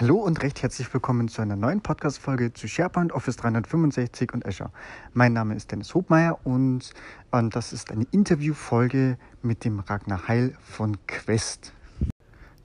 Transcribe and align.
Hallo 0.00 0.16
und 0.16 0.42
recht 0.42 0.62
herzlich 0.62 0.90
willkommen 0.94 1.28
zu 1.28 1.42
einer 1.42 1.56
neuen 1.56 1.82
Podcast-Folge 1.82 2.54
zu 2.54 2.66
SharePoint, 2.66 3.12
Office 3.12 3.36
365 3.36 4.32
und 4.32 4.46
Azure. 4.46 4.72
Mein 5.12 5.34
Name 5.34 5.54
ist 5.54 5.70
Dennis 5.70 5.92
Hobmeier 5.92 6.40
und 6.42 6.94
ähm, 7.34 7.50
das 7.50 7.74
ist 7.74 7.90
eine 7.90 8.06
Interviewfolge 8.10 9.18
mit 9.42 9.62
dem 9.62 9.78
Ragnar 9.78 10.26
Heil 10.26 10.56
von 10.62 10.96
Quest. 11.06 11.74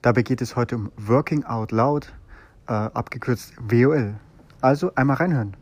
Dabei 0.00 0.22
geht 0.22 0.40
es 0.40 0.56
heute 0.56 0.76
um 0.76 0.90
Working 0.96 1.44
Out 1.44 1.72
Loud, 1.72 2.14
äh, 2.68 2.72
abgekürzt 2.72 3.52
WOL. 3.60 4.18
Also 4.62 4.94
einmal 4.94 5.18
reinhören. 5.18 5.58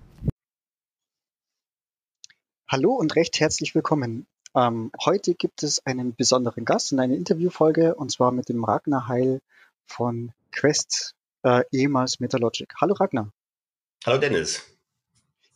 Hallo 2.68 2.92
und 2.92 3.16
recht 3.16 3.40
herzlich 3.40 3.74
willkommen. 3.74 4.28
Ähm, 4.54 4.92
heute 5.04 5.34
gibt 5.34 5.64
es 5.64 5.84
einen 5.84 6.14
besonderen 6.14 6.64
Gast 6.64 6.92
in 6.92 7.00
einer 7.00 7.16
Interviewfolge 7.16 7.96
und 7.96 8.12
zwar 8.12 8.30
mit 8.30 8.48
dem 8.48 8.62
Ragnar 8.62 9.08
Heil 9.08 9.40
von 9.86 10.30
Quest 10.52 11.16
äh, 11.44 11.62
ehemals 11.70 12.18
Metalogic. 12.20 12.74
Hallo 12.80 12.94
Ragnar. 12.94 13.30
Hallo 14.04 14.18
Dennis. 14.18 14.62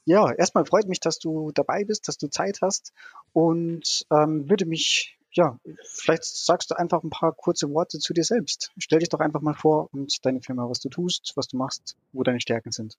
Ja, 0.04 0.32
erstmal 0.32 0.64
freut 0.64 0.88
mich, 0.88 1.00
dass 1.00 1.18
du 1.18 1.50
dabei 1.52 1.84
bist, 1.84 2.08
dass 2.08 2.16
du 2.16 2.28
Zeit 2.28 2.60
hast 2.62 2.92
und 3.32 4.06
ähm, 4.10 4.48
würde 4.48 4.64
mich, 4.64 5.18
ja, 5.32 5.58
vielleicht 5.84 6.24
sagst 6.24 6.70
du 6.70 6.76
einfach 6.76 7.02
ein 7.02 7.10
paar 7.10 7.32
kurze 7.34 7.70
Worte 7.70 7.98
zu 7.98 8.14
dir 8.14 8.24
selbst. 8.24 8.72
Stell 8.78 9.00
dich 9.00 9.10
doch 9.10 9.20
einfach 9.20 9.42
mal 9.42 9.54
vor 9.54 9.92
und 9.92 10.24
deine 10.24 10.40
Firma, 10.40 10.68
was 10.70 10.80
du 10.80 10.88
tust, 10.88 11.32
was 11.34 11.48
du 11.48 11.58
machst, 11.58 11.96
wo 12.12 12.22
deine 12.22 12.40
Stärken 12.40 12.72
sind. 12.72 12.96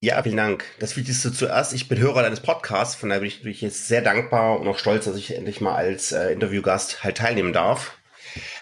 Ja, 0.00 0.22
vielen 0.22 0.36
Dank. 0.36 0.64
Das 0.78 0.96
Wichtigste 0.96 1.32
zuerst, 1.32 1.72
ich 1.72 1.88
bin 1.88 1.98
Hörer 1.98 2.22
deines 2.22 2.40
Podcasts, 2.40 2.94
von 2.94 3.08
daher 3.08 3.20
bin 3.20 3.28
ich 3.28 3.38
natürlich 3.38 3.62
jetzt 3.62 3.88
sehr 3.88 4.02
dankbar 4.02 4.60
und 4.60 4.68
auch 4.68 4.78
stolz, 4.78 5.06
dass 5.06 5.16
ich 5.16 5.34
endlich 5.34 5.60
mal 5.60 5.74
als 5.74 6.12
äh, 6.12 6.32
Interviewgast 6.32 7.02
halt 7.02 7.16
teilnehmen 7.16 7.52
darf. 7.52 7.97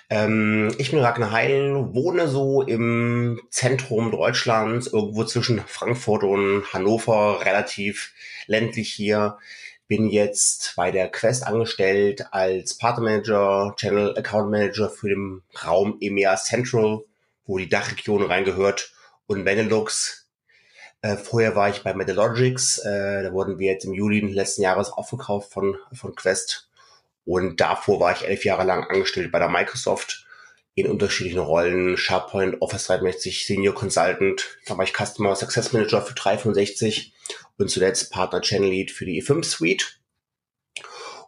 Ähm, 0.09 0.73
ich 0.79 0.93
bin 0.93 1.01
Ragnar 1.01 1.33
Heil, 1.33 1.93
wohne 1.93 2.29
so 2.29 2.63
im 2.63 3.41
Zentrum 3.51 4.13
Deutschlands, 4.13 4.87
irgendwo 4.87 5.25
zwischen 5.25 5.61
Frankfurt 5.67 6.23
und 6.23 6.65
Hannover, 6.73 7.45
relativ 7.45 8.13
ländlich 8.47 8.93
hier. 8.93 9.39
Bin 9.89 10.09
jetzt 10.09 10.75
bei 10.77 10.91
der 10.93 11.09
Quest 11.09 11.47
angestellt 11.47 12.27
als 12.33 12.77
Partnermanager, 12.79 13.75
Channel 13.77 14.17
Account 14.17 14.51
Manager 14.51 14.91
für 14.91 15.09
den 15.09 15.43
Raum 15.65 15.97
EMEA 16.01 16.37
Central, 16.37 17.05
wo 17.45 17.59
die 17.59 17.69
Dachregion 17.69 18.23
reingehört 18.23 18.93
und 19.27 19.45
Benelux. 19.45 20.29
Äh, 21.03 21.17
vorher 21.17 21.55
war 21.57 21.69
ich 21.69 21.83
bei 21.83 21.95
Metalogics, 21.95 22.79
äh, 22.79 23.23
da 23.25 23.33
wurden 23.33 23.59
wir 23.59 23.73
jetzt 23.73 23.85
im 23.85 23.93
Juli 23.93 24.21
letzten 24.21 24.63
Jahres 24.63 24.91
aufgekauft 24.91 25.53
von, 25.53 25.77
von 25.93 26.15
Quest 26.15 26.66
und 27.27 27.61
davor 27.61 28.01
war 28.01 28.13
ich 28.13 28.25
elf 28.25 28.45
Jahre 28.45 28.65
lang 28.65 28.85
angestellt 28.85 29.33
bei 29.33 29.41
der 29.41 29.49
Microsoft 29.49 30.27
in 30.77 30.87
unterschiedlichen 30.87 31.41
Rollen. 31.41 31.97
SharePoint, 31.97 32.63
Office 32.63 32.87
360, 32.87 33.47
Senior 33.47 33.75
Consultant. 33.75 34.59
Da 34.67 34.79
war 34.79 34.85
ich 34.85 34.93
Customer 34.93 35.35
Success 35.35 35.73
Manager 35.73 36.03
für 36.03 36.15
365 36.15 37.13
und 37.59 37.69
zuletzt 37.69 38.13
Partner 38.13 38.41
Channel 38.41 38.71
Lead 38.71 38.93
für 38.93 39.07
die 39.07 39.21
E5 39.21 39.45
Suite. 39.45 39.99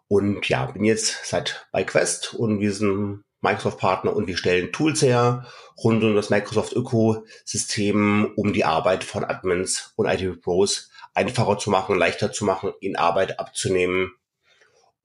Und 0.06 0.48
ja, 0.48 0.66
bin 0.66 0.84
jetzt 0.84 1.24
seit 1.24 1.66
bei 1.72 1.82
Quest 1.82 2.34
und 2.34 2.60
wir 2.60 2.72
sind 2.72 3.24
Microsoft-Partner 3.40 4.14
und 4.14 4.28
wir 4.28 4.36
stellen 4.36 4.70
Tools 4.72 5.02
her 5.02 5.48
rund 5.82 6.04
um 6.04 6.14
das 6.14 6.30
Microsoft-Ökosystem, 6.30 8.34
um 8.36 8.52
die 8.52 8.64
Arbeit 8.64 9.02
von 9.02 9.24
Admins 9.24 9.92
und 9.96 10.06
IT-Pros 10.06 10.92
einfacher 11.12 11.58
zu 11.58 11.70
machen, 11.70 11.98
leichter 11.98 12.30
zu 12.32 12.44
machen, 12.44 12.72
ihnen 12.80 12.96
Arbeit 12.96 13.40
abzunehmen 13.40 14.12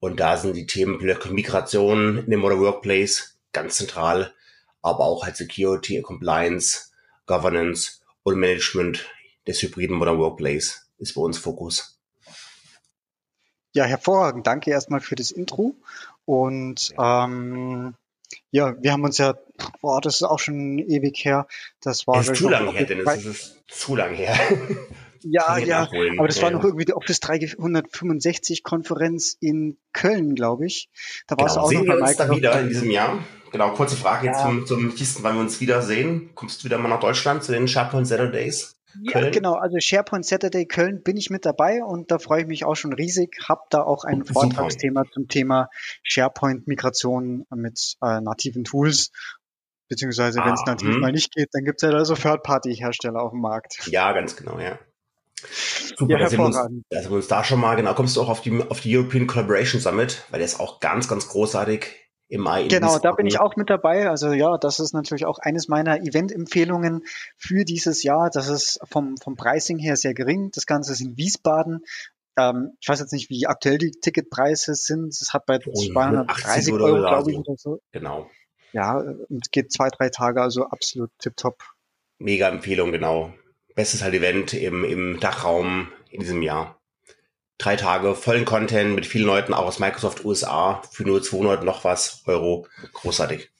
und 0.04 0.20
da 0.20 0.36
sind 0.36 0.54
die 0.54 0.66
Themenblöcke 0.66 1.30
Migration 1.30 2.18
in 2.18 2.30
dem 2.30 2.40
Modern 2.40 2.60
Workplace 2.60 3.38
ganz 3.52 3.76
zentral, 3.76 4.34
aber 4.82 5.00
auch 5.00 5.24
halt 5.24 5.34
Security, 5.34 6.02
Compliance, 6.02 6.90
Governance 7.24 8.02
und 8.22 8.36
Management 8.36 9.08
des 9.46 9.62
hybriden 9.62 9.96
Modern 9.96 10.18
Workplace 10.18 10.90
ist 10.98 11.14
bei 11.14 11.22
uns 11.22 11.38
Fokus. 11.38 11.98
Ja, 13.72 13.84
hervorragend. 13.84 14.46
Danke 14.46 14.72
erstmal 14.72 15.00
für 15.00 15.14
das 15.14 15.30
Intro. 15.30 15.74
Und 16.26 16.92
ähm, 16.98 17.94
ja, 18.50 18.74
wir 18.82 18.92
haben 18.92 19.04
uns 19.04 19.16
ja, 19.16 19.38
boah, 19.80 20.02
das 20.02 20.16
ist 20.16 20.24
auch 20.24 20.38
schon 20.38 20.80
ewig 20.80 21.24
her. 21.24 21.46
Das 21.80 22.06
war 22.06 22.20
es 22.20 22.28
ist 22.28 22.40
zu 22.40 22.50
lange 22.50 22.72
her, 22.72 22.84
Dennis. 22.84 23.06
Das 23.06 23.24
ist 23.24 23.64
zu 23.68 23.96
lange 23.96 24.16
her. 24.16 24.38
Ja, 25.24 25.56
ja, 25.58 25.88
aber 26.18 26.28
das 26.28 26.42
war 26.42 26.50
noch 26.50 26.64
irgendwie 26.64 26.84
die 26.84 26.94
Office 26.94 27.20
365 27.20 28.62
Konferenz 28.62 29.36
in 29.40 29.78
Köln, 29.92 30.34
glaube 30.34 30.66
ich. 30.66 30.90
Da 31.26 31.36
war 31.36 31.46
genau. 31.46 31.50
es 31.50 31.56
auch 31.56 31.68
Sehen 31.68 31.86
noch 31.86 31.96
wir 31.96 32.02
uns 32.02 32.16
da 32.16 32.30
wieder 32.30 32.60
in 32.60 32.68
diesem 32.68 32.90
Jahr? 32.90 33.18
Genau, 33.50 33.70
kurze 33.70 33.96
Frage 33.96 34.26
jetzt 34.26 34.40
ja. 34.40 34.46
zum, 34.46 34.66
zum 34.66 34.94
Kisten, 34.94 35.22
wann 35.22 35.36
wir 35.36 35.40
uns 35.40 35.60
wiedersehen. 35.60 36.30
Kommst 36.34 36.60
du 36.60 36.64
wieder 36.66 36.78
mal 36.78 36.88
nach 36.88 37.00
Deutschland 37.00 37.42
zu 37.42 37.52
den 37.52 37.68
SharePoint 37.68 38.06
Saturdays? 38.06 38.76
Ja, 39.02 39.28
genau. 39.30 39.54
Also 39.54 39.76
SharePoint 39.80 40.26
Saturday 40.26 40.66
Köln 40.66 41.02
bin 41.02 41.16
ich 41.16 41.30
mit 41.30 41.46
dabei 41.46 41.82
und 41.82 42.10
da 42.10 42.18
freue 42.18 42.42
ich 42.42 42.46
mich 42.46 42.64
auch 42.64 42.74
schon 42.74 42.92
riesig. 42.92 43.38
Hab 43.48 43.70
da 43.70 43.82
auch 43.82 44.04
ein 44.04 44.24
Vortragsthema 44.24 45.04
zum 45.12 45.28
Thema 45.28 45.68
SharePoint 46.02 46.68
Migration 46.68 47.46
mit 47.54 47.96
äh, 48.02 48.20
nativen 48.20 48.64
Tools 48.64 49.10
beziehungsweise 49.88 50.40
wenn 50.40 50.54
es 50.54 50.62
ah, 50.66 50.70
nativ 50.70 50.88
hm. 50.88 51.00
mal 51.00 51.12
nicht 51.12 51.32
geht, 51.32 51.50
dann 51.52 51.64
gibt 51.64 51.82
es 51.82 51.86
ja 51.86 51.96
da 51.96 52.04
so 52.04 52.14
Third-Party-Hersteller 52.14 53.20
auf 53.20 53.30
dem 53.30 53.40
Markt. 53.40 53.86
Ja, 53.86 54.12
ganz 54.12 54.36
genau, 54.36 54.58
ja. 54.58 54.78
Super, 55.96 56.12
ja, 56.12 56.18
da, 56.18 56.28
sind 56.28 56.38
wir 56.38 56.46
uns, 56.46 56.56
da 56.90 57.00
sind 57.00 57.10
wir 57.10 57.16
uns 57.16 57.28
da 57.28 57.44
schon 57.44 57.60
mal, 57.60 57.76
genau, 57.76 57.94
kommst 57.94 58.16
du 58.16 58.22
auch 58.22 58.28
auf 58.28 58.40
die, 58.40 58.62
auf 58.68 58.80
die 58.80 58.96
European 58.96 59.26
Collaboration 59.26 59.80
Summit, 59.80 60.24
weil 60.30 60.38
der 60.38 60.46
ist 60.46 60.60
auch 60.60 60.80
ganz, 60.80 61.08
ganz 61.08 61.28
großartig 61.28 62.04
im 62.28 62.40
Mai. 62.40 62.66
Genau, 62.68 62.98
da 62.98 63.12
bin 63.12 63.26
ich 63.26 63.38
auch 63.38 63.56
mit 63.56 63.70
dabei. 63.70 64.08
Also 64.08 64.32
ja, 64.32 64.56
das 64.58 64.80
ist 64.80 64.92
natürlich 64.92 65.26
auch 65.26 65.38
eines 65.38 65.68
meiner 65.68 66.00
Event-Empfehlungen 66.00 67.04
für 67.36 67.64
dieses 67.64 68.02
Jahr. 68.02 68.30
Das 68.30 68.48
ist 68.48 68.80
vom, 68.90 69.16
vom 69.18 69.36
Pricing 69.36 69.78
her 69.78 69.96
sehr 69.96 70.14
gering. 70.14 70.50
Das 70.52 70.66
Ganze 70.66 70.92
ist 70.92 71.00
in 71.00 71.16
Wiesbaden. 71.16 71.84
Ähm, 72.36 72.72
ich 72.80 72.88
weiß 72.88 73.00
jetzt 73.00 73.12
nicht, 73.12 73.30
wie 73.30 73.46
aktuell 73.46 73.78
die 73.78 73.92
Ticketpreise 73.92 74.74
sind. 74.74 75.08
Es 75.08 75.32
hat 75.32 75.46
bei 75.46 75.58
230 75.58 76.72
Euro, 76.72 76.96
glaube 76.96 77.30
ich, 77.30 77.38
oder 77.38 77.56
so. 77.56 77.80
Genau. 77.92 78.28
Ja, 78.72 78.98
und 78.98 79.52
geht 79.52 79.70
zwei, 79.70 79.88
drei 79.88 80.08
Tage, 80.08 80.42
also 80.42 80.64
absolut 80.64 81.10
tipptopp. 81.18 81.62
Mega 82.18 82.48
Empfehlung, 82.48 82.90
genau 82.90 83.32
bestes 83.74 84.02
halt 84.02 84.14
Event 84.14 84.54
im, 84.54 84.84
im 84.84 85.20
Dachraum 85.20 85.92
in 86.10 86.20
diesem 86.20 86.42
Jahr. 86.42 86.80
Drei 87.58 87.76
Tage 87.76 88.14
vollen 88.14 88.44
Content 88.44 88.94
mit 88.94 89.06
vielen 89.06 89.26
Leuten, 89.26 89.54
auch 89.54 89.66
aus 89.66 89.78
Microsoft 89.78 90.24
USA, 90.24 90.82
für 90.90 91.04
nur 91.04 91.22
200 91.22 91.64
noch 91.64 91.84
was 91.84 92.22
Euro. 92.26 92.66
Großartig. 92.92 93.50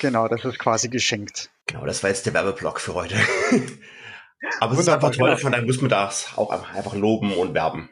Genau, 0.00 0.26
das 0.26 0.44
ist 0.44 0.58
quasi 0.58 0.88
geschenkt. 0.88 1.50
Genau, 1.66 1.86
das 1.86 2.02
war 2.02 2.10
jetzt 2.10 2.26
der 2.26 2.34
Werbeblock 2.34 2.80
für 2.80 2.94
heute. 2.94 3.16
Aber 4.60 4.72
es 4.74 4.80
ist 4.80 4.88
einfach 4.88 5.12
toll, 5.12 5.30
genau. 5.30 5.40
von 5.40 5.52
daher 5.52 5.64
müssen 5.64 5.82
wir 5.82 5.88
das 5.88 6.36
auch 6.36 6.50
einfach 6.50 6.94
loben 6.94 7.32
und 7.32 7.54
werben. 7.54 7.88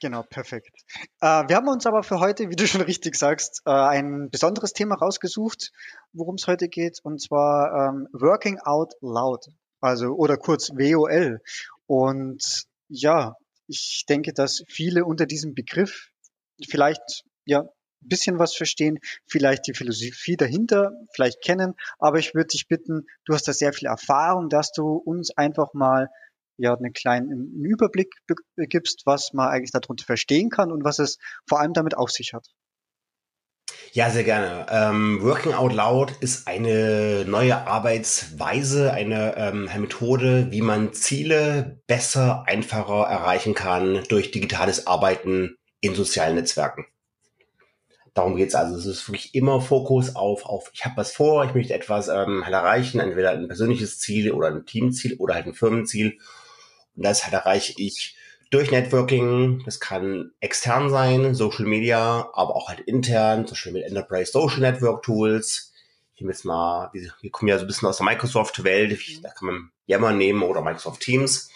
Genau, 0.00 0.22
perfekt. 0.22 0.68
Äh, 1.22 1.48
wir 1.48 1.56
haben 1.56 1.68
uns 1.68 1.86
aber 1.86 2.02
für 2.02 2.20
heute, 2.20 2.50
wie 2.50 2.56
du 2.56 2.66
schon 2.66 2.82
richtig 2.82 3.16
sagst, 3.16 3.62
äh, 3.64 3.70
ein 3.70 4.28
besonderes 4.28 4.74
Thema 4.74 4.96
rausgesucht, 4.96 5.72
worum 6.12 6.34
es 6.34 6.46
heute 6.46 6.68
geht, 6.68 6.98
und 7.02 7.22
zwar 7.22 7.88
ähm, 7.88 8.08
Working 8.12 8.58
Out 8.58 8.92
Loud 9.00 9.46
also 9.84 10.14
oder 10.14 10.36
kurz 10.38 10.70
WOL. 10.70 11.40
Und 11.86 12.64
ja, 12.88 13.36
ich 13.66 14.04
denke, 14.08 14.32
dass 14.32 14.64
viele 14.66 15.04
unter 15.04 15.26
diesem 15.26 15.54
Begriff 15.54 16.08
vielleicht 16.66 17.24
ja 17.44 17.60
ein 17.60 17.68
bisschen 18.00 18.38
was 18.38 18.54
verstehen, 18.54 18.98
vielleicht 19.26 19.66
die 19.66 19.74
Philosophie 19.74 20.36
dahinter, 20.36 20.92
vielleicht 21.14 21.42
kennen, 21.42 21.74
aber 21.98 22.18
ich 22.18 22.34
würde 22.34 22.48
dich 22.48 22.66
bitten, 22.68 23.06
du 23.26 23.34
hast 23.34 23.46
da 23.46 23.52
sehr 23.52 23.72
viel 23.72 23.88
Erfahrung, 23.88 24.48
dass 24.48 24.72
du 24.72 24.96
uns 24.96 25.36
einfach 25.36 25.74
mal 25.74 26.08
ja 26.56 26.74
einen 26.74 26.92
kleinen 26.92 27.52
Überblick 27.64 28.14
gibst, 28.56 29.02
was 29.04 29.32
man 29.32 29.48
eigentlich 29.48 29.72
darunter 29.72 30.04
verstehen 30.04 30.50
kann 30.50 30.72
und 30.72 30.84
was 30.84 30.98
es 30.98 31.18
vor 31.48 31.60
allem 31.60 31.72
damit 31.72 31.96
auf 31.96 32.10
sich 32.10 32.32
hat. 32.32 32.46
Ja, 33.94 34.10
sehr 34.10 34.24
gerne. 34.24 34.66
Ähm, 34.70 35.22
Working 35.22 35.52
Out 35.52 35.72
Loud 35.72 36.16
ist 36.18 36.48
eine 36.48 37.24
neue 37.28 37.64
Arbeitsweise, 37.68 38.92
eine 38.92 39.36
ähm, 39.36 39.70
Methode, 39.78 40.48
wie 40.50 40.62
man 40.62 40.92
Ziele 40.92 41.80
besser, 41.86 42.42
einfacher 42.48 43.04
erreichen 43.04 43.54
kann 43.54 44.02
durch 44.08 44.32
digitales 44.32 44.88
Arbeiten 44.88 45.58
in 45.80 45.94
sozialen 45.94 46.34
Netzwerken. 46.34 46.86
Darum 48.14 48.34
geht's 48.34 48.56
also. 48.56 48.76
Es 48.76 48.84
ist 48.84 49.08
wirklich 49.08 49.32
immer 49.32 49.60
Fokus 49.60 50.16
auf, 50.16 50.44
auf 50.44 50.72
ich 50.74 50.84
habe 50.84 50.96
was 50.96 51.12
vor, 51.12 51.44
ich 51.44 51.54
möchte 51.54 51.74
etwas 51.74 52.08
ähm, 52.08 52.42
halt 52.44 52.52
erreichen, 52.52 52.98
entweder 52.98 53.30
ein 53.30 53.46
persönliches 53.46 54.00
Ziel 54.00 54.32
oder 54.32 54.48
ein 54.48 54.66
Teamziel 54.66 55.14
oder 55.18 55.34
halt 55.34 55.46
ein 55.46 55.54
Firmenziel. 55.54 56.18
Und 56.96 57.04
das 57.04 57.22
halt 57.22 57.34
erreiche 57.34 57.74
ich 57.76 58.16
durch 58.54 58.70
Networking. 58.70 59.62
Das 59.64 59.80
kann 59.80 60.30
extern 60.40 60.88
sein, 60.88 61.34
Social 61.34 61.66
Media, 61.66 62.30
aber 62.32 62.54
auch 62.54 62.68
halt 62.68 62.80
intern, 62.80 63.46
zum 63.46 63.54
Beispiel 63.54 63.72
mit 63.72 63.82
Enterprise 63.84 64.30
Social 64.30 64.60
Network 64.60 65.02
Tools. 65.02 65.72
Hier 66.12 66.28
jetzt 66.28 66.44
mal, 66.44 66.90
wir 66.92 67.30
kommen 67.32 67.48
ja 67.48 67.58
so 67.58 67.64
ein 67.64 67.66
bisschen 67.66 67.88
aus 67.88 67.96
der 67.96 68.06
Microsoft-Welt, 68.06 68.96
da 69.22 69.30
kann 69.30 69.46
man 69.46 69.70
Yammer 69.86 70.12
nehmen 70.12 70.42
oder 70.42 70.62
Microsoft 70.62 71.00
Teams. 71.00 71.50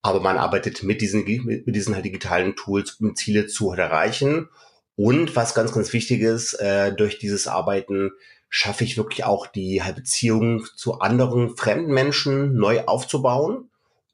Aber 0.00 0.20
man 0.20 0.38
arbeitet 0.38 0.82
mit 0.82 1.02
diesen, 1.02 1.24
mit 1.24 1.76
diesen 1.76 1.94
halt 1.94 2.06
digitalen 2.06 2.56
Tools, 2.56 2.92
um 2.92 3.14
Ziele 3.14 3.46
zu 3.46 3.72
erreichen. 3.72 4.48
Und 4.96 5.36
was 5.36 5.54
ganz, 5.54 5.72
ganz 5.72 5.92
wichtig 5.92 6.22
ist, 6.22 6.54
äh, 6.54 6.94
durch 6.94 7.18
dieses 7.18 7.46
Arbeiten 7.46 8.12
schaffe 8.48 8.84
ich 8.84 8.96
wirklich 8.96 9.24
auch 9.24 9.46
die 9.46 9.82
halt 9.82 9.96
Beziehung 9.96 10.64
zu 10.74 11.00
anderen 11.00 11.54
fremden 11.56 11.92
Menschen 11.92 12.54
neu 12.54 12.84
aufzubauen 12.86 13.68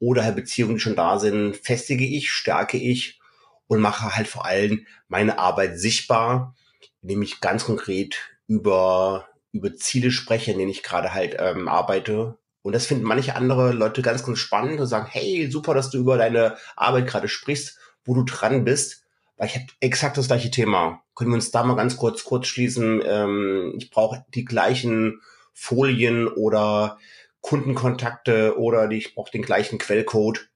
oder 0.04 0.24
halt 0.24 0.36
Beziehungen, 0.36 0.74
die 0.74 0.80
schon 0.80 0.96
da 0.96 1.18
sind, 1.18 1.56
festige 1.56 2.04
ich, 2.04 2.30
stärke 2.30 2.76
ich 2.76 3.20
und 3.66 3.80
mache 3.80 4.14
halt 4.14 4.28
vor 4.28 4.44
allem 4.44 4.86
meine 5.08 5.38
Arbeit 5.38 5.78
sichtbar, 5.78 6.54
indem 7.02 7.22
ich 7.22 7.40
ganz 7.40 7.64
konkret 7.64 8.16
über, 8.46 9.28
über 9.52 9.74
Ziele 9.74 10.10
spreche, 10.10 10.52
in 10.52 10.58
denen 10.58 10.70
ich 10.70 10.82
gerade 10.82 11.14
halt 11.14 11.36
ähm, 11.38 11.68
arbeite. 11.68 12.36
Und 12.62 12.74
das 12.74 12.86
finden 12.86 13.04
manche 13.04 13.34
andere 13.34 13.72
Leute 13.72 14.02
ganz, 14.02 14.24
ganz 14.24 14.38
spannend 14.38 14.78
und 14.80 14.86
sagen, 14.86 15.08
hey, 15.10 15.50
super, 15.50 15.74
dass 15.74 15.90
du 15.90 15.98
über 15.98 16.18
deine 16.18 16.56
Arbeit 16.76 17.06
gerade 17.06 17.28
sprichst, 17.28 17.78
wo 18.04 18.14
du 18.14 18.24
dran 18.24 18.64
bist. 18.64 19.04
Weil 19.36 19.48
ich 19.48 19.54
habe 19.54 19.66
exakt 19.80 20.16
das 20.18 20.26
gleiche 20.26 20.50
Thema. 20.50 21.02
Können 21.14 21.30
wir 21.30 21.36
uns 21.36 21.50
da 21.50 21.64
mal 21.64 21.76
ganz 21.76 21.96
kurz 21.96 22.24
kurz 22.24 22.46
schließen? 22.46 23.02
Ähm, 23.04 23.74
ich 23.78 23.90
brauche 23.90 24.24
die 24.34 24.44
gleichen 24.44 25.20
Folien 25.54 26.28
oder 26.28 26.98
Kundenkontakte 27.44 28.58
oder 28.58 28.90
ich 28.90 29.14
brauche 29.14 29.30
den 29.30 29.42
gleichen 29.42 29.78
Quellcode. 29.78 30.48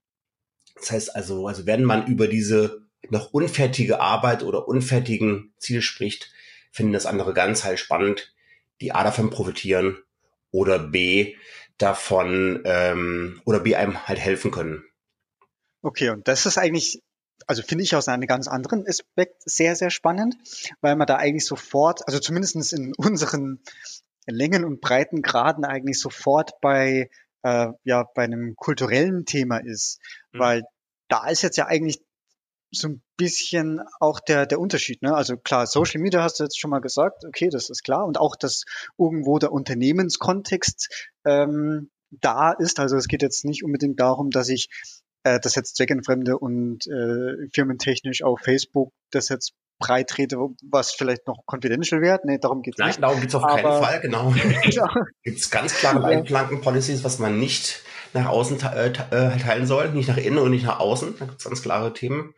Das 0.75 0.91
heißt 0.91 1.15
also, 1.15 1.47
also 1.47 1.67
wenn 1.67 1.85
man 1.85 2.07
über 2.07 2.29
diese 2.29 2.81
noch 3.11 3.35
unfertige 3.35 4.01
Arbeit 4.01 4.43
oder 4.43 4.67
unfertigen 4.67 5.53
Ziele 5.59 5.83
spricht, 5.83 6.33
finden 6.73 6.95
das 6.95 7.05
andere 7.05 7.35
ganz 7.35 7.63
halt 7.63 7.79
spannend, 7.79 8.35
die 8.81 8.93
A 8.93 9.05
davon 9.05 9.29
profitieren 9.29 9.99
oder 10.51 10.79
B 10.79 11.37
davon 11.77 12.63
ähm, 12.65 13.43
oder 13.45 13.61
B 13.61 13.77
einem 13.77 14.09
halt 14.09 14.19
helfen 14.19 14.51
können. 14.51 14.83
Okay, 15.83 16.09
und 16.09 16.27
das 16.27 16.47
ist 16.47 16.57
eigentlich 16.57 17.03
also 17.47 17.63
finde 17.63 17.85
ich 17.85 17.95
aus 17.95 18.09
einem 18.09 18.27
ganz 18.27 18.49
anderen 18.49 18.87
Aspekt 18.87 19.43
sehr, 19.45 19.77
sehr 19.77 19.91
spannend, 19.91 20.37
weil 20.81 20.97
man 20.97 21.07
da 21.07 21.17
eigentlich 21.17 21.47
sofort, 21.47 22.07
also 22.07 22.19
zumindestens 22.19 22.73
in 22.73 22.95
unseren 22.97 23.61
Längen 24.31 24.65
und 24.65 24.81
Breitengraden 24.81 25.65
eigentlich 25.65 26.01
sofort 26.01 26.61
bei, 26.61 27.11
äh, 27.43 27.69
ja, 27.85 28.05
bei 28.15 28.25
einem 28.25 28.55
kulturellen 28.57 29.25
Thema 29.25 29.59
ist. 29.59 30.01
Mhm. 30.33 30.39
Weil 30.39 30.63
da 31.09 31.29
ist 31.29 31.43
jetzt 31.43 31.57
ja 31.57 31.67
eigentlich 31.67 32.01
so 32.71 32.89
ein 32.89 33.03
bisschen 33.17 33.81
auch 33.99 34.21
der, 34.21 34.47
der 34.47 34.61
Unterschied. 34.61 35.03
Ne? 35.03 35.15
Also 35.15 35.37
klar, 35.37 35.67
Social 35.67 36.01
Media 36.01 36.23
hast 36.23 36.39
du 36.39 36.45
jetzt 36.45 36.61
schon 36.61 36.71
mal 36.71 36.81
gesagt, 36.81 37.25
okay, 37.25 37.49
das 37.49 37.71
ist 37.71 37.83
klar. 37.83 38.05
Und 38.07 38.19
auch, 38.19 38.37
dass 38.37 38.65
irgendwo 38.99 39.39
der 39.39 39.53
Unternehmenskontext 39.53 41.09
ähm, 41.25 41.91
da 42.11 42.53
ist. 42.53 42.79
Also 42.79 42.97
es 42.97 43.09
geht 43.09 43.23
jetzt 43.23 43.45
nicht 43.45 43.65
unbedingt 43.65 44.01
darum, 44.01 44.31
dass 44.31 44.49
ich 44.49 44.69
äh, 45.25 45.41
das 45.41 45.55
jetzt 45.55 45.77
zweckentfremde 45.77 46.39
und 46.39 46.87
äh, 46.87 47.49
firmentechnisch 47.53 48.23
auf 48.23 48.41
Facebook 48.41 48.93
das 49.11 49.29
jetzt 49.29 49.53
breit 49.79 50.11
trete, 50.11 50.37
was 50.63 50.93
vielleicht 50.93 51.27
noch 51.27 51.45
confidential 51.47 52.01
wäre. 52.01 52.21
Nee, 52.25 52.39
darum 52.39 52.63
geht's 52.63 52.79
Nein, 52.79 52.89
nicht. 52.89 53.03
darum 53.03 53.21
geht's 53.21 53.35
auf 53.35 53.45
Aber, 53.45 53.61
keinen 53.61 53.83
Fall, 53.83 54.01
genau. 54.01 54.31
genau. 54.63 54.89
gibt's 55.23 55.51
ganz 55.51 55.75
klare 55.75 56.01
Leitplanken-Policies, 56.01 57.05
was 57.05 57.19
man 57.19 57.39
nicht 57.39 57.83
nach 58.13 58.27
außen 58.27 58.61
äh, 58.63 58.87
äh, 58.89 59.39
teilen 59.39 59.67
soll, 59.67 59.91
nicht 59.91 60.09
nach 60.09 60.17
innen 60.17 60.39
und 60.39 60.51
nicht 60.51 60.65
nach 60.65 60.81
außen. 60.81 61.17
Da 61.19 61.25
gibt's 61.27 61.45
ganz 61.45 61.63
klare 61.63 61.93
Themen. 61.93 62.35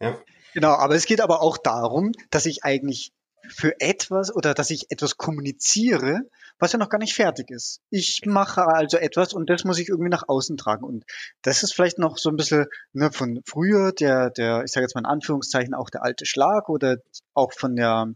Ja. 0.00 0.18
Genau, 0.54 0.72
aber 0.72 0.94
es 0.94 1.06
geht 1.06 1.20
aber 1.20 1.42
auch 1.42 1.58
darum, 1.58 2.12
dass 2.30 2.46
ich 2.46 2.64
eigentlich 2.64 3.12
für 3.48 3.80
etwas 3.80 4.34
oder 4.34 4.54
dass 4.54 4.70
ich 4.70 4.90
etwas 4.90 5.16
kommuniziere, 5.16 6.20
was 6.64 6.72
ja 6.72 6.78
noch 6.78 6.88
gar 6.88 6.98
nicht 6.98 7.14
fertig 7.14 7.50
ist. 7.50 7.82
Ich 7.90 8.22
mache 8.24 8.66
also 8.66 8.96
etwas 8.96 9.34
und 9.34 9.50
das 9.50 9.64
muss 9.64 9.78
ich 9.78 9.90
irgendwie 9.90 10.08
nach 10.08 10.26
außen 10.26 10.56
tragen. 10.56 10.82
Und 10.82 11.04
das 11.42 11.62
ist 11.62 11.74
vielleicht 11.74 11.98
noch 11.98 12.16
so 12.16 12.30
ein 12.30 12.36
bisschen 12.36 12.64
ne, 12.94 13.12
von 13.12 13.42
früher, 13.44 13.92
der, 13.92 14.30
der, 14.30 14.64
ich 14.64 14.72
sage 14.72 14.84
jetzt 14.84 14.94
mal 14.94 15.02
in 15.02 15.06
Anführungszeichen, 15.06 15.74
auch 15.74 15.90
der 15.90 16.02
alte 16.02 16.24
Schlag 16.24 16.70
oder 16.70 16.96
auch 17.34 17.52
von 17.52 17.76
der, 17.76 18.14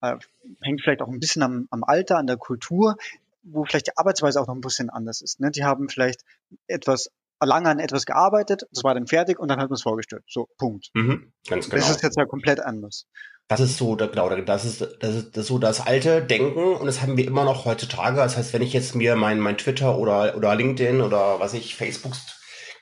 äh, 0.00 0.16
hängt 0.62 0.82
vielleicht 0.82 1.00
auch 1.00 1.08
ein 1.08 1.20
bisschen 1.20 1.44
am, 1.44 1.68
am 1.70 1.84
Alter, 1.84 2.18
an 2.18 2.26
der 2.26 2.38
Kultur, 2.38 2.96
wo 3.44 3.64
vielleicht 3.64 3.86
die 3.86 3.96
Arbeitsweise 3.96 4.40
auch 4.40 4.48
noch 4.48 4.56
ein 4.56 4.60
bisschen 4.60 4.90
anders 4.90 5.20
ist. 5.20 5.38
Ne? 5.38 5.52
Die 5.52 5.62
haben 5.62 5.88
vielleicht 5.88 6.22
etwas 6.66 7.12
lange 7.40 7.68
an 7.68 7.78
etwas 7.78 8.04
gearbeitet, 8.04 8.66
das 8.72 8.82
war 8.82 8.94
dann 8.94 9.06
fertig 9.06 9.38
und 9.38 9.46
dann 9.46 9.60
hat 9.60 9.68
man 9.68 9.76
es 9.76 9.82
vorgestellt. 9.82 10.24
So, 10.26 10.48
Punkt. 10.58 10.90
Mhm, 10.94 11.32
ganz 11.48 11.70
genau. 11.70 11.82
Das 11.82 11.90
ist 11.90 12.02
jetzt 12.02 12.16
ja 12.16 12.24
komplett 12.24 12.58
anders. 12.58 13.06
Das 13.48 13.60
ist 13.60 13.76
so, 13.76 13.94
genau, 13.96 14.28
das 14.28 14.64
ist, 14.64 14.80
das 15.00 15.14
ist, 15.14 15.36
das 15.36 15.42
ist 15.42 15.46
so 15.46 15.58
das 15.58 15.86
alte 15.86 16.20
Denken 16.20 16.74
und 16.74 16.86
das 16.86 17.00
haben 17.00 17.16
wir 17.16 17.26
immer 17.26 17.44
noch 17.44 17.64
heutzutage. 17.64 18.16
Das 18.16 18.36
heißt, 18.36 18.52
wenn 18.52 18.62
ich 18.62 18.72
jetzt 18.72 18.96
mir 18.96 19.14
mein, 19.14 19.38
mein 19.38 19.56
Twitter 19.56 19.98
oder, 19.98 20.36
oder 20.36 20.54
LinkedIn 20.56 21.00
oder 21.00 21.38
was 21.38 21.54
ich, 21.54 21.76
Facebook, 21.76 22.12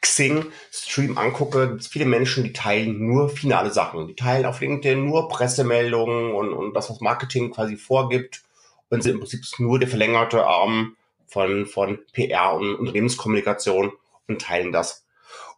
Xing 0.01 0.47
Stream 0.71 1.19
angucke, 1.19 1.69
gibt 1.69 1.81
es 1.81 1.87
viele 1.89 2.05
Menschen, 2.05 2.45
die 2.45 2.53
teilen 2.53 3.07
nur 3.07 3.31
finale 3.31 3.71
Sachen. 3.71 4.07
Die 4.07 4.15
teilen 4.15 4.47
auf 4.47 4.61
LinkedIn 4.61 5.05
nur 5.05 5.29
Pressemeldungen 5.29 6.33
und, 6.35 6.53
und 6.53 6.75
das, 6.75 6.91
was 6.91 7.01
Marketing 7.01 7.51
quasi 7.51 7.77
vorgibt 7.77 8.43
und 8.91 9.03
sind 9.03 9.15
im 9.15 9.21
Prinzip 9.21 9.43
nur 9.59 9.79
der 9.79 9.89
verlängerte 9.89 10.47
Arm 10.47 10.97
von, 11.27 11.67
von 11.67 11.99
PR 12.13 12.55
und 12.55 12.75
Unternehmenskommunikation 12.77 13.93
und 14.29 14.41
teilen 14.41 14.73
das. 14.73 15.05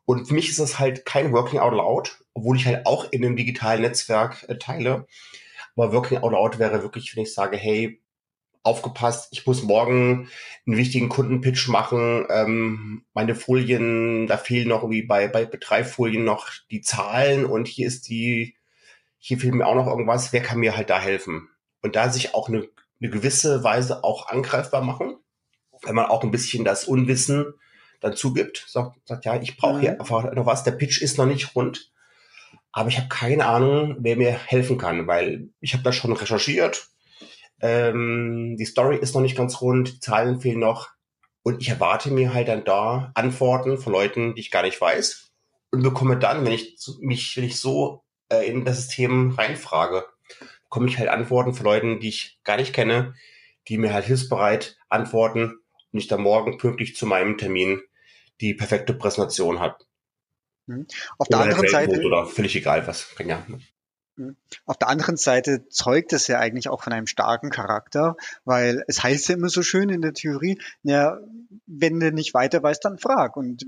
Und 0.04 0.26
für 0.26 0.34
mich 0.34 0.48
ist 0.48 0.60
das 0.60 0.78
halt 0.78 1.04
kein 1.04 1.32
Working 1.32 1.58
Out 1.58 1.74
Loud, 1.74 2.18
obwohl 2.36 2.58
ich 2.58 2.66
halt 2.66 2.84
auch 2.84 3.10
in 3.10 3.24
einem 3.24 3.34
digitalen 3.34 3.80
Netzwerk 3.80 4.44
äh, 4.48 4.58
teile. 4.58 5.06
Aber 5.74 5.92
Working 5.92 6.18
Out 6.18 6.32
Loud 6.32 6.58
wäre 6.58 6.82
wirklich, 6.82 7.16
wenn 7.16 7.22
ich 7.22 7.32
sage, 7.32 7.56
hey, 7.56 8.00
aufgepasst, 8.62 9.28
ich 9.30 9.46
muss 9.46 9.62
morgen 9.62 10.28
einen 10.66 10.76
wichtigen 10.76 11.08
Kundenpitch 11.08 11.68
machen, 11.68 12.26
ähm, 12.28 13.04
meine 13.14 13.34
Folien, 13.34 14.26
da 14.26 14.36
fehlen 14.36 14.68
noch 14.68 14.82
irgendwie 14.82 15.02
bei, 15.02 15.28
bei 15.28 15.46
drei 15.46 15.82
Folien 15.82 16.24
noch 16.24 16.50
die 16.70 16.80
Zahlen 16.82 17.46
und 17.46 17.68
hier 17.68 17.86
ist 17.86 18.08
die, 18.08 18.56
hier 19.18 19.38
fehlt 19.38 19.54
mir 19.54 19.66
auch 19.66 19.74
noch 19.74 19.86
irgendwas, 19.86 20.32
wer 20.32 20.42
kann 20.42 20.58
mir 20.58 20.76
halt 20.76 20.90
da 20.90 21.00
helfen? 21.00 21.48
Und 21.80 21.96
da 21.96 22.10
sich 22.10 22.34
auch 22.34 22.48
eine, 22.48 22.68
eine 23.00 23.10
gewisse 23.10 23.62
Weise 23.62 24.04
auch 24.04 24.28
angreifbar 24.28 24.82
machen, 24.82 25.16
wenn 25.84 25.94
man 25.94 26.06
auch 26.06 26.22
ein 26.22 26.32
bisschen 26.32 26.64
das 26.64 26.84
Unwissen 26.84 27.54
dann 28.00 28.16
zugibt, 28.16 28.64
sagt, 28.66 28.98
sagt 29.06 29.24
ja, 29.24 29.40
ich 29.40 29.56
brauche 29.56 29.80
hier 29.80 29.92
mhm. 29.92 30.00
einfach 30.00 30.32
noch 30.34 30.46
was, 30.46 30.64
der 30.64 30.72
Pitch 30.72 31.00
ist 31.00 31.16
noch 31.18 31.26
nicht 31.26 31.54
rund, 31.54 31.92
aber 32.72 32.88
ich 32.88 32.98
habe 32.98 33.08
keine 33.08 33.46
Ahnung, 33.46 33.96
wer 34.00 34.16
mir 34.16 34.32
helfen 34.32 34.78
kann, 34.78 35.06
weil 35.06 35.48
ich 35.60 35.72
habe 35.72 35.82
da 35.82 35.92
schon 35.92 36.12
recherchiert, 36.12 36.88
ähm, 37.60 38.56
die 38.58 38.66
Story 38.66 38.98
ist 38.98 39.14
noch 39.14 39.22
nicht 39.22 39.36
ganz 39.36 39.60
rund, 39.60 39.94
die 39.94 40.00
Zahlen 40.00 40.40
fehlen 40.40 40.60
noch. 40.60 40.90
Und 41.42 41.62
ich 41.62 41.68
erwarte 41.68 42.10
mir 42.10 42.34
halt 42.34 42.48
dann 42.48 42.64
da 42.64 43.12
Antworten 43.14 43.78
von 43.78 43.92
Leuten, 43.92 44.34
die 44.34 44.40
ich 44.40 44.50
gar 44.50 44.62
nicht 44.62 44.80
weiß. 44.80 45.32
Und 45.70 45.82
bekomme 45.82 46.18
dann, 46.18 46.44
wenn 46.44 46.52
ich 46.52 46.76
mich, 47.00 47.36
wenn 47.36 47.44
ich 47.44 47.60
so 47.60 48.04
äh, 48.28 48.46
in 48.48 48.64
das 48.64 48.76
System 48.76 49.30
reinfrage, 49.30 50.04
bekomme 50.64 50.88
ich 50.88 50.98
halt 50.98 51.08
Antworten 51.08 51.54
von 51.54 51.64
Leuten, 51.64 52.00
die 52.00 52.08
ich 52.08 52.38
gar 52.44 52.56
nicht 52.56 52.72
kenne, 52.72 53.14
die 53.68 53.78
mir 53.78 53.92
halt 53.92 54.04
hilfsbereit 54.04 54.76
antworten 54.88 55.58
und 55.92 55.98
ich 55.98 56.08
dann 56.08 56.22
morgen 56.22 56.58
pünktlich 56.58 56.96
zu 56.96 57.06
meinem 57.06 57.38
Termin 57.38 57.80
die 58.40 58.54
perfekte 58.54 58.92
Präsentation 58.92 59.60
hat. 59.60 59.85
Mhm. 60.66 60.86
Auf 61.18 61.28
der 61.28 61.40
anderen 61.40 61.68
Seite. 61.68 62.00
Oder 62.02 62.26
völlig 62.26 62.56
egal 62.56 62.86
was. 62.86 63.08
Ja. 63.24 63.44
Mhm. 64.16 64.36
Auf 64.64 64.78
der 64.78 64.88
anderen 64.88 65.16
Seite 65.16 65.68
zeugt 65.68 66.12
es 66.12 66.26
ja 66.26 66.38
eigentlich 66.38 66.68
auch 66.68 66.82
von 66.82 66.92
einem 66.92 67.06
starken 67.06 67.50
Charakter, 67.50 68.16
weil 68.44 68.82
es 68.88 69.02
heißt 69.02 69.28
ja 69.28 69.34
immer 69.34 69.48
so 69.48 69.62
schön 69.62 69.90
in 69.90 70.00
der 70.00 70.14
Theorie, 70.14 70.58
ja, 70.82 71.18
wenn 71.66 72.00
du 72.00 72.12
nicht 72.12 72.34
weiter 72.34 72.62
weißt, 72.62 72.84
dann 72.84 72.98
frag. 72.98 73.36
Und 73.36 73.64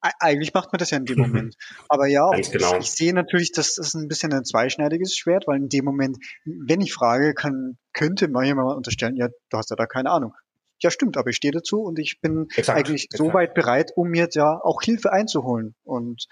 eigentlich 0.00 0.54
macht 0.54 0.72
man 0.72 0.78
das 0.78 0.90
ja 0.90 0.98
in 0.98 1.04
dem 1.04 1.18
Moment. 1.18 1.56
Aber 1.88 2.06
ja, 2.06 2.30
genau. 2.30 2.74
ich, 2.74 2.80
ich, 2.80 2.90
sehe 2.92 3.12
natürlich, 3.12 3.52
dass 3.52 3.74
das 3.74 3.94
ein 3.94 4.08
bisschen 4.08 4.32
ein 4.32 4.44
zweischneidiges 4.44 5.14
Schwert, 5.14 5.46
weil 5.46 5.58
in 5.58 5.68
dem 5.68 5.84
Moment, 5.84 6.16
wenn 6.44 6.80
ich 6.80 6.94
frage, 6.94 7.34
kann, 7.34 7.76
könnte 7.92 8.28
man 8.28 8.46
jemand 8.46 8.74
unterstellen, 8.74 9.16
ja, 9.16 9.28
du 9.28 9.56
hast 9.56 9.70
ja 9.70 9.76
da 9.76 9.86
keine 9.86 10.10
Ahnung 10.10 10.34
ja 10.82 10.90
stimmt, 10.90 11.16
aber 11.16 11.30
ich 11.30 11.36
stehe 11.36 11.52
dazu 11.52 11.82
und 11.82 11.98
ich 11.98 12.20
bin 12.20 12.48
exakt, 12.56 12.78
eigentlich 12.78 13.04
exakt. 13.04 13.18
so 13.18 13.32
weit 13.32 13.54
bereit, 13.54 13.92
um 13.94 14.08
mir 14.08 14.28
da 14.28 14.58
auch 14.62 14.82
Hilfe 14.82 15.12
einzuholen. 15.12 15.74
Und 15.84 16.26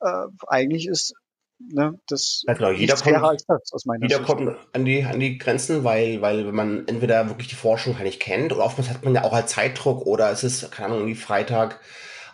äh, 0.00 0.26
eigentlich 0.46 0.86
ist 0.86 1.14
ne, 1.58 1.98
das 2.08 2.42
ja, 2.46 2.54
genau, 2.54 2.70
jeder 2.70 2.96
kommt, 2.96 3.16
als 3.16 3.46
das, 3.46 3.72
aus 3.72 3.84
meiner 3.84 4.02
jeder 4.02 4.18
Sicht. 4.18 4.28
kommt 4.28 4.56
an 4.72 4.84
die, 4.84 5.04
an 5.04 5.20
die 5.20 5.38
Grenzen, 5.38 5.84
weil, 5.84 6.20
weil 6.20 6.46
wenn 6.46 6.54
man 6.54 6.88
entweder 6.88 7.28
wirklich 7.28 7.48
die 7.48 7.54
Forschung 7.54 7.94
gar 7.94 8.02
nicht 8.02 8.20
kennt 8.20 8.52
oder 8.52 8.64
oftmals 8.64 8.90
hat 8.90 9.04
man 9.04 9.14
ja 9.14 9.24
auch 9.24 9.32
halt 9.32 9.48
Zeitdruck 9.48 10.06
oder 10.06 10.30
es 10.30 10.44
ist, 10.44 10.70
keine 10.72 10.94
Ahnung, 10.94 11.06
wie 11.06 11.14
Freitag, 11.14 11.80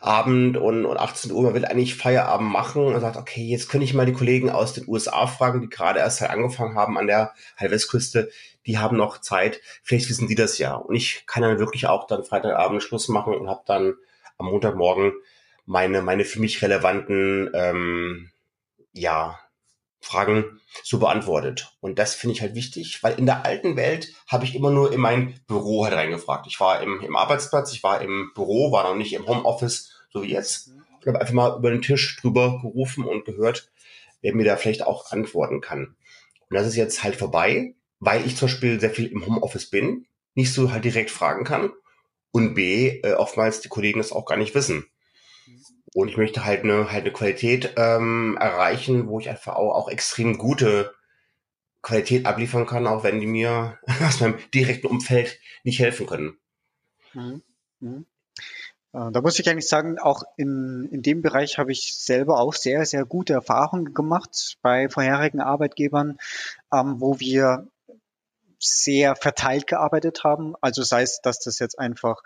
Abend 0.01 0.57
und, 0.57 0.87
und 0.87 0.97
18 0.97 1.31
Uhr, 1.33 1.43
man 1.43 1.55
will 1.55 1.65
eigentlich 1.65 1.95
Feierabend 1.95 2.51
machen 2.51 2.83
und 2.83 3.01
sagt, 3.01 3.17
okay, 3.17 3.43
jetzt 3.43 3.69
könnte 3.69 3.85
ich 3.85 3.95
mal 3.95 4.07
die 4.07 4.13
Kollegen 4.13 4.51
aus 4.51 4.73
den 4.73 4.89
USA 4.89 5.27
fragen, 5.27 5.61
die 5.61 5.69
gerade 5.69 5.99
erst 5.99 6.21
halt 6.21 6.31
angefangen 6.31 6.75
haben 6.75 6.97
an 6.97 7.07
der 7.07 7.35
Halbwestküste, 7.59 8.31
die 8.67 8.79
haben 8.79 8.97
noch 8.97 9.21
Zeit, 9.21 9.61
vielleicht 9.83 10.09
wissen 10.09 10.27
die 10.27 10.35
das 10.35 10.59
ja. 10.59 10.75
Und 10.75 10.95
ich 10.95 11.25
kann 11.27 11.43
dann 11.43 11.59
wirklich 11.59 11.87
auch 11.87 12.07
dann 12.07 12.25
Freitagabend 12.25 12.83
Schluss 12.83 13.09
machen 13.09 13.35
und 13.35 13.49
habe 13.49 13.63
dann 13.67 13.95
am 14.39 14.47
Montagmorgen 14.47 15.13
meine, 15.67 16.03
meine 16.03 16.25
für 16.25 16.41
mich 16.41 16.63
relevanten 16.63 17.51
ähm, 17.55 18.31
ja, 18.93 19.39
Fragen 20.01 20.61
so 20.83 20.99
beantwortet. 20.99 21.77
Und 21.81 21.99
das 21.99 22.15
finde 22.15 22.35
ich 22.35 22.41
halt 22.41 22.55
wichtig, 22.55 23.03
weil 23.03 23.19
in 23.19 23.27
der 23.27 23.45
alten 23.45 23.77
Welt 23.77 24.13
habe 24.27 24.45
ich 24.45 24.55
immer 24.55 24.71
nur 24.71 24.93
in 24.93 25.01
mein 25.01 25.39
Büro 25.47 25.85
halt 25.85 25.95
reingefragt. 25.95 26.47
Ich 26.47 26.59
war 26.59 26.83
im, 26.83 27.01
im 27.01 27.17
Arbeitsplatz, 27.17 27.73
ich 27.73 27.83
war 27.83 28.01
im 28.01 28.33
Büro, 28.35 28.73
war 28.73 28.85
noch 28.85 28.97
nicht 28.97 29.13
im 29.13 29.27
Homeoffice, 29.27 29.93
so 30.13 30.23
wie 30.23 30.33
jetzt. 30.33 30.69
Und 30.69 31.07
habe 31.07 31.21
einfach 31.21 31.35
mal 31.35 31.57
über 31.59 31.71
den 31.71 31.83
Tisch 31.83 32.19
drüber 32.21 32.61
gerufen 32.61 33.05
und 33.05 33.25
gehört, 33.25 33.71
wer 34.23 34.35
mir 34.35 34.45
da 34.45 34.57
vielleicht 34.57 34.87
auch 34.87 35.11
antworten 35.13 35.61
kann. 35.61 35.97
Und 36.49 36.57
das 36.57 36.67
ist 36.67 36.77
jetzt 36.77 37.05
halt 37.05 37.17
vorbei, 37.17 37.75
weil 38.01 38.27
ich 38.27 38.37
zum 38.37 38.49
Beispiel 38.49 38.81
sehr 38.81 38.91
viel 38.91 39.07
im 39.07 39.25
Homeoffice 39.25 39.71
bin. 39.71 40.07
nicht 40.35 40.53
so 40.53 40.71
halt 40.71 40.85
direkt 40.85 41.11
fragen 41.11 41.45
kann 41.45 41.73
und 42.31 42.55
B, 42.55 43.01
äh, 43.03 43.15
oftmals 43.15 43.61
die 43.61 43.69
Kollegen 43.69 43.99
das 43.99 44.13
auch 44.13 44.25
gar 44.25 44.37
nicht 44.37 44.55
wissen. 44.55 44.87
Und 45.95 46.09
ich 46.09 46.17
möchte 46.17 46.45
halt 46.45 46.63
eine, 46.63 46.93
halt 46.93 47.05
eine 47.05 47.13
Qualität 47.13 47.75
ähm, 47.77 48.37
erreichen, 48.41 49.09
wo 49.09 49.19
ich 49.19 49.29
einfach 49.29 49.57
auch, 49.57 49.89
extrem 49.89 50.39
gute 50.39 50.95
Qualität 51.83 52.27
abliefern 52.27 52.67
kann, 52.67 52.87
auch 52.87 53.03
wenn 53.03 53.21
die 53.21 53.27
mir 53.27 53.79
aus 54.07 54.21
meinem 54.21 54.39
direkten 54.55 54.87
Umfeld 54.87 55.39
nicht 55.65 55.81
helfen 55.81 56.07
können. 56.07 56.39
Mhm. 57.15 57.43
Mhm. 57.81 58.07
Äh, 58.93 59.11
da 59.13 59.21
muss 59.21 59.39
ich 59.39 59.49
eigentlich 59.49 59.69
sagen, 59.69 59.99
auch 59.99 60.23
in, 60.37 60.89
in 60.91 61.03
dem 61.03 61.23
Bereich 61.23 61.59
habe 61.59 61.73
ich 61.73 61.97
selber 61.97 62.39
auch 62.39 62.55
sehr, 62.55 62.85
sehr 62.87 63.05
gute 63.05 63.33
Erfahrungen 63.33 63.95
gemacht 63.95 64.59
bei 64.63 64.89
vorherigen 64.89 65.41
Arbeitgebern, 65.41 66.19
ähm, 66.73 67.01
wo 67.01 67.19
wir 67.19 67.67
sehr 68.59 69.17
verteilt 69.17 69.67
gearbeitet 69.67 70.23
haben. 70.23 70.55
Also 70.61 70.83
sei 70.83 71.03
es, 71.03 71.21
dass 71.23 71.41
das 71.41 71.59
jetzt 71.59 71.79
einfach 71.79 72.23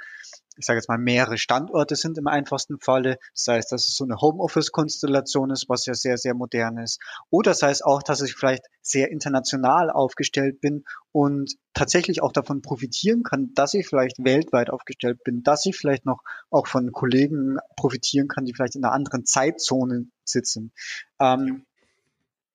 ich 0.57 0.67
sage 0.67 0.79
jetzt 0.79 0.89
mal, 0.89 0.99
mehrere 0.99 1.39
Standorte 1.39 1.97
sind 1.97 2.19
im 2.19 2.27
einfachsten 2.27 2.79
Falle. 2.79 3.19
Das 3.35 3.47
heißt, 3.49 3.73
dass 3.73 3.89
es 3.89 3.97
so 3.97 4.05
eine 4.05 4.17
Homeoffice-Konstellation 4.17 5.51
ist, 5.51 5.69
was 5.69 5.87
ja 5.87 5.95
sehr, 5.95 6.17
sehr 6.17 6.35
modern 6.35 6.79
ist. 6.79 7.01
Oder 7.31 7.55
sei 7.55 7.71
es 7.71 7.83
auch, 7.83 8.03
dass 8.03 8.21
ich 8.21 8.35
vielleicht 8.35 8.65
sehr 8.83 9.11
international 9.11 9.91
aufgestellt 9.91 10.61
bin 10.61 10.85
und 11.13 11.55
tatsächlich 11.73 12.23
auch 12.23 12.33
davon 12.33 12.63
profitieren 12.63 13.23
kann, 13.23 13.53
dass 13.55 13.75
ich 13.75 13.87
vielleicht 13.87 14.25
weltweit 14.25 14.71
aufgestellt 14.71 15.23
bin, 15.25 15.43
dass 15.43 15.67
ich 15.67 15.77
vielleicht 15.77 16.07
noch 16.07 16.23
auch 16.51 16.67
von 16.67 16.93
Kollegen 16.93 17.59
profitieren 17.77 18.29
kann, 18.29 18.45
die 18.45 18.55
vielleicht 18.55 18.77
in 18.77 18.85
einer 18.85 18.93
anderen 18.93 19.25
Zeitzone 19.25 20.07
sitzen. 20.25 20.73
Ähm, 21.21 21.65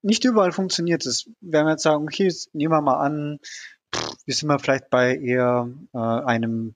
nicht 0.02 0.24
überall 0.24 0.52
funktioniert 0.52 1.06
es. 1.06 1.30
Wenn 1.42 1.66
wir 1.66 1.72
jetzt 1.72 1.84
sagen, 1.84 2.04
okay, 2.04 2.34
nehmen 2.54 2.72
wir 2.72 2.82
mal 2.82 3.00
an, 3.00 3.40
wir 4.26 4.34
sind 4.34 4.48
mal 4.48 4.60
vielleicht 4.60 4.90
bei 4.90 5.16
eher 5.16 5.70
äh, 5.94 5.98
einem 5.98 6.76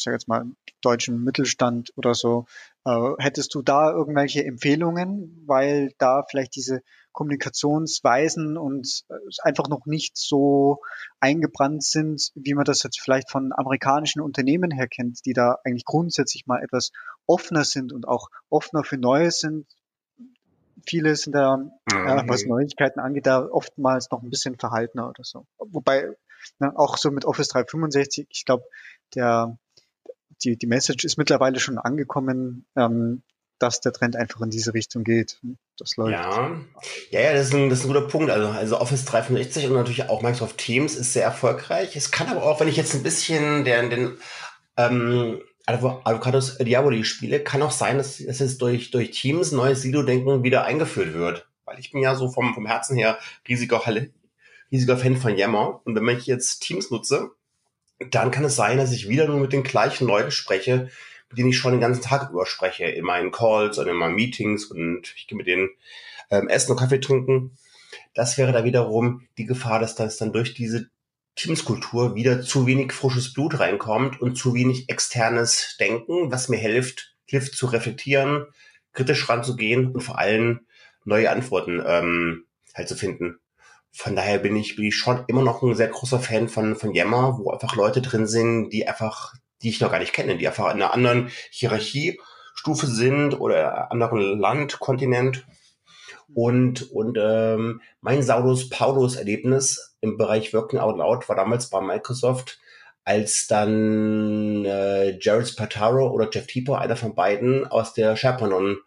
ich 0.00 0.04
sage 0.04 0.14
jetzt 0.14 0.28
mal, 0.28 0.46
deutschen 0.80 1.22
Mittelstand 1.22 1.92
oder 1.96 2.14
so. 2.14 2.46
Äh, 2.86 3.10
hättest 3.18 3.54
du 3.54 3.60
da 3.60 3.92
irgendwelche 3.92 4.42
Empfehlungen, 4.42 5.44
weil 5.46 5.92
da 5.98 6.24
vielleicht 6.28 6.56
diese 6.56 6.80
Kommunikationsweisen 7.12 8.56
und 8.56 9.04
äh, 9.10 9.14
einfach 9.42 9.68
noch 9.68 9.84
nicht 9.84 10.16
so 10.16 10.80
eingebrannt 11.20 11.84
sind, 11.84 12.30
wie 12.34 12.54
man 12.54 12.64
das 12.64 12.82
jetzt 12.82 12.98
vielleicht 12.98 13.30
von 13.30 13.52
amerikanischen 13.54 14.22
Unternehmen 14.22 14.70
her 14.70 14.88
kennt, 14.88 15.26
die 15.26 15.34
da 15.34 15.58
eigentlich 15.64 15.84
grundsätzlich 15.84 16.46
mal 16.46 16.62
etwas 16.62 16.92
offener 17.26 17.64
sind 17.64 17.92
und 17.92 18.08
auch 18.08 18.28
offener 18.48 18.84
für 18.84 18.96
Neues 18.96 19.40
sind. 19.40 19.66
Viele 20.86 21.14
sind 21.14 21.34
da, 21.34 21.58
äh, 21.92 22.22
was 22.26 22.46
Neuigkeiten 22.46 23.00
angeht, 23.00 23.26
da 23.26 23.44
oftmals 23.44 24.10
noch 24.10 24.22
ein 24.22 24.30
bisschen 24.30 24.58
verhaltener 24.58 25.10
oder 25.10 25.24
so. 25.24 25.46
Wobei, 25.58 26.16
ne, 26.58 26.72
auch 26.74 26.96
so 26.96 27.10
mit 27.10 27.26
Office 27.26 27.48
365, 27.48 28.28
ich 28.30 28.46
glaube, 28.46 28.64
der 29.14 29.58
die, 30.44 30.56
die 30.56 30.66
Message 30.66 31.04
ist 31.04 31.18
mittlerweile 31.18 31.60
schon 31.60 31.78
angekommen, 31.78 32.66
ähm, 32.76 33.22
dass 33.60 33.80
der 33.80 33.92
Trend 33.92 34.16
einfach 34.16 34.40
in 34.40 34.50
diese 34.50 34.74
Richtung 34.74 35.04
geht. 35.04 35.38
Das 35.78 35.96
läuft. 35.96 36.12
Ja, 36.12 36.60
ja, 37.10 37.20
ja 37.20 37.32
das, 37.34 37.48
ist 37.48 37.54
ein, 37.54 37.68
das 37.68 37.80
ist 37.80 37.84
ein 37.84 37.88
guter 37.88 38.08
Punkt. 38.08 38.30
Also, 38.30 38.48
also 38.48 38.80
Office 38.80 39.04
365 39.04 39.66
und 39.66 39.74
natürlich 39.74 40.08
auch 40.08 40.22
Microsoft 40.22 40.58
Teams 40.58 40.96
ist 40.96 41.12
sehr 41.12 41.24
erfolgreich. 41.24 41.94
Es 41.94 42.10
kann 42.10 42.28
aber 42.28 42.42
auch, 42.42 42.58
wenn 42.60 42.68
ich 42.68 42.76
jetzt 42.76 42.94
ein 42.94 43.02
bisschen 43.02 43.64
den, 43.64 43.90
den 43.90 44.16
ähm, 44.76 45.40
Avocados 45.66 46.58
Diaboli 46.58 47.04
spiele, 47.04 47.40
kann 47.40 47.62
auch 47.62 47.70
sein, 47.70 47.98
dass, 47.98 48.18
dass 48.18 48.40
es 48.40 48.58
durch, 48.58 48.90
durch 48.90 49.10
Teams 49.10 49.52
neues 49.52 49.82
Silo-Denken 49.82 50.42
wieder 50.42 50.64
eingeführt 50.64 51.14
wird. 51.14 51.46
Weil 51.64 51.78
ich 51.78 51.92
bin 51.92 52.02
ja 52.02 52.14
so 52.14 52.30
vom, 52.30 52.54
vom 52.54 52.66
Herzen 52.66 52.96
her 52.96 53.18
riesiger, 53.46 53.82
riesiger 54.72 54.96
Fan 54.96 55.16
von 55.16 55.36
Yammer. 55.36 55.82
Und 55.84 55.94
wenn 55.94 56.16
ich 56.16 56.26
jetzt 56.26 56.60
Teams 56.60 56.90
nutze, 56.90 57.30
dann 58.08 58.30
kann 58.30 58.44
es 58.44 58.56
sein, 58.56 58.78
dass 58.78 58.92
ich 58.92 59.08
wieder 59.08 59.26
nur 59.26 59.38
mit 59.38 59.52
den 59.52 59.62
gleichen 59.62 60.06
Leuten 60.06 60.30
spreche, 60.30 60.90
mit 61.28 61.38
denen 61.38 61.50
ich 61.50 61.58
schon 61.58 61.72
den 61.72 61.80
ganzen 61.80 62.02
Tag 62.02 62.30
über 62.30 62.46
spreche, 62.46 62.84
in 62.84 63.04
meinen 63.04 63.30
Calls 63.30 63.78
und 63.78 63.86
in 63.86 63.96
meinen 63.96 64.14
Meetings 64.14 64.64
und 64.64 65.12
ich 65.16 65.26
gehe 65.26 65.36
mit 65.36 65.46
denen 65.46 65.70
ähm, 66.30 66.48
essen 66.48 66.72
und 66.72 66.78
Kaffee 66.78 67.00
trinken. 67.00 67.56
Das 68.14 68.38
wäre 68.38 68.52
da 68.52 68.64
wiederum 68.64 69.26
die 69.38 69.44
Gefahr, 69.44 69.78
dass 69.78 69.94
das 69.94 70.16
dann 70.16 70.32
durch 70.32 70.54
diese 70.54 70.90
Teamskultur 71.36 72.14
wieder 72.14 72.42
zu 72.42 72.66
wenig 72.66 72.92
frisches 72.92 73.32
Blut 73.32 73.60
reinkommt 73.60 74.20
und 74.20 74.36
zu 74.36 74.54
wenig 74.54 74.88
externes 74.88 75.76
Denken, 75.78 76.32
was 76.32 76.48
mir 76.48 76.58
hilft, 76.58 77.14
hilft 77.26 77.54
zu 77.54 77.66
reflektieren, 77.66 78.46
kritisch 78.92 79.28
ranzugehen 79.28 79.92
und 79.92 80.00
vor 80.00 80.18
allem 80.18 80.66
neue 81.04 81.30
Antworten 81.30 81.82
ähm, 81.86 82.44
halt 82.74 82.88
zu 82.88 82.96
finden. 82.96 83.38
Von 83.92 84.16
daher 84.16 84.38
bin 84.38 84.56
ich, 84.56 84.76
bin 84.76 84.86
ich 84.86 84.96
schon 84.96 85.24
immer 85.26 85.42
noch 85.42 85.62
ein 85.62 85.74
sehr 85.74 85.88
großer 85.88 86.20
Fan 86.20 86.48
von, 86.48 86.76
von 86.76 86.94
Yammer, 86.94 87.38
wo 87.38 87.50
einfach 87.50 87.74
Leute 87.74 88.00
drin 88.00 88.26
sind, 88.26 88.70
die 88.70 88.86
einfach, 88.86 89.34
die 89.62 89.68
ich 89.70 89.80
noch 89.80 89.90
gar 89.90 89.98
nicht 89.98 90.12
kenne, 90.12 90.36
die 90.36 90.46
einfach 90.46 90.66
in 90.66 90.82
einer 90.82 90.94
anderen 90.94 91.30
Hierarchiestufe 91.50 92.86
sind 92.86 93.38
oder 93.40 93.90
anderen 93.90 94.38
Land, 94.38 94.78
Kontinent. 94.78 95.44
Und, 96.32 96.90
und 96.92 97.18
ähm, 97.20 97.80
mein 98.00 98.22
Saulus 98.22 98.68
Paulus 98.68 99.16
Erlebnis 99.16 99.96
im 100.00 100.16
Bereich 100.16 100.54
Working 100.54 100.78
Out 100.78 100.96
Loud 100.96 101.28
war 101.28 101.36
damals 101.36 101.68
bei 101.68 101.80
Microsoft, 101.80 102.60
als 103.04 103.48
dann 103.48 104.64
äh, 104.64 105.18
Jared 105.18 105.48
Spataro 105.48 106.08
oder 106.10 106.28
Jeff 106.32 106.46
Tipo, 106.46 106.74
einer 106.74 106.96
von 106.96 107.16
beiden 107.16 107.66
aus 107.66 107.92
der 107.94 108.14
SharePoint 108.14 108.78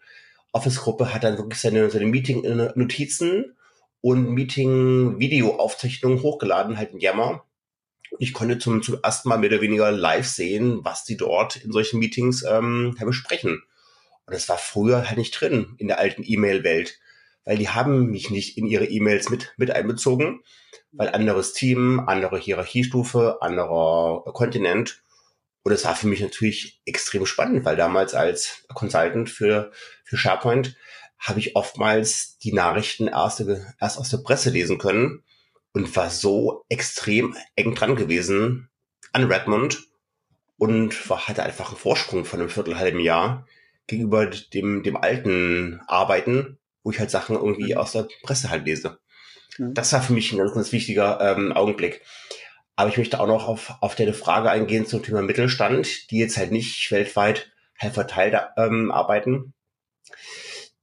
Office 0.54 0.78
Gruppe, 0.82 1.14
hat 1.14 1.24
dann 1.26 1.38
wirklich 1.38 1.60
seine, 1.60 1.90
seine 1.90 2.06
Meeting-Notizen 2.06 3.56
und 4.04 4.32
Meeting-Video-Aufzeichnungen 4.32 6.22
hochgeladen, 6.22 6.78
halt 6.78 6.92
in 6.92 7.00
Yammer. 7.00 7.46
Ich 8.20 8.34
konnte 8.34 8.60
zum, 8.60 8.84
zum 8.84 8.98
ersten 9.02 9.30
Mal 9.30 9.38
mehr 9.38 9.50
oder 9.50 9.62
weniger 9.62 9.94
live 9.94 10.28
sehen, 10.28 10.82
was 10.84 11.06
die 11.06 11.16
dort 11.16 11.56
in 11.56 11.72
solchen 11.72 12.00
Meetings 12.00 12.44
ähm, 12.44 12.98
besprechen. 13.00 13.64
Und 14.26 14.34
das 14.34 14.50
war 14.50 14.58
früher 14.58 15.08
halt 15.08 15.18
nicht 15.18 15.40
drin 15.40 15.76
in 15.78 15.88
der 15.88 16.00
alten 16.00 16.22
E-Mail-Welt, 16.26 17.00
weil 17.46 17.58
die 17.58 17.70
haben 17.70 18.08
mich 18.08 18.30
nicht 18.30 18.58
in 18.58 18.68
ihre 18.68 18.86
E-Mails 18.86 19.30
mit, 19.30 19.54
mit 19.56 19.72
einbezogen, 19.72 20.42
weil 20.92 21.08
anderes 21.08 21.54
Team, 21.54 22.02
andere 22.06 22.38
Hierarchiestufe, 22.38 23.38
anderer 23.40 24.26
Kontinent. 24.34 25.02
Und 25.64 25.72
das 25.72 25.86
war 25.86 25.96
für 25.96 26.08
mich 26.08 26.20
natürlich 26.20 26.82
extrem 26.86 27.26
spannend, 27.26 27.64
weil 27.64 27.78
damals 27.78 28.16
als 28.16 28.66
Consultant 28.74 29.30
für, 29.30 29.72
für 30.04 30.18
SharePoint 30.18 30.76
habe 31.20 31.40
ich 31.40 31.56
oftmals 31.56 32.38
die 32.40 32.54
Nachrichten 32.54 33.08
erst, 33.08 33.44
erst 33.80 33.98
aus 33.98 34.10
der 34.10 34.18
Presse 34.18 34.50
lesen 34.50 34.78
können 34.78 35.24
und 35.72 35.96
war 35.96 36.10
so 36.10 36.66
extrem 36.70 37.36
eng 37.56 37.76
dran 37.76 37.96
gewesen 37.96 38.70
an 39.12 39.32
Redmond 39.32 39.88
und 40.58 41.10
war, 41.10 41.28
hatte 41.28 41.44
einfach 41.44 41.70
einen 41.70 41.78
Vorsprung 41.78 42.26
von 42.26 42.40
einem 42.40 42.50
Viertelhalben 42.50 43.00
Jahr 43.00 43.48
gegenüber 43.88 44.28
dem, 44.28 44.84
dem 44.84 44.98
alten 44.98 45.82
Arbeiten, 45.88 46.58
wo 46.84 46.92
ich 46.92 47.00
halt 47.00 47.12
Sachen 47.12 47.36
irgendwie 47.36 47.74
mhm. 47.74 47.80
aus 47.80 47.94
der 47.94 48.08
Presse 48.24 48.50
halt 48.50 48.66
lese. 48.66 49.00
Mhm. 49.58 49.74
Das 49.74 49.94
war 49.94 50.02
für 50.02 50.14
mich 50.14 50.32
ein 50.32 50.38
ganz, 50.38 50.54
ganz 50.54 50.72
wichtiger 50.72 51.20
ähm, 51.22 51.52
Augenblick. 51.52 52.02
Aber 52.76 52.90
ich 52.90 52.98
möchte 52.98 53.20
auch 53.20 53.28
noch 53.28 53.48
auf, 53.48 53.74
auf 53.82 53.96
deine 53.96 54.14
Frage 54.14 54.50
eingehen 54.50 54.86
zum 54.86 55.04
Thema 55.04 55.22
Mittelstand, 55.22 56.12
die 56.12 56.18
jetzt 56.18 56.38
halt 56.38 56.52
nicht 56.52 56.92
weltweit 56.92 57.52
halt 57.78 57.94
verteilt 57.94 58.36
ähm, 58.58 58.92
arbeiten 58.92 59.54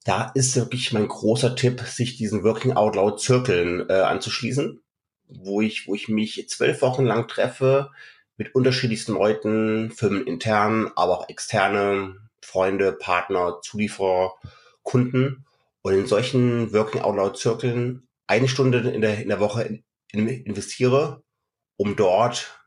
da 0.05 0.31
ist 0.35 0.57
wirklich 0.57 0.93
mein 0.93 1.09
großer 1.09 1.55
Tipp, 1.57 1.81
sich 1.81 2.17
diesen 2.17 2.43
Working 2.43 2.73
Out 2.73 2.97
Loud 2.97 3.21
Zirkeln 3.21 3.89
äh, 3.89 3.95
anzuschließen, 3.95 4.81
wo 5.29 5.61
ich, 5.61 5.87
wo 5.87 5.95
ich 5.95 6.09
mich 6.09 6.49
zwölf 6.49 6.83
Wochen 6.83 7.05
lang 7.05 7.29
treffe 7.29 7.91
mit 8.37 8.55
unterschiedlichsten 8.55 9.13
Leuten, 9.13 9.91
Firmen 9.91 10.27
intern, 10.27 10.91
aber 10.97 11.19
auch 11.19 11.29
externe 11.29 12.17
Freunde, 12.41 12.93
Partner, 12.93 13.61
Zulieferer, 13.63 14.35
Kunden. 14.83 15.45
Und 15.83 15.95
in 15.95 16.07
solchen 16.07 16.73
Working 16.73 17.03
Out 17.03 17.17
Loud 17.17 17.39
Zirkeln 17.39 18.09
eine 18.27 18.49
Stunde 18.49 18.79
in 18.91 19.01
der, 19.01 19.21
in 19.21 19.29
der 19.29 19.41
Woche 19.41 19.63
in, 19.63 19.85
in 20.13 20.29
investiere, 20.29 21.23
um 21.77 21.97
dort 21.97 22.61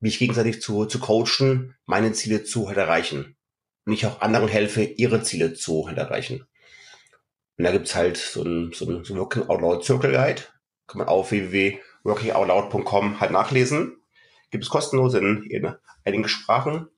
mich 0.00 0.18
gegenseitig 0.18 0.62
zu, 0.62 0.86
zu 0.86 0.98
coachen, 0.98 1.76
meine 1.84 2.12
Ziele 2.12 2.42
zu 2.42 2.68
halt 2.68 2.78
erreichen. 2.78 3.36
Und 3.84 3.92
ich 3.92 4.06
auch 4.06 4.20
anderen 4.20 4.48
helfe, 4.48 4.82
ihre 4.82 5.22
Ziele 5.22 5.54
zu 5.54 5.86
halt 5.86 5.98
erreichen. 5.98 6.46
Und 7.60 7.64
da 7.64 7.72
gibt's 7.72 7.94
halt 7.94 8.16
so 8.16 8.42
ein, 8.42 8.72
so 8.72 8.86
ein, 8.86 9.06
Working 9.18 9.46
Out 9.50 9.60
Loud 9.60 9.84
Circle 9.84 10.12
Guide. 10.12 10.40
Kann 10.86 10.96
man 10.96 11.08
auf 11.08 11.30
www.workingoutloud.com 11.30 13.20
halt 13.20 13.32
nachlesen. 13.32 13.98
Gibt 14.50 14.64
es 14.64 14.70
kostenlos 14.70 15.12
in, 15.12 15.42
in 15.42 15.74
einigen 16.06 16.26
Sprachen. 16.26 16.88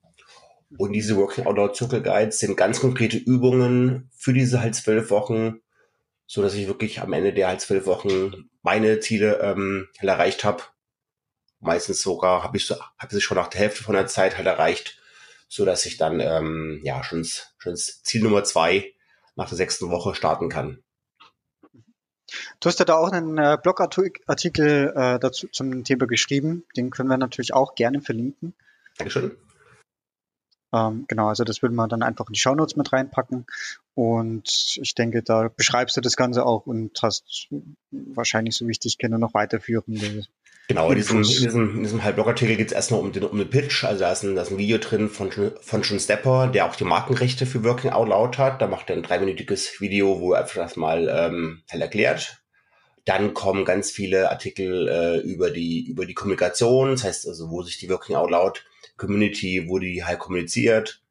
Und 0.79 0.93
diese 0.93 1.17
Working 1.17 1.47
Out 1.47 1.57
Loud 1.57 1.75
Circle 1.75 2.01
Guides 2.01 2.39
sind 2.39 2.57
ganz 2.57 2.79
konkrete 2.79 3.17
Übungen 3.17 4.09
für 4.17 4.33
diese 4.33 4.61
halt 4.61 4.77
zwölf 4.77 5.11
Wochen, 5.11 5.63
so 6.29 6.43
dass 6.43 6.55
ich 6.55 6.69
wirklich 6.69 7.01
am 7.01 7.13
Ende 7.13 7.33
der 7.33 7.49
halt 7.49 7.61
zwölf 7.61 7.87
Wochen 7.87 8.49
meine 8.63 9.01
Ziele 9.01 9.41
ähm, 9.41 9.89
halt 9.99 10.11
erreicht 10.11 10.45
habe. 10.45 10.63
Meistens 11.59 12.03
sogar 12.03 12.45
habe 12.45 12.57
ich 12.57 12.67
so, 12.67 12.77
habe 12.99 13.17
ich 13.17 13.25
schon 13.25 13.37
nach 13.37 13.49
der 13.49 13.63
Hälfte 13.63 13.83
von 13.83 13.97
der 13.97 14.07
Zeit 14.07 14.37
halt 14.37 14.47
erreicht, 14.47 15.01
so 15.49 15.65
dass 15.65 15.87
ich 15.87 15.97
dann 15.97 16.21
ähm, 16.21 16.81
ja 16.85 17.03
schon 17.03 17.27
schon 17.59 17.75
Ziel 17.75 18.23
Nummer 18.23 18.45
zwei 18.45 18.95
nach 19.37 19.49
der 19.49 19.57
sechsten 19.57 19.91
Woche 19.91 20.15
starten 20.15 20.49
kann. 20.49 20.83
Du 22.61 22.69
hast 22.69 22.79
ja 22.79 22.85
da 22.85 22.97
auch 22.97 23.11
einen 23.11 23.37
äh, 23.39 23.59
Blogartikel 23.63 24.93
äh, 24.95 25.19
dazu 25.19 25.49
zum 25.49 25.85
Thema 25.85 26.07
geschrieben. 26.07 26.65
Den 26.77 26.91
können 26.91 27.09
wir 27.09 27.19
natürlich 27.19 27.53
auch 27.53 27.75
gerne 27.75 28.01
verlinken. 28.01 28.55
Dankeschön. 28.97 29.37
Ähm, 30.73 31.05
genau, 31.09 31.29
also 31.29 31.45
das 31.45 31.61
würden 31.61 31.75
wir 31.75 31.87
dann 31.89 32.03
einfach 32.03 32.29
in 32.29 32.33
die 32.33 32.41
Shownotes 32.41 32.77
mit 32.77 32.93
reinpacken. 32.93 33.47
Und 33.95 34.79
ich 34.81 34.95
denke, 34.95 35.23
da 35.23 35.49
beschreibst 35.49 35.97
du 35.97 36.01
das 36.01 36.17
Ganze 36.17 36.47
auch 36.47 36.67
und 36.67 36.99
hast 37.03 37.49
wahrscheinlich, 37.91 38.57
so 38.57 38.67
wie 38.67 38.73
ich 38.73 38.81
dich 38.81 38.97
kenne, 38.97 39.19
noch 39.19 39.35
weiterführende. 39.35 40.25
Genau, 40.69 40.91
in 40.91 40.97
diesem, 40.97 41.19
in 41.19 41.23
diesem, 41.23 41.77
in 41.77 41.83
diesem 41.83 42.05
Halbblogartikel 42.05 42.57
geht 42.57 42.69
es 42.69 42.73
erstmal 42.73 43.01
um 43.01 43.13
den, 43.13 43.25
um 43.25 43.39
den 43.39 43.51
Pitch. 43.51 43.85
Also 43.85 44.01
da 44.01 44.13
ist, 44.13 44.23
ein, 44.23 44.37
da 44.37 44.43
ist 44.43 44.51
ein 44.51 44.59
Video 44.59 44.79
drin 44.79 45.09
von, 45.09 45.31
von 45.61 45.83
John 45.83 46.01
Stepper, 46.01 46.47
der 46.47 46.67
auch 46.67 46.77
die 46.77 46.85
Markenrechte 46.85 47.47
für 47.47 47.65
Working 47.65 47.91
Out 47.91 48.09
Loud 48.09 48.39
hat. 48.39 48.63
Da 48.63 48.69
macht 48.69 48.89
er 48.89 48.97
ein 48.97 49.03
dreiminütiges 49.03 49.81
Video, 49.81 50.21
wo 50.21 50.33
er 50.33 50.41
einfach 50.41 50.55
das 50.55 50.77
mal 50.77 51.09
ähm, 51.09 51.63
halt 51.71 51.83
erklärt. 51.83 52.43
Dann 53.05 53.35
kommen 53.35 53.65
ganz 53.65 53.91
viele 53.91 54.31
Artikel 54.31 54.89
äh, 54.89 55.19
über 55.19 55.51
die 55.51 55.89
über 55.89 56.07
die 56.07 56.15
Kommunikation, 56.15 56.93
das 56.93 57.03
heißt 57.03 57.27
also, 57.27 57.51
wo 57.51 57.63
sich 57.63 57.79
die 57.79 57.91
Working 57.91 58.15
Out 58.15 58.31
Loud 58.31 58.65
Community, 58.97 59.65
wo 59.69 59.81
die 59.81 60.05
halt 60.05 60.21
kommuniziert. 60.21 61.03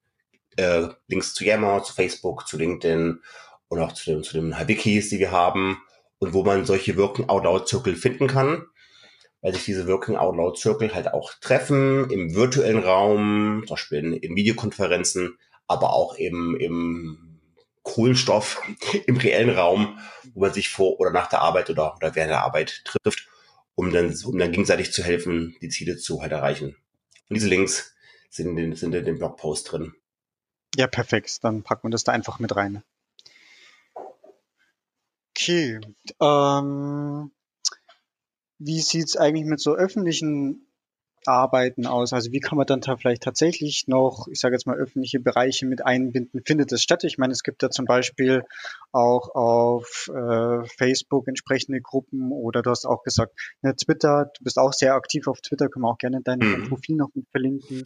Äh, 0.55 0.87
Links 1.07 1.33
zu 1.33 1.43
Yammer, 1.43 1.83
zu 1.83 1.93
Facebook, 1.93 2.47
zu 2.47 2.57
LinkedIn 2.57 3.21
und 3.67 3.79
auch 3.79 3.91
zu 3.91 4.09
den, 4.09 4.23
zu 4.23 4.33
den 4.39 4.53
Wikis, 4.67 5.09
die 5.09 5.19
wir 5.19 5.31
haben 5.31 5.81
und 6.19 6.33
wo 6.33 6.43
man 6.43 6.65
solche 6.65 6.95
Working 6.97 7.29
Out 7.29 7.43
Loud 7.43 7.67
Zirkel 7.67 7.95
finden 7.95 8.27
kann, 8.27 8.65
weil 9.41 9.53
sich 9.53 9.65
diese 9.65 9.87
Working 9.87 10.15
Out 10.15 10.35
Loud 10.35 10.57
Zirkel 10.57 10.93
halt 10.93 11.13
auch 11.13 11.33
treffen 11.41 12.09
im 12.09 12.35
virtuellen 12.35 12.79
Raum, 12.79 13.63
zum 13.65 13.75
Beispiel 13.75 14.13
in, 14.13 14.35
Videokonferenzen, 14.35 15.37
aber 15.67 15.93
auch 15.93 16.15
im, 16.15 16.55
im 16.55 17.39
Kohlenstoff 17.83 18.61
im 19.07 19.17
reellen 19.17 19.49
Raum, 19.49 19.99
wo 20.33 20.41
man 20.41 20.53
sich 20.53 20.69
vor 20.69 20.99
oder 20.99 21.11
nach 21.11 21.27
der 21.27 21.41
Arbeit 21.41 21.69
oder, 21.69 21.95
oder 21.95 22.15
während 22.15 22.31
der 22.31 22.43
Arbeit 22.43 22.83
trifft, 22.85 23.27
um 23.75 23.91
dann, 23.91 24.15
um 24.25 24.37
dann 24.37 24.51
gegenseitig 24.51 24.93
zu 24.93 25.03
helfen, 25.03 25.55
die 25.61 25.69
Ziele 25.69 25.97
zu 25.97 26.21
halt 26.21 26.31
erreichen. 26.31 26.75
Und 27.29 27.35
diese 27.35 27.47
Links 27.47 27.95
sind 28.29 28.49
in, 28.49 28.55
den, 28.55 28.75
sind 28.75 28.93
in 28.93 29.05
dem 29.05 29.17
Blogpost 29.17 29.71
drin. 29.71 29.93
Ja, 30.75 30.87
perfekt. 30.87 31.43
Dann 31.43 31.63
packen 31.63 31.87
wir 31.87 31.91
das 31.91 32.03
da 32.03 32.11
einfach 32.11 32.39
mit 32.39 32.55
rein. 32.55 32.83
Okay. 35.31 35.79
Ähm, 36.19 37.31
wie 38.63 38.79
sieht's 38.79 39.17
eigentlich 39.17 39.45
mit 39.45 39.59
so 39.59 39.73
öffentlichen 39.73 40.67
Arbeiten 41.25 41.85
aus? 41.87 42.13
Also 42.13 42.31
wie 42.31 42.39
kann 42.39 42.57
man 42.57 42.67
dann 42.67 42.81
da 42.81 42.95
vielleicht 42.95 43.23
tatsächlich 43.23 43.87
noch, 43.87 44.27
ich 44.27 44.39
sage 44.39 44.55
jetzt 44.55 44.65
mal, 44.65 44.77
öffentliche 44.77 45.19
Bereiche 45.19 45.65
mit 45.65 45.85
einbinden? 45.85 46.41
Findet 46.45 46.71
das 46.71 46.81
statt? 46.81 47.03
Ich 47.03 47.17
meine, 47.17 47.33
es 47.33 47.43
gibt 47.43 47.63
ja 47.63 47.69
zum 47.69 47.85
Beispiel 47.85 48.43
auch 48.91 49.29
auf 49.33 50.11
äh, 50.13 50.63
Facebook 50.77 51.27
entsprechende 51.27 51.81
Gruppen 51.81 52.31
oder 52.31 52.61
du 52.61 52.69
hast 52.69 52.85
auch 52.85 53.03
gesagt, 53.03 53.33
ne, 53.61 53.75
Twitter, 53.75 54.31
du 54.37 54.43
bist 54.43 54.57
auch 54.57 54.73
sehr 54.73 54.93
aktiv 54.93 55.27
auf 55.27 55.41
Twitter, 55.41 55.67
können 55.67 55.83
wir 55.83 55.89
auch 55.89 55.97
gerne 55.97 56.21
dein 56.23 56.39
mhm. 56.39 56.69
Profil 56.69 56.97
noch 56.97 57.09
mit 57.13 57.27
verlinken. 57.29 57.83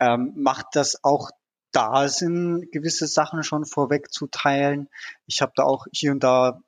Ähm, 0.00 0.32
macht 0.36 0.68
das 0.74 1.02
auch 1.04 1.30
da 1.72 2.08
Sinn, 2.08 2.68
gewisse 2.72 3.06
Sachen 3.06 3.42
schon 3.42 3.66
vorweg 3.66 4.10
zu 4.10 4.26
teilen? 4.26 4.88
Ich 5.26 5.42
habe 5.42 5.52
da 5.54 5.64
auch 5.64 5.86
hier 5.92 6.12
und 6.12 6.22
da 6.22 6.60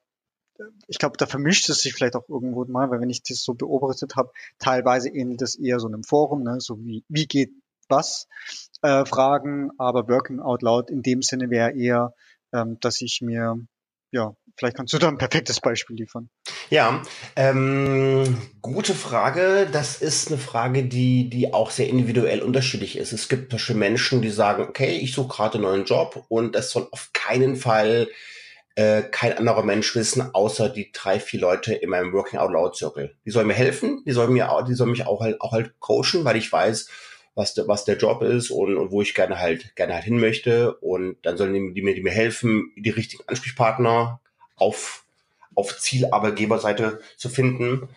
ich 0.88 0.98
glaube, 0.98 1.16
da 1.16 1.26
vermischt 1.26 1.68
es 1.68 1.80
sich 1.80 1.94
vielleicht 1.94 2.16
auch 2.16 2.28
irgendwo 2.28 2.64
mal, 2.64 2.90
weil 2.90 3.00
wenn 3.00 3.10
ich 3.10 3.22
das 3.22 3.42
so 3.42 3.54
beobachtet 3.54 4.16
habe, 4.16 4.30
teilweise 4.58 5.08
ähnelt 5.08 5.42
es 5.42 5.56
eher 5.56 5.80
so 5.80 5.88
einem 5.88 6.04
Forum, 6.04 6.42
ne? 6.42 6.60
so 6.60 6.78
wie, 6.80 7.04
wie 7.08 7.26
geht 7.26 7.52
was, 7.88 8.28
äh, 8.82 9.04
Fragen, 9.04 9.70
aber 9.78 10.08
Working 10.08 10.40
Out 10.40 10.62
Loud 10.62 10.90
in 10.90 11.02
dem 11.02 11.22
Sinne 11.22 11.50
wäre 11.50 11.72
eher, 11.72 12.14
ähm, 12.52 12.78
dass 12.80 13.00
ich 13.00 13.20
mir, 13.20 13.56
ja, 14.12 14.34
vielleicht 14.56 14.76
kannst 14.76 14.92
du 14.92 14.98
da 14.98 15.08
ein 15.08 15.18
perfektes 15.18 15.60
Beispiel 15.60 15.96
liefern. 15.96 16.30
Ja, 16.70 17.02
ähm, 17.36 18.36
gute 18.62 18.94
Frage. 18.94 19.68
Das 19.70 20.00
ist 20.00 20.28
eine 20.28 20.38
Frage, 20.38 20.84
die, 20.84 21.28
die 21.28 21.52
auch 21.52 21.70
sehr 21.70 21.88
individuell 21.88 22.42
unterschiedlich 22.42 22.96
ist. 22.96 23.12
Es 23.12 23.28
gibt 23.28 23.52
Menschen, 23.74 24.22
die 24.22 24.30
sagen, 24.30 24.62
okay, 24.62 24.98
ich 24.98 25.12
suche 25.12 25.28
gerade 25.28 25.54
einen 25.54 25.64
neuen 25.64 25.84
Job 25.84 26.24
und 26.28 26.54
das 26.54 26.70
soll 26.70 26.88
auf 26.90 27.10
keinen 27.12 27.56
Fall 27.56 28.08
äh, 28.76 29.02
kein 29.02 29.36
anderer 29.36 29.62
Mensch 29.62 29.94
wissen, 29.94 30.34
außer 30.34 30.68
die 30.68 30.92
drei, 30.92 31.20
vier 31.20 31.40
Leute 31.40 31.74
in 31.74 31.90
meinem 31.90 32.12
Working 32.12 32.38
Out 32.38 32.52
Loud 32.52 32.76
Circle. 32.76 33.14
Die 33.24 33.30
sollen 33.30 33.46
mir 33.46 33.54
helfen, 33.54 34.02
die 34.06 34.12
sollen 34.12 34.32
mir 34.32 34.52
auch, 34.52 34.64
die 34.64 34.74
sollen 34.74 34.90
mich 34.90 35.06
auch 35.06 35.20
halt, 35.20 35.40
auch 35.40 35.52
halt 35.52 35.78
coachen, 35.80 36.24
weil 36.24 36.36
ich 36.36 36.50
weiß, 36.50 36.88
was, 37.34 37.54
de, 37.54 37.66
was 37.66 37.84
der 37.84 37.96
Job 37.96 38.22
ist 38.22 38.50
und, 38.50 38.76
und 38.76 38.90
wo 38.90 39.02
ich 39.02 39.14
gerne 39.14 39.38
halt, 39.38 39.74
gerne 39.76 39.94
halt 39.94 40.04
hin 40.04 40.20
möchte. 40.20 40.74
Und 40.76 41.16
dann 41.22 41.36
sollen 41.36 41.52
die, 41.52 41.74
die 41.74 41.82
mir, 41.82 41.94
die 41.94 42.02
mir 42.02 42.12
helfen, 42.12 42.72
die 42.76 42.90
richtigen 42.90 43.24
Ansprechpartner 43.26 44.20
auf, 44.56 45.04
auf 45.54 45.78
Zielarbeitgeberseite 45.78 47.00
zu 47.16 47.28
finden. 47.28 47.88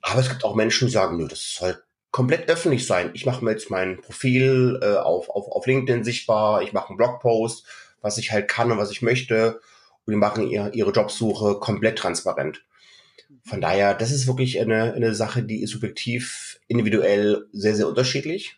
Aber 0.00 0.20
es 0.20 0.28
gibt 0.28 0.44
auch 0.44 0.54
Menschen, 0.54 0.86
die 0.86 0.92
sagen, 0.92 1.16
nö, 1.16 1.28
das 1.28 1.54
soll 1.54 1.82
komplett 2.10 2.48
öffentlich 2.48 2.86
sein. 2.86 3.10
Ich 3.14 3.26
mache 3.26 3.44
mir 3.44 3.50
jetzt 3.50 3.70
mein 3.70 4.00
Profil 4.00 4.80
äh, 4.82 4.96
auf, 4.96 5.28
auf, 5.28 5.48
auf 5.52 5.66
LinkedIn 5.66 6.04
sichtbar, 6.04 6.62
ich 6.62 6.72
mache 6.72 6.88
einen 6.88 6.96
Blogpost, 6.96 7.66
was 8.00 8.16
ich 8.16 8.32
halt 8.32 8.48
kann 8.48 8.72
und 8.72 8.78
was 8.78 8.90
ich 8.90 9.02
möchte 9.02 9.60
und 10.08 10.12
die 10.12 10.18
machen 10.18 10.48
ihr, 10.48 10.70
ihre 10.72 10.90
Jobsuche 10.90 11.58
komplett 11.60 11.98
transparent. 11.98 12.64
Von 13.44 13.60
daher, 13.60 13.92
das 13.92 14.10
ist 14.10 14.26
wirklich 14.26 14.58
eine, 14.58 14.94
eine 14.94 15.14
Sache, 15.14 15.42
die 15.42 15.62
ist 15.62 15.72
subjektiv, 15.72 16.58
individuell 16.66 17.46
sehr, 17.52 17.76
sehr 17.76 17.86
unterschiedlich. 17.86 18.56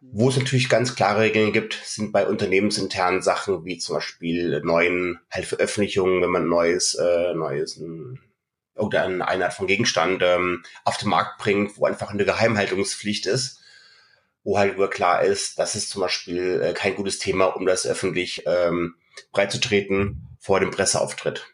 Wo 0.00 0.28
es 0.28 0.36
natürlich 0.36 0.68
ganz 0.68 0.94
klare 0.94 1.22
Regeln 1.22 1.52
gibt, 1.52 1.74
sind 1.84 2.12
bei 2.12 2.28
unternehmensinternen 2.28 3.22
Sachen 3.22 3.64
wie 3.64 3.78
zum 3.78 3.96
Beispiel 3.96 4.60
neuen 4.62 5.18
halt 5.32 5.46
Veröffentlichungen, 5.46 6.22
wenn 6.22 6.30
man 6.30 6.48
neues, 6.48 6.94
äh, 6.94 7.34
neues 7.34 7.82
oder 8.76 9.02
eine 9.02 9.26
Art 9.26 9.54
von 9.54 9.66
Gegenstand 9.66 10.22
ähm, 10.22 10.62
auf 10.84 10.96
den 10.98 11.08
Markt 11.08 11.40
bringt, 11.40 11.76
wo 11.76 11.86
einfach 11.86 12.10
eine 12.10 12.24
Geheimhaltungspflicht 12.24 13.26
ist, 13.26 13.58
wo 14.44 14.58
halt 14.58 14.76
nur 14.76 14.88
klar 14.88 15.24
ist, 15.24 15.58
das 15.58 15.74
ist 15.74 15.90
zum 15.90 16.02
Beispiel 16.02 16.62
äh, 16.62 16.72
kein 16.72 16.94
gutes 16.94 17.18
Thema, 17.18 17.46
um 17.46 17.66
das 17.66 17.84
öffentlich 17.84 18.44
ähm, 18.46 18.94
breitzutreten 19.32 20.27
vor 20.38 20.60
dem 20.60 20.70
Presseauftritt. 20.70 21.46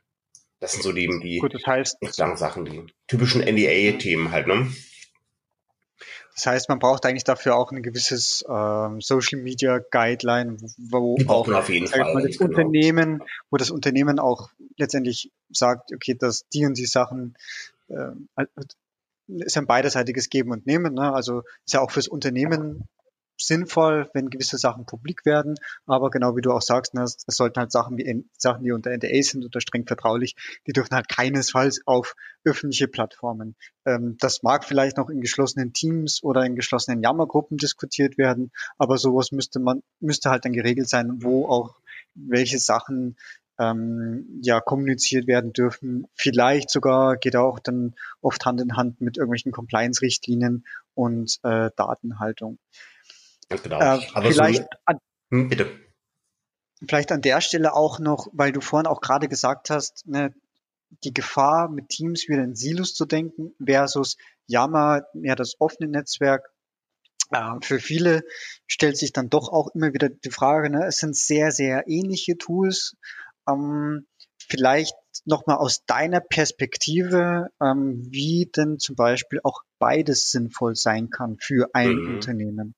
Das 0.60 0.72
sind 0.72 0.82
so 0.82 0.92
die, 0.92 1.08
die 1.22 1.38
Gut, 1.38 1.54
das 1.54 1.66
heißt, 1.66 1.98
Sachen, 2.36 2.64
die 2.64 2.86
typischen 3.06 3.42
NDA-Themen 3.42 4.30
halt, 4.30 4.46
ne? 4.46 4.72
Das 6.34 6.46
heißt, 6.46 6.68
man 6.68 6.80
braucht 6.80 7.06
eigentlich 7.06 7.24
dafür 7.24 7.54
auch 7.54 7.70
ein 7.70 7.82
gewisses 7.82 8.44
ähm, 8.48 9.00
Social 9.00 9.40
Media 9.40 9.78
Guideline, 9.78 10.56
wo 10.78 11.16
auch 11.28 11.48
auf 11.48 11.68
jeden 11.68 11.86
Fall, 11.86 12.00
das 12.22 12.38
genau. 12.38 12.50
Unternehmen, 12.50 13.22
wo 13.50 13.56
das 13.56 13.70
Unternehmen 13.70 14.18
auch 14.18 14.50
letztendlich 14.76 15.30
sagt, 15.50 15.92
okay, 15.94 16.16
dass 16.18 16.48
die 16.48 16.66
und 16.66 16.76
die 16.76 16.86
Sachen 16.86 17.36
äh, 17.88 18.46
ist 19.28 19.56
ein 19.56 19.66
beiderseitiges 19.66 20.28
Geben 20.28 20.50
und 20.50 20.66
Nehmen. 20.66 20.94
Ne? 20.94 21.12
Also 21.12 21.42
ist 21.64 21.74
ja 21.74 21.80
auch 21.80 21.92
fürs 21.92 22.08
Unternehmen 22.08 22.88
sinnvoll, 23.36 24.08
wenn 24.14 24.30
gewisse 24.30 24.58
Sachen 24.58 24.86
publik 24.86 25.24
werden, 25.24 25.54
aber 25.86 26.10
genau 26.10 26.36
wie 26.36 26.40
du 26.40 26.52
auch 26.52 26.62
sagst, 26.62 26.94
ne, 26.94 27.02
es 27.02 27.24
sollten 27.26 27.58
halt 27.58 27.72
Sachen 27.72 27.96
wie 27.98 28.24
Sachen, 28.38 28.64
die 28.64 28.72
unter 28.72 28.90
NDA 28.90 29.22
sind 29.22 29.44
oder 29.44 29.60
streng 29.60 29.86
vertraulich, 29.86 30.36
die 30.66 30.72
dürfen 30.72 30.94
halt 30.94 31.08
keinesfalls 31.08 31.82
auf 31.86 32.14
öffentliche 32.44 32.88
Plattformen. 32.88 33.56
Ähm, 33.84 34.16
das 34.20 34.42
mag 34.42 34.64
vielleicht 34.64 34.96
noch 34.96 35.10
in 35.10 35.20
geschlossenen 35.20 35.72
Teams 35.72 36.22
oder 36.22 36.44
in 36.44 36.56
geschlossenen 36.56 37.02
Jammergruppen 37.02 37.56
diskutiert 37.56 38.18
werden, 38.18 38.52
aber 38.78 38.98
sowas 38.98 39.32
müsste 39.32 39.60
man 39.60 39.82
müsste 40.00 40.30
halt 40.30 40.44
dann 40.44 40.52
geregelt 40.52 40.88
sein, 40.88 41.22
wo 41.22 41.48
auch 41.48 41.76
welche 42.14 42.58
Sachen 42.58 43.16
ähm, 43.58 44.40
ja 44.42 44.60
kommuniziert 44.60 45.26
werden 45.26 45.52
dürfen. 45.52 46.06
Vielleicht 46.14 46.70
sogar 46.70 47.16
geht 47.16 47.36
auch 47.36 47.58
dann 47.58 47.94
oft 48.20 48.44
Hand 48.44 48.60
in 48.60 48.76
Hand 48.76 49.00
mit 49.00 49.16
irgendwelchen 49.16 49.52
Compliance-Richtlinien 49.52 50.64
und 50.94 51.38
äh, 51.42 51.70
Datenhaltung. 51.76 52.58
Genau. 53.48 53.80
Äh, 53.80 54.06
Aber 54.14 54.30
vielleicht, 54.30 54.62
so, 54.62 54.68
an, 54.84 54.98
hm, 55.30 55.48
bitte. 55.48 55.70
vielleicht 56.86 57.12
an 57.12 57.22
der 57.22 57.40
Stelle 57.40 57.74
auch 57.74 57.98
noch, 57.98 58.28
weil 58.32 58.52
du 58.52 58.60
vorhin 58.60 58.86
auch 58.86 59.00
gerade 59.00 59.28
gesagt 59.28 59.70
hast, 59.70 60.06
ne, 60.06 60.34
die 61.02 61.12
Gefahr, 61.12 61.68
mit 61.68 61.88
Teams 61.88 62.28
wieder 62.28 62.44
in 62.44 62.54
Silos 62.54 62.94
zu 62.94 63.04
denken, 63.04 63.54
versus 63.64 64.16
Yammer, 64.46 65.02
ja, 65.14 65.34
das 65.34 65.54
offene 65.58 65.88
Netzwerk. 65.88 66.50
Äh, 67.30 67.56
für 67.62 67.80
viele 67.80 68.22
stellt 68.66 68.96
sich 68.96 69.12
dann 69.12 69.30
doch 69.30 69.48
auch 69.48 69.74
immer 69.74 69.92
wieder 69.92 70.08
die 70.08 70.30
Frage, 70.30 70.70
ne, 70.70 70.86
es 70.86 70.98
sind 70.98 71.16
sehr, 71.16 71.50
sehr 71.50 71.84
ähnliche 71.88 72.36
Tools. 72.36 72.96
Ähm, 73.48 74.06
vielleicht 74.48 74.94
nochmal 75.24 75.56
aus 75.56 75.84
deiner 75.86 76.20
Perspektive, 76.20 77.48
ähm, 77.60 78.06
wie 78.10 78.50
denn 78.54 78.78
zum 78.78 78.96
Beispiel 78.96 79.40
auch 79.42 79.62
beides 79.78 80.30
sinnvoll 80.30 80.74
sein 80.74 81.10
kann 81.10 81.36
für 81.40 81.68
ein 81.72 81.94
mhm. 81.94 82.14
Unternehmen. 82.14 82.74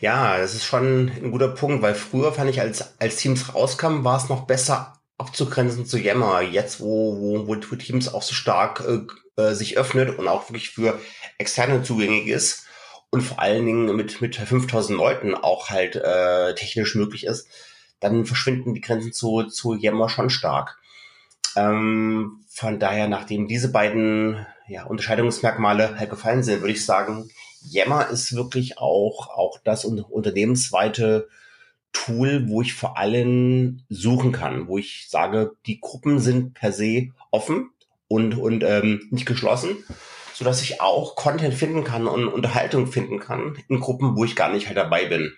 Ja, 0.00 0.38
das 0.38 0.54
ist 0.54 0.64
schon 0.64 1.08
ein 1.08 1.30
guter 1.32 1.48
Punkt, 1.48 1.82
weil 1.82 1.94
früher 1.94 2.32
fand 2.32 2.50
ich, 2.50 2.60
als, 2.60 2.98
als 3.00 3.16
Teams 3.16 3.54
rauskamen, 3.54 4.04
war 4.04 4.16
es 4.16 4.28
noch 4.28 4.46
besser 4.46 5.00
abzugrenzen 5.18 5.84
zu 5.84 5.98
Yammer. 5.98 6.42
Jetzt, 6.42 6.80
wo, 6.80 7.46
wo, 7.46 7.48
wo 7.48 7.54
Teams 7.54 8.12
auch 8.12 8.22
so 8.22 8.34
stark 8.34 8.84
äh, 8.86 9.42
äh, 9.42 9.54
sich 9.54 9.76
öffnet 9.76 10.18
und 10.18 10.28
auch 10.28 10.48
wirklich 10.48 10.70
für 10.70 10.98
Externe 11.38 11.82
zugänglich 11.82 12.28
ist 12.28 12.66
und 13.10 13.22
vor 13.22 13.40
allen 13.40 13.66
Dingen 13.66 13.96
mit, 13.96 14.20
mit 14.20 14.36
5000 14.36 14.96
Leuten 14.96 15.34
auch 15.34 15.70
halt 15.70 15.96
äh, 15.96 16.54
technisch 16.54 16.94
möglich 16.94 17.24
ist, 17.24 17.48
dann 18.00 18.26
verschwinden 18.26 18.74
die 18.74 18.80
Grenzen 18.80 19.12
zu, 19.12 19.44
zu 19.44 19.74
Yammer 19.74 20.08
schon 20.08 20.30
stark. 20.30 20.78
Ähm, 21.56 22.44
von 22.48 22.78
daher, 22.78 23.08
nachdem 23.08 23.48
diese 23.48 23.72
beiden 23.72 24.46
ja, 24.68 24.84
Unterscheidungsmerkmale 24.84 25.98
halt 25.98 26.10
gefallen 26.10 26.42
sind, 26.42 26.60
würde 26.60 26.72
ich 26.72 26.84
sagen, 26.84 27.30
Yammer 27.70 28.08
ist 28.08 28.34
wirklich 28.34 28.78
auch, 28.78 29.28
auch 29.28 29.58
das 29.64 29.84
unternehmensweite 29.84 31.28
Tool, 31.92 32.48
wo 32.48 32.62
ich 32.62 32.74
vor 32.74 32.98
allem 32.98 33.82
suchen 33.88 34.32
kann, 34.32 34.68
wo 34.68 34.78
ich 34.78 35.06
sage, 35.08 35.52
die 35.66 35.80
Gruppen 35.80 36.18
sind 36.18 36.54
per 36.54 36.72
se 36.72 37.08
offen 37.30 37.70
und, 38.08 38.36
und 38.36 38.62
ähm, 38.62 39.08
nicht 39.10 39.26
geschlossen, 39.26 39.84
so 40.34 40.44
dass 40.44 40.62
ich 40.62 40.80
auch 40.80 41.16
Content 41.16 41.54
finden 41.54 41.84
kann 41.84 42.06
und 42.06 42.28
Unterhaltung 42.28 42.86
finden 42.86 43.18
kann 43.18 43.58
in 43.68 43.80
Gruppen, 43.80 44.16
wo 44.16 44.24
ich 44.24 44.36
gar 44.36 44.52
nicht 44.52 44.66
halt 44.66 44.76
dabei 44.76 45.06
bin. 45.06 45.34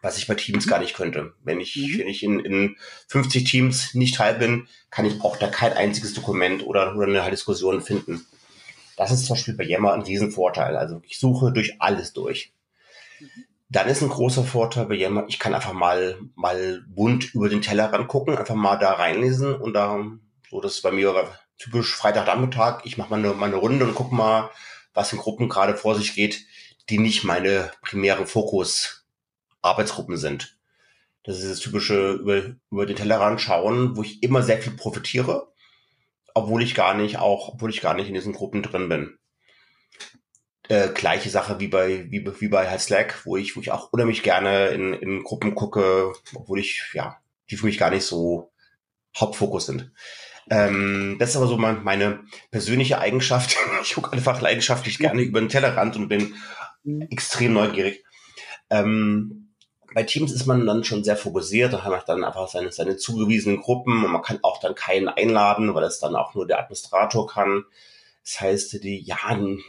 Was 0.00 0.16
ich 0.16 0.28
bei 0.28 0.34
Teams 0.34 0.66
mhm. 0.66 0.70
gar 0.70 0.78
nicht 0.78 0.94
könnte. 0.94 1.34
Wenn 1.42 1.60
ich, 1.60 1.76
mhm. 1.76 1.98
wenn 1.98 2.08
ich 2.08 2.22
in, 2.22 2.38
in 2.40 2.76
50 3.08 3.44
Teams 3.44 3.94
nicht 3.94 4.14
teil 4.14 4.34
bin, 4.34 4.68
kann 4.90 5.04
ich 5.04 5.20
auch 5.22 5.36
da 5.36 5.48
kein 5.48 5.72
einziges 5.72 6.14
Dokument 6.14 6.64
oder, 6.64 6.94
oder 6.96 7.06
eine 7.06 7.30
Diskussion 7.30 7.80
finden. 7.80 8.24
Das 8.98 9.12
ist 9.12 9.26
zum 9.26 9.36
Beispiel 9.36 9.54
bei 9.54 9.62
Yammer 9.62 9.92
ein 9.92 10.02
Riesenvorteil. 10.02 10.76
Also 10.76 11.00
ich 11.04 11.20
suche 11.20 11.52
durch 11.52 11.80
alles 11.80 12.12
durch. 12.12 12.52
Mhm. 13.20 13.44
Dann 13.68 13.86
ist 13.86 14.02
ein 14.02 14.08
großer 14.08 14.42
Vorteil 14.42 14.86
bei 14.86 14.96
Yammer, 14.96 15.26
ich 15.28 15.38
kann 15.38 15.54
einfach 15.54 15.72
mal, 15.72 16.18
mal 16.34 16.84
bunt 16.88 17.32
über 17.32 17.48
den 17.48 17.62
Tellerrand 17.62 18.08
gucken, 18.08 18.36
einfach 18.36 18.56
mal 18.56 18.76
da 18.76 18.94
reinlesen 18.94 19.54
und 19.54 19.74
da, 19.74 20.04
so 20.50 20.60
das 20.60 20.76
ist 20.76 20.82
bei 20.82 20.90
mir 20.90 21.30
typisch 21.58 21.94
Freitagnachmittag, 21.94 22.80
ich 22.84 22.98
mache 22.98 23.10
mal 23.10 23.18
eine, 23.18 23.34
mal 23.34 23.46
eine 23.46 23.56
Runde 23.56 23.84
und 23.84 23.94
gucke 23.94 24.14
mal, 24.14 24.50
was 24.94 25.12
in 25.12 25.18
Gruppen 25.18 25.48
gerade 25.48 25.76
vor 25.76 25.94
sich 25.94 26.14
geht, 26.14 26.44
die 26.88 26.98
nicht 26.98 27.22
meine 27.22 27.70
primären 27.82 28.26
Fokus-Arbeitsgruppen 28.26 30.16
sind. 30.16 30.58
Das 31.22 31.38
ist 31.38 31.50
das 31.50 31.60
typische 31.60 32.14
über, 32.14 32.56
über 32.70 32.86
den 32.86 32.96
Tellerrand 32.96 33.40
schauen, 33.40 33.96
wo 33.96 34.02
ich 34.02 34.22
immer 34.24 34.42
sehr 34.42 34.58
viel 34.58 34.72
profitiere 34.72 35.52
obwohl 36.38 36.62
ich 36.62 36.74
gar 36.74 36.94
nicht 36.94 37.18
auch, 37.18 37.54
obwohl 37.54 37.70
ich 37.70 37.80
gar 37.80 37.94
nicht 37.94 38.08
in 38.08 38.14
diesen 38.14 38.32
Gruppen 38.32 38.62
drin 38.62 38.88
bin. 38.88 39.18
Äh, 40.68 40.88
gleiche 40.88 41.30
Sache 41.30 41.60
wie 41.60 41.68
bei, 41.68 42.06
wie, 42.10 42.26
wie 42.40 42.48
bei 42.48 42.68
halt 42.68 42.80
Slack, 42.80 43.22
wo 43.24 43.36
ich, 43.36 43.56
wo 43.56 43.60
ich 43.60 43.70
auch 43.70 43.92
unheimlich 43.92 44.22
gerne 44.22 44.68
in, 44.68 44.92
in 44.94 45.22
Gruppen 45.24 45.54
gucke, 45.54 46.12
obwohl 46.34 46.58
ich, 46.58 46.90
ja, 46.92 47.16
die 47.50 47.56
für 47.56 47.66
mich 47.66 47.78
gar 47.78 47.90
nicht 47.90 48.04
so 48.04 48.52
Hauptfokus 49.16 49.66
sind. 49.66 49.92
Ähm, 50.50 51.16
das 51.18 51.30
ist 51.30 51.36
aber 51.36 51.46
so 51.46 51.56
mein, 51.56 51.82
meine 51.84 52.20
persönliche 52.50 52.98
Eigenschaft. 52.98 53.56
ich 53.82 53.94
gucke 53.94 54.12
einfach 54.12 54.40
leidenschaftlich 54.40 54.98
gerne 54.98 55.22
über 55.22 55.40
den 55.40 55.48
Tellerrand 55.48 55.96
und 55.96 56.08
bin 56.08 56.34
mhm. 56.84 57.02
extrem 57.10 57.54
neugierig. 57.54 58.04
Ähm, 58.70 59.47
bei 59.94 60.02
Teams 60.02 60.32
ist 60.32 60.46
man 60.46 60.66
dann 60.66 60.84
schon 60.84 61.04
sehr 61.04 61.16
fokussiert, 61.16 61.72
da 61.72 61.82
hat 61.82 61.90
man 61.90 62.00
dann 62.06 62.24
einfach 62.24 62.48
seine, 62.48 62.72
seine 62.72 62.96
zugewiesenen 62.96 63.60
Gruppen 63.60 64.04
und 64.04 64.12
man 64.12 64.22
kann 64.22 64.38
auch 64.42 64.60
dann 64.60 64.74
keinen 64.74 65.08
einladen, 65.08 65.74
weil 65.74 65.84
es 65.84 65.98
dann 65.98 66.16
auch 66.16 66.34
nur 66.34 66.46
der 66.46 66.60
Administrator 66.60 67.26
kann. 67.26 67.64
Das 68.24 68.40
heißt, 68.40 68.84
die, 68.84 69.00
ja, 69.00 69.16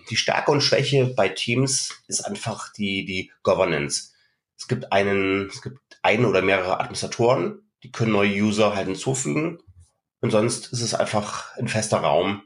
die 0.09 0.17
Stärke 0.17 0.51
und 0.51 0.61
Schwäche 0.61 1.05
bei 1.05 1.29
Teams 1.29 2.01
ist 2.07 2.21
einfach 2.21 2.73
die, 2.73 3.05
die 3.05 3.31
Governance. 3.43 4.11
Es 4.57 4.67
gibt 4.67 4.91
einen, 4.91 5.47
es 5.47 5.61
gibt 5.61 5.79
einen 6.01 6.25
oder 6.25 6.41
mehrere 6.41 6.79
Administratoren, 6.79 7.61
die 7.83 7.91
können 7.91 8.11
neue 8.11 8.31
User 8.31 8.75
halt 8.75 8.87
hinzufügen. 8.87 9.59
Und 10.19 10.31
sonst 10.31 10.73
ist 10.73 10.81
es 10.81 10.93
einfach 10.93 11.55
ein 11.55 11.69
fester 11.69 11.99
Raum, 11.99 12.43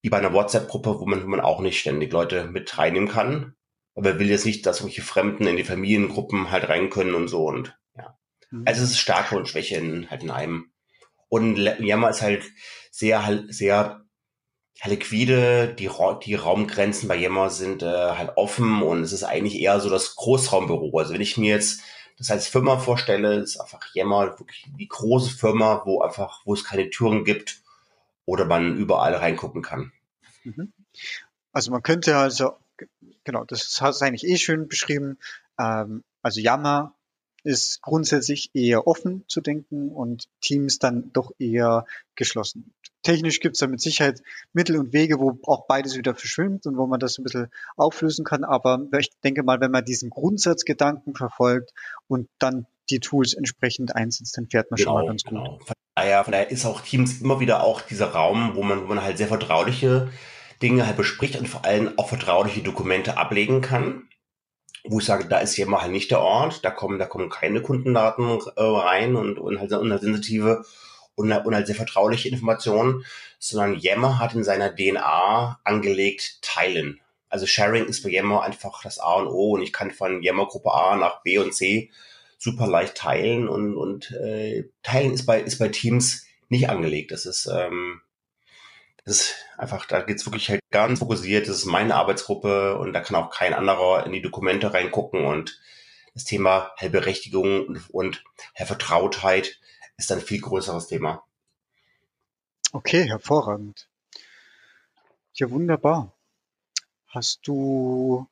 wie 0.00 0.10
bei 0.10 0.18
einer 0.18 0.32
WhatsApp-Gruppe, 0.32 1.00
wo 1.00 1.06
man, 1.06 1.24
wo 1.24 1.26
man 1.26 1.40
auch 1.40 1.60
nicht 1.60 1.80
ständig 1.80 2.12
Leute 2.12 2.44
mit 2.44 2.78
reinnehmen 2.78 3.08
kann 3.08 3.56
aber 3.98 4.10
er 4.10 4.18
will 4.20 4.30
jetzt 4.30 4.46
nicht, 4.46 4.64
dass 4.64 4.78
solche 4.78 5.02
Fremden 5.02 5.48
in 5.48 5.56
die 5.56 5.64
Familiengruppen 5.64 6.52
halt 6.52 6.68
rein 6.68 6.88
können 6.88 7.16
und 7.16 7.26
so 7.26 7.46
und 7.46 7.76
ja. 7.96 8.16
Mhm. 8.50 8.62
Also 8.64 8.84
es 8.84 8.92
ist 8.92 9.00
Stärke 9.00 9.36
und 9.36 9.48
Schwäche 9.48 9.74
in, 9.74 10.08
halt 10.08 10.22
in 10.22 10.30
einem. 10.30 10.70
Und 11.28 11.56
Yammer 11.56 12.08
ist 12.08 12.22
halt 12.22 12.44
sehr, 12.92 13.44
sehr 13.48 14.04
liquide, 14.84 15.74
die, 15.74 15.90
die 16.24 16.34
Raumgrenzen 16.36 17.08
bei 17.08 17.16
Yammer 17.16 17.50
sind 17.50 17.82
äh, 17.82 17.86
halt 17.86 18.36
offen 18.36 18.82
und 18.82 19.02
es 19.02 19.12
ist 19.12 19.24
eigentlich 19.24 19.56
eher 19.56 19.80
so 19.80 19.90
das 19.90 20.14
Großraumbüro. 20.14 20.96
Also 20.96 21.12
wenn 21.12 21.20
ich 21.20 21.36
mir 21.36 21.52
jetzt 21.52 21.80
das 22.18 22.30
als 22.30 22.46
Firma 22.46 22.78
vorstelle, 22.78 23.34
ist 23.34 23.60
einfach 23.60 23.80
Yammer 23.94 24.38
wirklich 24.38 24.64
die 24.78 24.86
große 24.86 25.30
Firma, 25.30 25.82
wo 25.84 26.02
einfach, 26.02 26.42
wo 26.44 26.54
es 26.54 26.62
keine 26.62 26.88
Türen 26.90 27.24
gibt 27.24 27.62
oder 28.26 28.44
man 28.44 28.76
überall 28.76 29.16
reingucken 29.16 29.62
kann. 29.62 29.92
Mhm. 30.44 30.72
Also 31.50 31.72
man 31.72 31.82
könnte 31.82 32.16
also 32.16 32.58
genau, 33.28 33.44
das 33.44 33.78
hast 33.82 34.00
du 34.00 34.06
eigentlich 34.06 34.24
eh 34.24 34.38
schön 34.38 34.68
beschrieben. 34.68 35.18
Ähm, 35.60 36.02
also 36.22 36.40
Yammer 36.40 36.94
ist 37.44 37.82
grundsätzlich 37.82 38.50
eher 38.54 38.86
offen 38.86 39.24
zu 39.28 39.42
denken 39.42 39.90
und 39.90 40.28
Teams 40.40 40.78
dann 40.78 41.12
doch 41.12 41.32
eher 41.38 41.84
geschlossen. 42.14 42.72
Technisch 43.02 43.40
gibt 43.40 43.54
es 43.54 43.60
da 43.60 43.66
mit 43.66 43.82
Sicherheit 43.82 44.22
Mittel 44.54 44.76
und 44.76 44.94
Wege, 44.94 45.20
wo 45.20 45.38
auch 45.44 45.66
beides 45.66 45.96
wieder 45.96 46.14
verschwimmt 46.14 46.66
und 46.66 46.78
wo 46.78 46.86
man 46.86 47.00
das 47.00 47.18
ein 47.18 47.22
bisschen 47.22 47.48
auflösen 47.76 48.24
kann. 48.24 48.44
Aber 48.44 48.80
ich 48.98 49.10
denke 49.22 49.42
mal, 49.42 49.60
wenn 49.60 49.70
man 49.70 49.84
diesen 49.84 50.08
Grundsatzgedanken 50.08 51.14
verfolgt 51.14 51.72
und 52.08 52.28
dann 52.38 52.66
die 52.88 53.00
Tools 53.00 53.34
entsprechend 53.34 53.94
einsetzt, 53.94 54.38
dann 54.38 54.48
fährt 54.48 54.70
man 54.70 54.78
genau, 54.78 54.90
schon 54.90 54.94
mal 54.94 55.00
genau, 55.00 55.10
ganz 55.10 55.22
gut. 55.24 55.32
Genau. 55.32 55.58
Von 55.58 55.74
daher, 55.94 56.24
von 56.24 56.32
daher 56.32 56.50
ist 56.50 56.64
auch 56.64 56.80
Teams 56.80 57.20
immer 57.20 57.40
wieder 57.40 57.62
auch 57.62 57.82
dieser 57.82 58.06
Raum, 58.06 58.52
wo 58.54 58.62
man, 58.62 58.82
wo 58.82 58.86
man 58.86 59.02
halt 59.02 59.18
sehr 59.18 59.28
vertrauliche 59.28 60.10
Dinge 60.62 60.86
halt 60.86 60.96
bespricht 60.96 61.36
und 61.36 61.48
vor 61.48 61.64
allem 61.64 61.92
auch 61.96 62.08
vertrauliche 62.08 62.62
Dokumente 62.62 63.16
ablegen 63.16 63.60
kann. 63.60 64.08
Wo 64.84 65.00
ich 65.00 65.06
sage, 65.06 65.26
da 65.26 65.38
ist 65.38 65.56
Yammer 65.56 65.82
halt 65.82 65.92
nicht 65.92 66.10
der 66.10 66.20
Ort, 66.20 66.64
da 66.64 66.70
kommen, 66.70 66.98
da 66.98 67.06
kommen 67.06 67.28
keine 67.28 67.60
Kundendaten 67.60 68.40
äh, 68.56 68.62
rein 68.62 69.16
und, 69.16 69.38
und, 69.38 69.58
halt, 69.58 69.72
und 69.72 69.90
halt 69.90 70.02
sensitive 70.02 70.64
und, 71.14 71.32
halt 71.32 71.66
sehr 71.66 71.76
vertrauliche 71.76 72.28
Informationen, 72.28 73.04
sondern 73.38 73.78
Yammer 73.78 74.18
hat 74.18 74.34
in 74.34 74.44
seiner 74.44 74.74
DNA 74.74 75.60
angelegt 75.64 76.38
Teilen. 76.42 77.00
Also 77.28 77.46
Sharing 77.46 77.86
ist 77.86 78.02
bei 78.02 78.10
Yammer 78.10 78.42
einfach 78.42 78.82
das 78.82 78.98
A 78.98 79.14
und 79.14 79.26
O 79.26 79.52
und 79.54 79.62
ich 79.62 79.72
kann 79.72 79.90
von 79.90 80.22
Yammer 80.22 80.46
Gruppe 80.46 80.72
A 80.72 80.96
nach 80.96 81.22
B 81.22 81.38
und 81.38 81.54
C 81.54 81.90
super 82.38 82.68
leicht 82.68 82.96
teilen 82.96 83.48
und, 83.48 83.76
und 83.76 84.12
äh, 84.12 84.70
Teilen 84.82 85.12
ist 85.12 85.26
bei, 85.26 85.40
ist 85.40 85.58
bei 85.58 85.68
Teams 85.68 86.24
nicht 86.48 86.70
angelegt. 86.70 87.10
Das 87.10 87.26
ist, 87.26 87.46
ähm, 87.52 88.00
ist 89.08 89.34
einfach, 89.56 89.86
da 89.86 90.02
geht's 90.02 90.26
wirklich 90.26 90.48
halt 90.50 90.60
ganz 90.70 90.98
fokussiert. 90.98 91.48
Das 91.48 91.56
ist 91.56 91.64
meine 91.64 91.94
Arbeitsgruppe 91.94 92.78
und 92.78 92.92
da 92.92 93.00
kann 93.00 93.16
auch 93.16 93.30
kein 93.30 93.54
anderer 93.54 94.06
in 94.06 94.12
die 94.12 94.22
Dokumente 94.22 94.72
reingucken 94.72 95.24
und 95.24 95.60
das 96.14 96.24
Thema 96.24 96.72
Hellberechtigung 96.76 97.66
und, 97.66 97.90
und 97.90 98.24
Vertrautheit 98.54 99.60
ist 99.96 100.10
ein 100.12 100.20
viel 100.20 100.40
größeres 100.40 100.86
Thema. 100.88 101.24
Okay, 102.72 103.08
hervorragend. 103.08 103.88
Ja, 105.34 105.50
wunderbar. 105.50 106.12
Hast 107.06 107.46
du, 107.46 108.26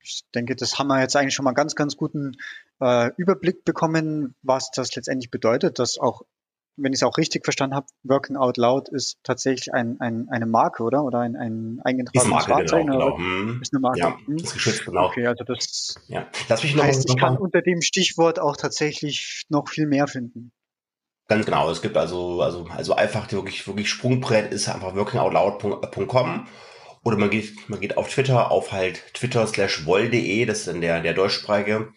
ich 0.00 0.24
denke, 0.34 0.56
das 0.56 0.78
haben 0.78 0.88
wir 0.88 1.00
jetzt 1.00 1.16
eigentlich 1.16 1.34
schon 1.34 1.44
mal 1.44 1.52
ganz, 1.52 1.74
ganz 1.74 1.96
guten 1.96 2.36
äh, 2.80 3.10
Überblick 3.16 3.64
bekommen, 3.64 4.34
was 4.42 4.70
das 4.70 4.94
letztendlich 4.94 5.30
bedeutet, 5.30 5.78
dass 5.78 5.98
auch 5.98 6.22
wenn 6.78 6.92
ich 6.92 7.00
es 7.00 7.02
auch 7.02 7.18
richtig 7.18 7.44
verstanden 7.44 7.74
habe, 7.74 7.86
Working 8.04 8.36
Out 8.36 8.56
Loud 8.56 8.88
ist 8.88 9.18
tatsächlich 9.22 9.74
ein, 9.74 10.00
ein, 10.00 10.28
eine 10.30 10.46
Marke, 10.46 10.82
oder? 10.82 11.04
Oder 11.04 11.20
ein, 11.20 11.36
ein 11.36 11.80
eingetragenes 11.84 12.48
Wahrzeichen? 12.48 12.86
Genau, 12.86 13.16
genau. 13.16 13.18
Hm. 13.18 13.58
Ist 13.60 13.72
eine 13.74 13.80
Marke. 13.80 13.98
Ja, 13.98 14.16
hm. 14.24 14.36
ist 14.36 14.54
geschützt, 14.54 14.84
genau. 14.84 15.06
Okay, 15.06 15.26
also 15.26 15.44
das 15.44 15.96
ja. 16.06 16.26
Lass 16.48 16.62
mich 16.62 16.74
noch 16.74 16.84
heißt, 16.84 17.08
ich 17.08 17.16
kann 17.16 17.36
unter 17.36 17.60
dem 17.60 17.82
Stichwort 17.82 18.38
auch 18.38 18.56
tatsächlich 18.56 19.44
noch 19.48 19.68
viel 19.68 19.86
mehr 19.86 20.06
finden. 20.06 20.52
Ganz 21.26 21.44
genau. 21.44 21.70
Es 21.70 21.82
gibt 21.82 21.96
also, 21.96 22.40
also, 22.40 22.66
also 22.66 22.94
einfach 22.94 23.30
wirklich, 23.32 23.66
wirklich 23.66 23.90
Sprungbrett 23.90 24.52
ist 24.52 24.68
einfach 24.68 24.94
workingoutloud.com 24.94 26.46
oder 27.04 27.16
man 27.16 27.30
geht, 27.30 27.68
man 27.68 27.80
geht 27.80 27.96
auf 27.96 28.08
Twitter 28.08 28.50
auf 28.50 28.72
halt 28.72 29.02
twitter 29.14 29.46
slash 29.46 29.84
woll.de, 29.84 30.46
das 30.46 30.60
ist 30.60 30.68
dann 30.68 30.80
der, 30.80 31.00
der 31.00 31.14
deutschsprachige 31.14 31.92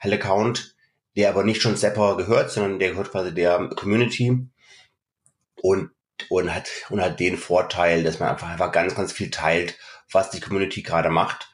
Account 0.00 0.71
der 1.16 1.28
aber 1.28 1.44
nicht 1.44 1.60
schon 1.60 1.76
Zapper 1.76 2.16
gehört, 2.16 2.50
sondern 2.50 2.78
der 2.78 2.90
gehört 2.90 3.10
quasi 3.10 3.34
der 3.34 3.68
Community 3.76 4.46
und, 5.60 5.90
und 6.28 6.54
hat, 6.54 6.68
und 6.90 7.00
hat 7.00 7.20
den 7.20 7.36
Vorteil, 7.36 8.02
dass 8.02 8.18
man 8.18 8.30
einfach, 8.30 8.48
einfach 8.48 8.72
ganz, 8.72 8.94
ganz 8.94 9.12
viel 9.12 9.30
teilt, 9.30 9.78
was 10.10 10.30
die 10.30 10.40
Community 10.40 10.82
gerade 10.82 11.10
macht. 11.10 11.48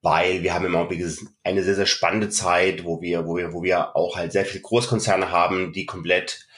Weil 0.00 0.42
wir 0.42 0.52
haben 0.52 0.66
im 0.66 0.74
Augenblick 0.74 1.06
eine 1.44 1.62
sehr, 1.62 1.76
sehr 1.76 1.86
spannende 1.86 2.28
Zeit, 2.28 2.84
wo 2.84 3.00
wir, 3.00 3.24
wo 3.26 3.36
wir, 3.36 3.52
wo 3.52 3.62
wir 3.62 3.94
auch 3.94 4.16
halt 4.16 4.32
sehr 4.32 4.44
viele 4.44 4.62
Großkonzerne 4.62 5.30
haben, 5.30 5.72
die 5.72 5.86
komplett 5.86 6.48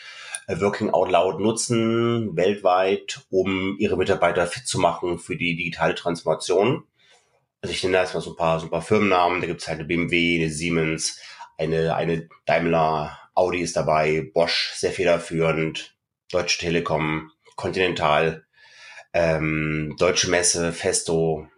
äh, 0.47 0.59
Working 0.61 0.91
Out 0.91 1.11
Loud 1.11 1.41
nutzen, 1.41 2.37
weltweit, 2.37 3.21
um 3.31 3.77
ihre 3.79 3.99
Mitarbeiter 3.99 4.47
fit 4.47 4.67
zu 4.67 4.79
machen 4.79 5.19
für 5.19 5.37
die 5.37 5.57
digitale 5.57 5.95
Transformation. 5.95 6.85
Also 7.61 7.73
ich 7.75 7.83
nenne 7.83 7.95
da 7.95 8.01
erstmal 8.01 8.23
so 8.23 8.31
ein 8.31 8.37
paar, 8.37 8.61
so 8.61 8.67
ein 8.67 8.71
paar 8.71 8.83
Firmennamen, 8.83 9.41
da 9.41 9.47
gibt 9.47 9.63
es 9.63 9.69
halt 9.69 9.79
eine 9.79 9.89
BMW, 9.89 10.37
eine 10.41 10.51
Siemens, 10.51 11.21
eine, 11.59 11.95
eine 11.95 12.29
Daimler, 12.47 13.19
Audi 13.35 13.61
ist 13.61 13.77
dabei, 13.77 14.31
Bosch 14.33 14.73
sehr 14.75 14.93
federführend, 14.93 15.97
Deutsche 16.31 16.59
Telekom, 16.59 17.31
Continental, 17.57 18.45
ähm, 19.13 19.95
Deutsche 19.99 20.31
Messe, 20.31 20.73
Festo, 20.73 21.49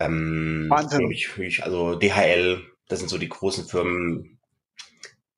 ähm, 0.00 0.66
Wahnsinn. 0.68 1.10
Ich, 1.10 1.62
also 1.64 1.94
DHL, 1.94 2.64
das 2.88 3.00
sind 3.00 3.08
so 3.08 3.18
die 3.18 3.28
großen 3.28 3.66
Firmen. 3.66 4.38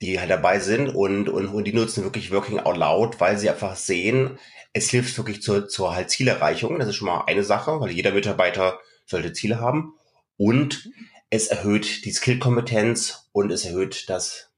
die 0.03 0.19
halt 0.19 0.31
dabei 0.31 0.61
sind 0.61 0.89
und, 0.89 1.29
und, 1.29 1.49
und 1.49 1.65
die 1.65 1.75
nutzen 1.75 2.05
wirklich 2.05 2.33
Working 2.33 2.61
Out 2.61 2.79
Loud, 2.79 3.21
weil 3.21 3.37
sie 3.37 3.51
einfach 3.51 3.77
sehen, 3.77 4.39
es 4.73 4.89
hilft 4.89 5.17
wirklich 5.19 5.43
zur, 5.43 5.69
zur 5.69 5.95
halt 5.95 6.09
Zielerreichung. 6.11 6.79
Das 6.79 6.89
ist 6.89 6.97
schon 6.97 7.09
mal 7.09 7.25
eine 7.27 7.45
Sache, 7.45 7.81
weil 7.81 7.91
jeder 7.91 8.13
Mitarbeiter 8.13 8.81
sollte 9.05 9.35
Ziele 9.35 9.61
haben. 9.61 9.95
Und 10.39 10.91
es 11.31 11.47
erhöht 11.47 12.05
die 12.05 12.13
Skillkompetenz 12.13 13.29
und 13.33 13.51
es 13.53 13.65
erhöht 13.65 14.11
das, 14.11 14.51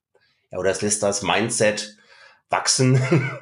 ja, 0.50 0.58
oder 0.58 0.70
es 0.70 0.80
lässt 0.80 1.02
das 1.02 1.22
Mindset 1.22 1.96
wachsen. 2.48 3.00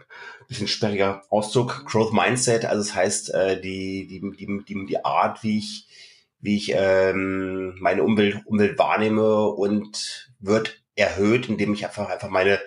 Bisschen 0.49 0.67
sperriger 0.67 1.23
Ausdruck, 1.31 1.87
Growth 1.87 2.13
Mindset. 2.13 2.65
Also 2.65 2.83
das 2.83 2.95
heißt, 2.95 3.35
äh, 3.35 3.61
die, 3.61 4.09
die, 4.09 4.21
die, 4.37 4.65
die, 4.67 4.87
die 4.87 5.05
Art, 5.05 5.45
wie 5.45 5.59
ich, 5.59 5.87
wie 6.41 6.57
ich 6.57 6.73
ähm, 6.75 7.77
meine 7.79 8.03
Umwelt, 8.03 8.43
Umwelt 8.47 8.77
wahrnehme 8.77 9.47
und 9.47 10.33
wird 10.41 10.83
erhöht, 10.97 11.49
indem 11.49 11.73
ich 11.73 11.85
einfach, 11.85 12.09
einfach 12.09 12.31
meine, 12.31 12.59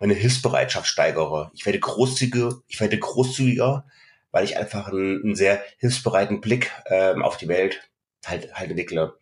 meine 0.00 0.14
Hilfsbereitschaft 0.14 0.86
steigere. 0.86 1.50
Ich 1.54 1.66
werde 1.66 1.78
großzügiger, 1.78 2.62
ich 2.68 2.80
werde 2.80 2.98
großzügiger, 2.98 3.86
weil 4.30 4.44
ich 4.44 4.56
einfach 4.56 4.88
einen, 4.88 5.22
einen 5.22 5.34
sehr 5.34 5.62
hilfsbereiten 5.76 6.40
Blick 6.40 6.72
ähm, 6.86 7.22
auf 7.22 7.36
die 7.36 7.48
Welt 7.48 7.82
halt, 8.24 8.54
halt 8.54 8.70
entwickle. 8.70 9.18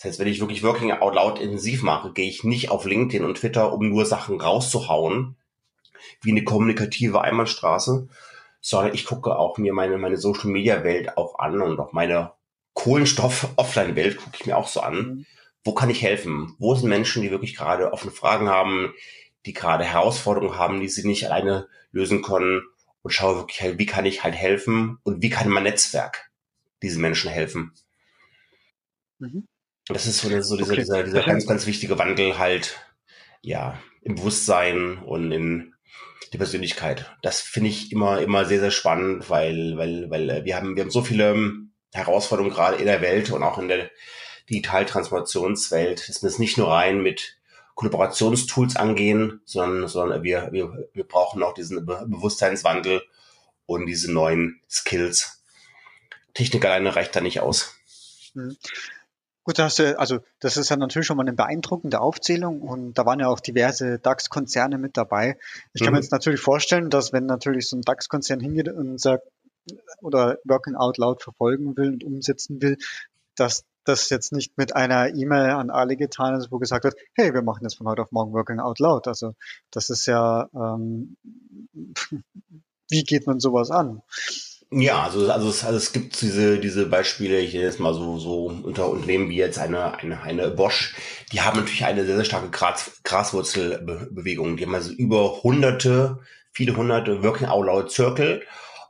Das 0.00 0.12
heißt, 0.12 0.18
wenn 0.20 0.28
ich 0.28 0.40
wirklich 0.40 0.62
Working 0.62 0.92
Out 0.92 1.14
Loud 1.14 1.38
intensiv 1.38 1.82
mache, 1.82 2.14
gehe 2.14 2.26
ich 2.26 2.42
nicht 2.42 2.70
auf 2.70 2.86
LinkedIn 2.86 3.22
und 3.22 3.34
Twitter, 3.34 3.70
um 3.70 3.86
nur 3.86 4.06
Sachen 4.06 4.40
rauszuhauen, 4.40 5.36
wie 6.22 6.30
eine 6.30 6.42
kommunikative 6.42 7.20
Einbahnstraße, 7.20 8.08
sondern 8.62 8.94
ich 8.94 9.04
gucke 9.04 9.36
auch 9.36 9.58
mir 9.58 9.74
meine, 9.74 9.98
meine 9.98 10.16
Social 10.16 10.48
Media 10.48 10.84
Welt 10.84 11.18
auch 11.18 11.38
an 11.38 11.60
und 11.60 11.78
auch 11.78 11.92
meine 11.92 12.32
Kohlenstoff 12.72 13.48
Offline 13.56 13.94
Welt 13.94 14.16
gucke 14.16 14.38
ich 14.40 14.46
mir 14.46 14.56
auch 14.56 14.68
so 14.68 14.80
an. 14.80 14.94
Mhm. 14.94 15.26
Wo 15.64 15.74
kann 15.74 15.90
ich 15.90 16.00
helfen? 16.00 16.56
Wo 16.58 16.74
sind 16.74 16.88
Menschen, 16.88 17.20
die 17.20 17.30
wirklich 17.30 17.54
gerade 17.54 17.92
offene 17.92 18.10
Fragen 18.10 18.48
haben, 18.48 18.94
die 19.44 19.52
gerade 19.52 19.84
Herausforderungen 19.84 20.56
haben, 20.56 20.80
die 20.80 20.88
sie 20.88 21.06
nicht 21.06 21.26
alleine 21.26 21.68
lösen 21.92 22.22
können 22.22 22.62
und 23.02 23.10
schaue 23.10 23.36
wirklich, 23.36 23.78
wie 23.78 23.84
kann 23.84 24.06
ich 24.06 24.24
halt 24.24 24.34
helfen 24.34 24.98
und 25.02 25.20
wie 25.20 25.28
kann 25.28 25.50
mein 25.50 25.64
Netzwerk 25.64 26.30
diesen 26.80 27.02
Menschen 27.02 27.30
helfen? 27.30 27.74
Mhm. 29.18 29.46
Das 29.92 30.06
ist 30.06 30.18
so, 30.18 30.28
so 30.42 30.56
dieser, 30.56 30.72
okay. 30.72 30.80
dieser, 30.80 31.02
dieser 31.02 31.22
ganz, 31.22 31.46
ganz 31.46 31.66
wichtige 31.66 31.98
Wandel 31.98 32.38
halt, 32.38 32.80
ja, 33.42 33.78
im 34.02 34.14
Bewusstsein 34.14 34.98
und 34.98 35.32
in 35.32 35.74
die 36.32 36.38
Persönlichkeit. 36.38 37.10
Das 37.22 37.40
finde 37.40 37.70
ich 37.70 37.92
immer, 37.92 38.20
immer 38.20 38.44
sehr, 38.44 38.60
sehr 38.60 38.70
spannend, 38.70 39.30
weil, 39.30 39.76
weil, 39.76 40.10
weil 40.10 40.30
äh, 40.30 40.44
wir 40.44 40.56
haben, 40.56 40.76
wir 40.76 40.84
haben 40.84 40.90
so 40.90 41.02
viele 41.02 41.32
ähm, 41.32 41.72
Herausforderungen 41.92 42.54
gerade 42.54 42.76
in 42.76 42.86
der 42.86 43.00
Welt 43.00 43.30
und 43.30 43.42
auch 43.42 43.58
in 43.58 43.68
der 43.68 43.90
Digitaltransformationswelt, 44.48 46.08
dass 46.08 46.22
wir 46.22 46.28
es 46.28 46.38
nicht 46.38 46.56
nur 46.56 46.70
rein 46.70 47.02
mit 47.02 47.38
Kollaborationstools 47.74 48.76
angehen, 48.76 49.40
sondern, 49.44 49.88
sondern 49.88 50.22
wir, 50.22 50.48
wir, 50.52 50.88
wir 50.92 51.04
brauchen 51.04 51.42
auch 51.42 51.54
diesen 51.54 51.84
Be 51.86 52.04
Bewusstseinswandel 52.06 53.02
und 53.66 53.86
diese 53.86 54.12
neuen 54.12 54.60
Skills. 54.68 55.42
Technik 56.34 56.64
alleine 56.64 56.94
reicht 56.94 57.14
da 57.16 57.20
nicht 57.20 57.40
aus. 57.40 57.74
Mhm. 58.34 58.56
Gut, 59.44 59.58
da 59.58 59.64
hast 59.64 59.78
du, 59.78 59.98
also 59.98 60.20
das 60.38 60.56
ist 60.56 60.68
ja 60.68 60.76
natürlich 60.76 61.06
schon 61.06 61.16
mal 61.16 61.22
eine 61.22 61.32
beeindruckende 61.32 62.00
Aufzählung 62.00 62.60
und 62.60 62.94
da 62.94 63.06
waren 63.06 63.20
ja 63.20 63.28
auch 63.28 63.40
diverse 63.40 63.98
DAX-Konzerne 63.98 64.76
mit 64.76 64.96
dabei. 64.96 65.38
Ich 65.72 65.80
kann 65.80 65.90
mhm. 65.90 65.94
mir 65.94 66.00
jetzt 66.02 66.12
natürlich 66.12 66.40
vorstellen, 66.40 66.90
dass 66.90 67.12
wenn 67.12 67.26
natürlich 67.26 67.68
so 67.68 67.76
ein 67.76 67.82
DAX-Konzern 67.82 68.40
hingeht 68.40 68.68
und 68.68 69.00
sagt, 69.00 69.26
oder 70.00 70.38
Working 70.44 70.74
Out 70.74 70.98
Loud 70.98 71.22
verfolgen 71.22 71.76
will 71.76 71.92
und 71.92 72.04
umsetzen 72.04 72.60
will, 72.60 72.76
dass 73.34 73.64
das 73.84 74.10
jetzt 74.10 74.32
nicht 74.32 74.58
mit 74.58 74.76
einer 74.76 75.14
E-Mail 75.14 75.50
an 75.50 75.70
alle 75.70 75.96
getan 75.96 76.34
ist, 76.34 76.52
wo 76.52 76.58
gesagt 76.58 76.84
wird, 76.84 76.96
hey, 77.14 77.32
wir 77.32 77.42
machen 77.42 77.62
jetzt 77.62 77.76
von 77.76 77.88
heute 77.88 78.02
auf 78.02 78.12
morgen 78.12 78.32
Working 78.32 78.60
Out 78.60 78.78
Loud. 78.78 79.08
Also 79.08 79.34
das 79.70 79.90
ist 79.90 80.06
ja, 80.06 80.48
ähm, 80.54 81.16
wie 82.90 83.04
geht 83.04 83.26
man 83.26 83.40
sowas 83.40 83.70
an? 83.70 84.02
Ja, 84.72 85.02
also, 85.02 85.28
also, 85.32 85.48
es, 85.48 85.64
also 85.64 85.76
es 85.78 85.92
gibt 85.92 86.20
diese, 86.20 86.60
diese 86.60 86.86
Beispiele, 86.86 87.40
ich 87.40 87.52
jetzt 87.52 87.80
mal 87.80 87.92
so, 87.92 88.18
so 88.18 88.46
unter 88.46 88.88
Unternehmen 88.88 89.28
wie 89.28 89.36
jetzt 89.36 89.58
eine, 89.58 89.98
eine, 89.98 90.22
eine 90.22 90.50
Bosch, 90.50 90.94
die 91.32 91.40
haben 91.40 91.58
natürlich 91.58 91.84
eine 91.84 92.06
sehr, 92.06 92.14
sehr 92.14 92.24
starke 92.24 92.50
Gras, 92.50 93.00
Graswurzelbewegung. 93.02 94.56
Die 94.56 94.64
haben 94.64 94.74
also 94.74 94.92
über 94.92 95.42
hunderte, 95.42 96.20
viele 96.52 96.76
hunderte 96.76 97.22
Working 97.24 97.48
Out 97.48 97.66
Loud 97.66 97.90
Circle. 97.90 98.42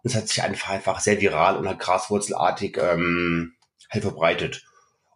Und 0.02 0.10
es 0.10 0.14
hat 0.14 0.28
sich 0.28 0.42
einfach, 0.42 0.68
einfach 0.70 1.00
sehr 1.00 1.20
viral 1.20 1.56
und 1.56 1.66
hat 1.68 1.78
graswurzelartig 1.78 2.76
ähm, 2.78 3.54
halt 3.90 4.02
verbreitet. 4.04 4.64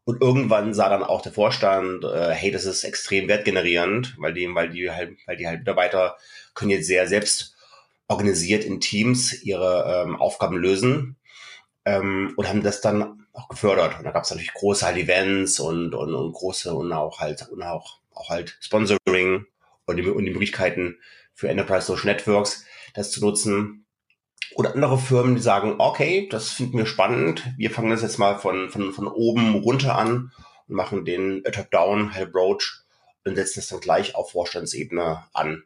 Und 0.05 0.23
irgendwann 0.23 0.73
sah 0.75 0.89
dann 0.89 1.03
auch 1.03 1.21
der 1.23 1.33
Vorstand, 1.33 2.05
äh, 2.05 2.31
hey, 2.31 2.51
das 2.51 2.65
ist 2.65 2.85
extrem 2.85 3.29
wertgenerierend, 3.29 4.15
weil 4.19 4.33
die, 4.33 4.49
weil 4.55 4.71
die 4.71 4.91
halt, 4.91 5.17
weil 5.27 5.37
die 5.37 5.47
halt 5.47 5.61
Mitarbeiter 5.61 6.17
können 6.55 6.71
jetzt 6.71 6.87
sehr 6.87 7.07
selbst 7.07 7.54
organisiert 8.09 8.65
in 8.65 8.81
Teams 8.81 9.43
ihre 9.43 10.05
ähm, 10.05 10.17
Aufgaben 10.17 10.57
lösen 10.57 11.17
ähm, 11.85 12.33
und 12.37 12.49
haben 12.49 12.63
das 12.63 12.81
dann 12.81 13.27
auch 13.33 13.49
gefördert. 13.49 13.99
Und 13.99 14.05
da 14.05 14.11
gab 14.11 14.25
es 14.25 14.31
natürlich 14.31 14.55
große 14.55 14.87
halt 14.87 14.97
Events 14.97 15.59
und, 15.61 15.95
und, 15.95 16.15
und 16.15 16.33
große 16.33 16.75
und 16.75 16.93
auch 16.93 17.21
halt 17.21 17.49
und 17.51 17.63
auch, 17.63 18.01
auch 18.13 18.29
halt 18.29 18.57
Sponsoring 18.61 19.47
und 19.87 19.97
die, 19.97 20.09
und 20.09 20.25
die 20.25 20.33
Möglichkeiten 20.33 20.99
für 21.35 21.49
Enterprise 21.49 21.87
Social 21.87 22.07
Networks, 22.07 22.65
das 22.95 23.11
zu 23.11 23.21
nutzen. 23.21 23.87
Oder 24.55 24.75
andere 24.75 24.99
Firmen, 24.99 25.35
die 25.35 25.43
sagen, 25.43 25.77
okay, 25.79 26.29
das 26.31 26.51
finden 26.51 26.79
wir 26.79 26.87
spannend, 26.87 27.43
wir 27.57 27.71
fangen 27.71 27.91
das 27.91 28.03
jetzt 28.03 28.19
mal 28.19 28.39
von, 28.39 28.71
von, 28.71 28.93
von 28.93 29.09
oben 29.09 29.57
runter 29.57 29.97
an 29.99 30.31
und 30.69 30.77
machen 30.77 31.05
den 31.05 31.43
Top-Down 31.43 32.13
Approach 32.15 32.85
und 33.25 33.35
setzen 33.35 33.61
das 33.61 33.69
dann 33.69 33.81
gleich 33.81 34.15
auf 34.15 34.31
Vorstandsebene 34.31 35.25
an. 35.33 35.65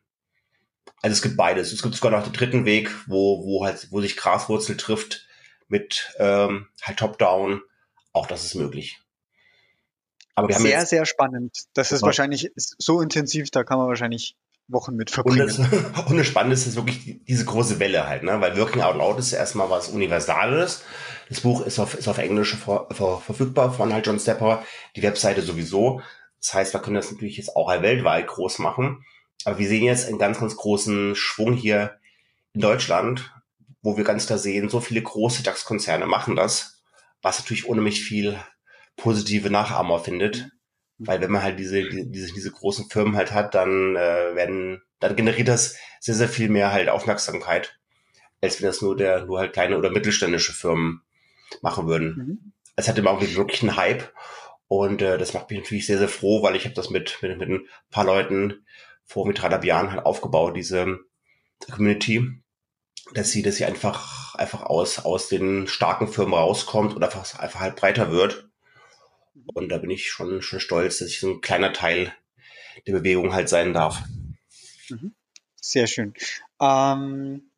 Also 1.02 1.12
es 1.12 1.22
gibt 1.22 1.36
beides. 1.36 1.72
Es 1.72 1.82
gibt 1.82 1.94
sogar 1.94 2.12
noch 2.12 2.24
den 2.24 2.32
dritten 2.32 2.64
Weg, 2.64 2.90
wo, 3.06 3.44
wo 3.44 3.64
halt, 3.64 3.88
wo 3.90 4.00
sich 4.00 4.16
Graswurzel 4.16 4.76
trifft 4.76 5.26
mit 5.68 6.12
ähm, 6.18 6.68
halt 6.82 6.98
Top-Down. 6.98 7.62
Auch 8.12 8.26
das 8.26 8.44
ist 8.44 8.54
möglich. 8.54 9.00
Aber 10.34 10.48
wir 10.48 10.54
haben 10.54 10.62
sehr, 10.62 10.86
sehr 10.86 11.04
spannend. 11.04 11.64
Das 11.74 11.90
ist 11.90 12.02
wahrscheinlich 12.02 12.52
so 12.56 13.00
intensiv, 13.00 13.50
da 13.50 13.64
kann 13.64 13.78
man 13.78 13.88
wahrscheinlich 13.88 14.36
Wochen 14.68 14.94
mit 14.94 15.10
verbringen. 15.10 15.48
Und 15.50 15.58
das, 15.58 16.06
und 16.06 16.16
das 16.16 16.26
Spannende 16.26 16.54
ist 16.54 16.76
wirklich 16.76 17.24
diese 17.26 17.44
große 17.44 17.80
Welle 17.80 18.06
halt, 18.06 18.22
ne? 18.22 18.40
Weil 18.40 18.56
Working 18.56 18.82
Out 18.82 18.96
Loud 18.96 19.18
ist 19.18 19.32
erstmal 19.32 19.70
was 19.70 19.88
Universales. 19.88 20.82
Das 21.28 21.40
Buch 21.40 21.66
ist 21.66 21.78
auf, 21.78 21.94
ist 21.94 22.08
auf 22.08 22.18
Englisch 22.18 22.54
ver, 22.54 22.86
ver, 22.90 23.18
verfügbar 23.18 23.72
von 23.72 23.92
halt 23.92 24.06
John 24.06 24.20
Stepper. 24.20 24.62
Die 24.94 25.02
Webseite 25.02 25.42
sowieso. 25.42 26.02
Das 26.40 26.54
heißt, 26.54 26.74
wir 26.74 26.80
können 26.80 26.96
das 26.96 27.10
natürlich 27.10 27.38
jetzt 27.38 27.56
auch 27.56 27.68
halt 27.68 27.82
weltweit 27.82 28.26
groß 28.28 28.60
machen. 28.60 29.04
Aber 29.44 29.58
wir 29.58 29.68
sehen 29.68 29.84
jetzt 29.84 30.08
einen 30.08 30.18
ganz, 30.18 30.38
ganz 30.40 30.56
großen 30.56 31.14
Schwung 31.14 31.54
hier 31.54 31.98
in 32.52 32.60
Deutschland, 32.60 33.32
wo 33.82 33.96
wir 33.96 34.04
ganz 34.04 34.26
klar 34.26 34.38
sehen, 34.38 34.68
so 34.68 34.80
viele 34.80 35.02
große 35.02 35.42
DAX-Konzerne 35.42 36.06
machen 36.06 36.36
das, 36.36 36.82
was 37.22 37.38
natürlich 37.38 37.66
unheimlich 37.66 38.02
viel 38.02 38.38
positive 38.96 39.50
Nachahmer 39.50 40.00
findet. 40.00 40.48
Mhm. 40.98 41.06
Weil 41.06 41.20
wenn 41.20 41.30
man 41.30 41.42
halt 41.42 41.58
diese, 41.58 41.88
diese, 41.88 42.32
diese 42.32 42.50
großen 42.50 42.90
Firmen 42.90 43.16
halt 43.16 43.32
hat, 43.32 43.54
dann 43.54 43.96
äh, 43.96 44.34
werden, 44.34 44.82
dann 44.98 45.16
generiert 45.16 45.48
das 45.48 45.76
sehr, 46.00 46.14
sehr 46.14 46.28
viel 46.28 46.48
mehr 46.48 46.72
halt 46.72 46.88
Aufmerksamkeit, 46.88 47.78
als 48.40 48.60
wenn 48.60 48.68
das 48.68 48.82
nur 48.82 48.96
der, 48.96 49.24
nur 49.24 49.38
halt 49.38 49.52
kleine 49.52 49.78
oder 49.78 49.90
mittelständische 49.90 50.52
Firmen 50.52 51.02
machen 51.62 51.86
würden. 51.86 52.16
Mhm. 52.16 52.52
Es 52.76 52.88
hat 52.88 52.98
im 52.98 53.06
Augenblick 53.06 53.36
wirklich 53.36 53.62
einen 53.62 53.76
Hype 53.76 54.12
und 54.66 55.00
äh, 55.00 55.18
das 55.18 55.32
macht 55.32 55.50
mich 55.50 55.60
natürlich 55.60 55.86
sehr, 55.86 55.98
sehr 55.98 56.08
froh, 56.08 56.42
weil 56.42 56.56
ich 56.56 56.64
habe 56.64 56.74
das 56.74 56.90
mit, 56.90 57.18
mit, 57.22 57.38
mit 57.38 57.48
ein 57.48 57.68
paar 57.90 58.04
Leuten 58.04 58.66
vor 59.08 59.26
mit 59.26 59.40
dreieinhalb 59.40 59.64
Jahren 59.64 59.90
halt 59.90 60.04
aufgebaut, 60.04 60.56
diese 60.56 60.98
Community, 61.72 62.42
dass 63.14 63.30
sie, 63.30 63.42
dass 63.42 63.56
sie 63.56 63.64
einfach, 63.64 64.34
einfach 64.34 64.62
aus, 64.62 65.04
aus 65.04 65.28
den 65.28 65.66
starken 65.66 66.08
Firmen 66.08 66.34
rauskommt 66.34 66.94
und 66.94 67.02
einfach, 67.02 67.38
einfach 67.38 67.60
halt 67.60 67.76
breiter 67.76 68.12
wird. 68.12 68.48
Und 69.54 69.70
da 69.70 69.78
bin 69.78 69.90
ich 69.90 70.10
schon, 70.10 70.42
schon 70.42 70.60
stolz, 70.60 70.98
dass 70.98 71.08
ich 71.08 71.20
so 71.20 71.30
ein 71.30 71.40
kleiner 71.40 71.72
Teil 71.72 72.12
der 72.86 72.92
Bewegung 72.92 73.32
halt 73.32 73.48
sein 73.48 73.72
darf. 73.72 74.02
Mhm. 74.90 75.14
Sehr 75.56 75.86
schön. 75.86 76.12
Ähm, 76.60 77.50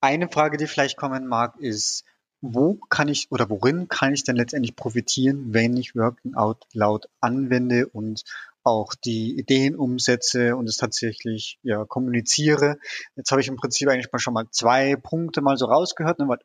eine 0.00 0.28
Frage, 0.28 0.56
die 0.56 0.66
vielleicht 0.66 0.96
kommen 0.96 1.26
mag, 1.28 1.56
ist, 1.58 2.04
wo 2.40 2.74
kann 2.74 3.08
ich 3.08 3.30
oder 3.30 3.50
worin 3.50 3.88
kann 3.88 4.14
ich 4.14 4.24
denn 4.24 4.36
letztendlich 4.36 4.74
profitieren, 4.74 5.52
wenn 5.52 5.76
ich 5.76 5.94
Working 5.94 6.34
Out 6.34 6.66
Loud 6.72 7.08
anwende 7.20 7.86
und 7.86 8.24
auch 8.62 8.94
die 8.94 9.38
Ideen 9.38 9.74
umsetze 9.74 10.56
und 10.56 10.68
es 10.68 10.76
tatsächlich 10.76 11.58
ja 11.62 11.84
kommuniziere. 11.84 12.78
Jetzt 13.16 13.30
habe 13.30 13.40
ich 13.40 13.48
im 13.48 13.56
Prinzip 13.56 13.88
eigentlich 13.88 14.12
mal 14.12 14.18
schon 14.18 14.34
mal 14.34 14.46
zwei 14.50 14.96
Punkte 14.96 15.40
mal 15.40 15.56
so 15.56 15.66
rausgehört. 15.66 16.18
Ne? 16.18 16.38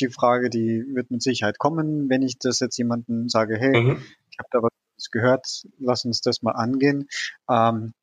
Die 0.00 0.08
Frage, 0.08 0.50
die 0.50 0.84
wird 0.94 1.10
mit 1.10 1.22
Sicherheit 1.22 1.58
kommen, 1.58 2.10
wenn 2.10 2.22
ich 2.22 2.38
das 2.38 2.60
jetzt 2.60 2.76
jemandem 2.76 3.28
sage, 3.28 3.56
hey, 3.58 3.80
mhm. 3.80 4.02
ich 4.30 4.38
habe 4.38 4.48
da 4.50 4.62
was 4.62 5.10
gehört, 5.10 5.64
lass 5.78 6.04
uns 6.04 6.20
das 6.20 6.42
mal 6.42 6.52
angehen. 6.52 7.08
Ähm, 7.48 7.94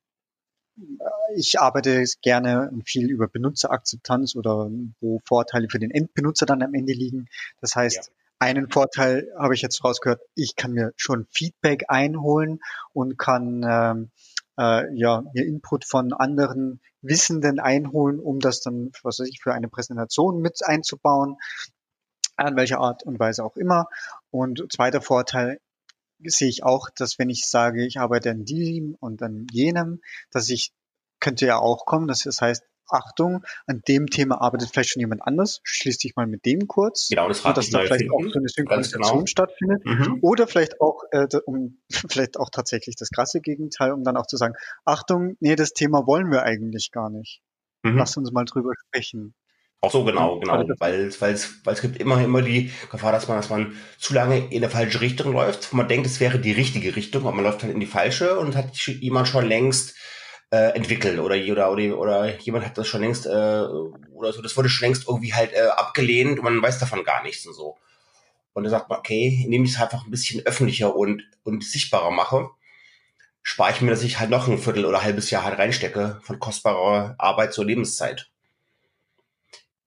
ich 1.34 1.60
arbeite 1.60 2.04
gerne 2.22 2.70
viel 2.84 3.10
über 3.10 3.28
Benutzerakzeptanz 3.28 4.34
oder 4.34 4.70
wo 5.00 5.20
Vorteile 5.24 5.68
für 5.68 5.78
den 5.78 5.90
Endbenutzer 5.90 6.46
dann 6.46 6.62
am 6.62 6.74
Ende 6.74 6.92
liegen. 6.92 7.28
Das 7.60 7.76
heißt, 7.76 7.96
ja. 7.96 8.02
Einen 8.40 8.70
Vorteil 8.70 9.28
habe 9.38 9.54
ich 9.54 9.62
jetzt 9.62 9.84
rausgehört, 9.84 10.22
ich 10.34 10.56
kann 10.56 10.72
mir 10.72 10.92
schon 10.96 11.26
Feedback 11.30 11.84
einholen 11.88 12.60
und 12.92 13.18
kann 13.18 13.62
ähm, 13.68 14.10
äh, 14.58 14.92
ja, 14.94 15.22
mir 15.34 15.44
Input 15.46 15.84
von 15.84 16.12
anderen 16.12 16.80
Wissenden 17.02 17.60
einholen, 17.60 18.18
um 18.18 18.40
das 18.40 18.60
dann, 18.62 18.90
was 19.02 19.20
weiß 19.20 19.28
ich, 19.28 19.40
für 19.42 19.52
eine 19.52 19.68
Präsentation 19.68 20.40
mit 20.40 20.58
einzubauen, 20.64 21.36
an 22.36 22.56
welcher 22.56 22.78
Art 22.78 23.02
und 23.02 23.20
Weise 23.20 23.44
auch 23.44 23.56
immer. 23.56 23.86
Und 24.30 24.64
zweiter 24.72 25.02
Vorteil 25.02 25.60
sehe 26.22 26.48
ich 26.48 26.64
auch, 26.64 26.88
dass 26.96 27.18
wenn 27.18 27.28
ich 27.28 27.46
sage, 27.46 27.84
ich 27.84 28.00
arbeite 28.00 28.30
an 28.30 28.44
diesem 28.44 28.96
und 29.00 29.22
an 29.22 29.46
jenem, 29.52 30.00
dass 30.30 30.48
ich 30.48 30.72
könnte 31.20 31.46
ja 31.46 31.58
auch 31.58 31.84
kommen, 31.84 32.08
das 32.08 32.24
heißt, 32.24 32.62
Achtung, 32.92 33.44
an 33.66 33.82
dem 33.86 34.08
Thema 34.08 34.40
arbeitet 34.40 34.70
vielleicht 34.72 34.90
schon 34.90 35.00
jemand 35.00 35.22
anders, 35.22 35.60
schließ 35.64 35.98
dich 35.98 36.16
mal 36.16 36.26
mit 36.26 36.44
dem 36.44 36.66
kurz. 36.66 37.08
Genau, 37.08 37.28
das 37.28 37.42
dass 37.42 37.70
da 37.70 37.80
vielleicht 37.80 38.02
finden. 38.02 38.12
auch 38.12 38.32
so 38.32 38.38
eine 38.38 38.48
Synchronisation 38.48 39.12
genau. 39.12 39.26
stattfindet. 39.26 39.84
Mhm. 39.84 40.18
Oder 40.22 40.46
vielleicht 40.46 40.80
auch, 40.80 41.02
äh, 41.12 41.26
um 41.46 41.78
vielleicht 42.10 42.38
auch 42.38 42.50
tatsächlich 42.50 42.96
das 42.96 43.10
krasse 43.10 43.40
Gegenteil, 43.40 43.92
um 43.92 44.04
dann 44.04 44.16
auch 44.16 44.26
zu 44.26 44.36
sagen, 44.36 44.54
Achtung, 44.84 45.36
nee, 45.40 45.56
das 45.56 45.72
Thema 45.72 46.06
wollen 46.06 46.30
wir 46.30 46.42
eigentlich 46.42 46.90
gar 46.92 47.10
nicht. 47.10 47.40
Mhm. 47.82 47.96
Lass 47.96 48.16
uns 48.16 48.32
mal 48.32 48.44
drüber 48.44 48.72
sprechen. 48.86 49.34
Auch 49.82 49.90
so 49.90 50.04
genau, 50.04 50.38
genau, 50.38 50.62
weil, 50.78 51.10
weil 51.20 51.32
es, 51.32 51.64
weil 51.64 51.72
es 51.72 51.80
gibt 51.80 51.96
immer, 51.98 52.22
immer 52.22 52.42
die 52.42 52.70
Gefahr, 52.90 53.12
dass 53.12 53.28
man, 53.28 53.38
dass 53.38 53.48
man 53.48 53.74
zu 53.98 54.12
lange 54.12 54.52
in 54.52 54.60
der 54.60 54.68
falsche 54.68 55.00
Richtung 55.00 55.32
läuft. 55.32 55.72
Man 55.72 55.88
denkt, 55.88 56.06
es 56.06 56.20
wäre 56.20 56.38
die 56.38 56.52
richtige 56.52 56.96
Richtung, 56.96 57.22
aber 57.22 57.32
man 57.32 57.44
läuft 57.44 57.62
halt 57.62 57.72
in 57.72 57.80
die 57.80 57.86
falsche 57.86 58.38
und 58.38 58.56
hat 58.56 58.76
jemand 58.76 59.28
schon 59.28 59.46
längst 59.46 59.96
äh, 60.50 60.74
entwickelt 60.74 61.18
oder, 61.18 61.36
oder, 61.36 61.72
oder, 61.72 61.98
oder 61.98 62.38
jemand 62.40 62.64
hat 62.64 62.76
das 62.76 62.88
schon 62.88 63.02
längst, 63.02 63.26
äh, 63.26 63.30
oder 63.30 64.32
so, 64.32 64.42
das 64.42 64.56
wurde 64.56 64.68
schon 64.68 64.86
längst 64.86 65.08
irgendwie 65.08 65.32
halt 65.32 65.52
äh, 65.52 65.68
abgelehnt 65.76 66.38
und 66.38 66.44
man 66.44 66.60
weiß 66.60 66.78
davon 66.78 67.04
gar 67.04 67.22
nichts 67.22 67.46
und 67.46 67.54
so. 67.54 67.76
Und 68.52 68.64
dann 68.64 68.70
sagt 68.70 68.88
man, 68.88 68.98
okay, 68.98 69.42
indem 69.44 69.64
ich 69.64 69.72
es 69.72 69.80
einfach 69.80 70.04
ein 70.04 70.10
bisschen 70.10 70.44
öffentlicher 70.44 70.94
und, 70.94 71.22
und 71.44 71.64
sichtbarer 71.64 72.10
mache, 72.10 72.48
spare 73.42 73.72
ich 73.72 73.80
mir, 73.80 73.90
dass 73.90 74.02
ich 74.02 74.18
halt 74.18 74.30
noch 74.30 74.48
ein 74.48 74.58
Viertel 74.58 74.84
oder 74.84 74.98
ein 74.98 75.04
halbes 75.04 75.30
Jahr 75.30 75.44
halt 75.44 75.58
reinstecke 75.58 76.20
von 76.22 76.38
kostbarer 76.40 77.14
Arbeit 77.18 77.52
zur 77.52 77.64
Lebenszeit. 77.64 78.28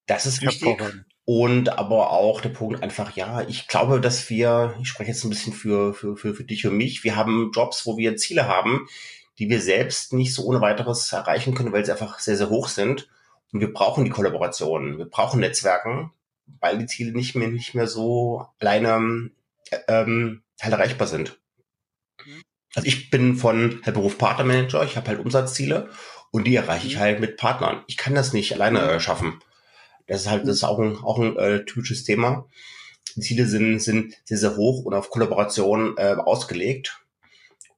Das 0.05 0.25
ist 0.25 0.41
wichtig. 0.41 0.81
Und 1.25 1.69
aber 1.69 2.11
auch 2.11 2.41
der 2.41 2.49
Punkt 2.49 2.83
einfach, 2.83 3.15
ja, 3.15 3.41
ich 3.41 3.67
glaube, 3.67 4.01
dass 4.01 4.29
wir, 4.29 4.75
ich 4.81 4.89
spreche 4.89 5.11
jetzt 5.11 5.23
ein 5.23 5.29
bisschen 5.29 5.53
für, 5.53 5.93
für, 5.93 6.17
für, 6.17 6.33
für 6.33 6.43
dich 6.43 6.65
und 6.67 6.75
mich, 6.75 7.05
wir 7.05 7.15
haben 7.15 7.51
Jobs, 7.53 7.85
wo 7.85 7.97
wir 7.97 8.17
Ziele 8.17 8.47
haben, 8.47 8.87
die 9.39 9.49
wir 9.49 9.61
selbst 9.61 10.13
nicht 10.13 10.33
so 10.33 10.43
ohne 10.43 10.61
weiteres 10.61 11.11
erreichen 11.11 11.55
können, 11.55 11.71
weil 11.71 11.85
sie 11.85 11.91
einfach 11.91 12.19
sehr, 12.19 12.37
sehr 12.37 12.49
hoch 12.49 12.67
sind. 12.67 13.09
Und 13.51 13.59
wir 13.59 13.71
brauchen 13.71 14.03
die 14.03 14.11
Kollaboration, 14.11 14.97
wir 14.97 15.05
brauchen 15.05 15.39
Netzwerken, 15.39 16.11
weil 16.59 16.77
die 16.77 16.85
Ziele 16.85 17.11
nicht 17.11 17.35
mehr, 17.35 17.47
nicht 17.47 17.75
mehr 17.75 17.87
so 17.87 18.47
alleine 18.59 19.31
ähm, 19.87 20.43
halt 20.61 20.73
erreichbar 20.73 21.07
sind. 21.07 21.39
Mhm. 22.25 22.41
Also 22.75 22.87
ich 22.87 23.09
bin 23.09 23.35
von 23.35 23.81
halt 23.85 23.93
Beruf 23.93 24.17
Partnermanager, 24.17 24.83
ich 24.83 24.97
habe 24.97 25.07
halt 25.07 25.19
Umsatzziele 25.19 25.89
und 26.31 26.45
die 26.45 26.55
erreiche 26.55 26.87
ich 26.87 26.95
mhm. 26.95 26.99
halt 26.99 27.19
mit 27.19 27.37
Partnern. 27.37 27.83
Ich 27.87 27.97
kann 27.97 28.15
das 28.15 28.33
nicht 28.33 28.53
alleine 28.53 28.81
äh, 28.81 28.99
schaffen. 28.99 29.39
Das 30.07 30.21
ist 30.21 30.29
halt, 30.29 30.43
das 30.43 30.57
ist 30.57 30.63
auch 30.63 30.79
ein, 30.79 30.97
auch 30.97 31.19
ein 31.19 31.37
äh, 31.37 31.65
typisches 31.65 32.03
Thema. 32.03 32.47
Die 33.15 33.21
Ziele 33.21 33.45
sind, 33.45 33.79
sind 33.79 34.15
sehr, 34.25 34.37
sehr 34.37 34.57
hoch 34.57 34.83
und 34.83 34.93
auf 34.93 35.09
Kollaboration 35.09 35.95
äh, 35.97 36.15
ausgelegt. 36.17 37.02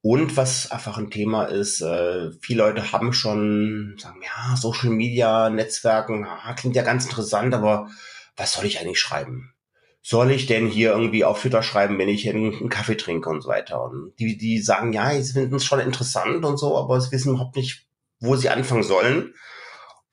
Und 0.08 0.38
was 0.38 0.70
einfach 0.70 1.00
ein 1.00 1.10
Thema 1.10 1.46
ist, 1.46 1.82
äh, 1.82 2.30
viele 2.40 2.62
Leute 2.62 2.92
haben 2.92 3.12
schon, 3.12 3.96
sagen, 3.98 4.22
ja, 4.22 4.56
Social 4.56 4.92
Media, 4.92 5.50
Netzwerken, 5.50 6.26
ah, 6.26 6.54
klingt 6.54 6.76
ja 6.76 6.84
ganz 6.84 7.06
interessant, 7.06 7.56
aber 7.56 7.90
was 8.38 8.54
soll 8.54 8.66
ich 8.66 8.80
eigentlich 8.80 9.00
schreiben? 9.00 9.56
Soll 10.04 10.30
ich 10.30 10.46
denn 10.46 10.68
hier 10.68 10.92
irgendwie 10.92 11.26
auf 11.26 11.42
Twitter 11.42 11.64
schreiben, 11.64 11.98
wenn 11.98 12.08
ich 12.08 12.30
einen 12.30 12.70
Kaffee 12.70 12.98
trinke 12.98 13.32
und 13.32 13.42
so 13.42 13.50
weiter? 13.50 13.84
Und 13.84 14.14
die, 14.20 14.38
die 14.38 14.60
sagen, 14.60 14.94
ja, 14.94 15.20
sie 15.20 15.34
finden 15.34 15.56
es 15.56 15.66
schon 15.66 15.80
interessant 15.80 16.46
und 16.46 16.58
so, 16.58 16.78
aber 16.78 17.02
sie 17.02 17.12
wissen 17.12 17.30
überhaupt 17.30 17.56
nicht, 17.56 17.88
wo 18.20 18.36
sie 18.36 18.50
anfangen 18.50 18.84
sollen. 18.84 19.34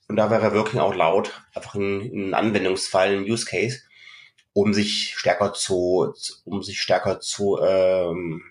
Und 0.09 0.17
da 0.17 0.31
wäre 0.31 0.55
Working 0.55 0.81
Out 0.81 0.97
Loud 0.97 1.33
einfach 1.55 1.75
ein, 1.75 2.01
ein 2.01 2.33
Anwendungsfall, 2.33 3.15
ein 3.15 3.31
Use 3.31 3.45
Case, 3.45 3.81
um 4.55 4.73
sich 4.73 5.13
stärker 5.19 5.53
zu, 5.53 6.15
um 6.47 6.63
sich 6.63 6.81
stärker 6.81 7.21
zu, 7.21 7.59
ähm, 7.63 8.43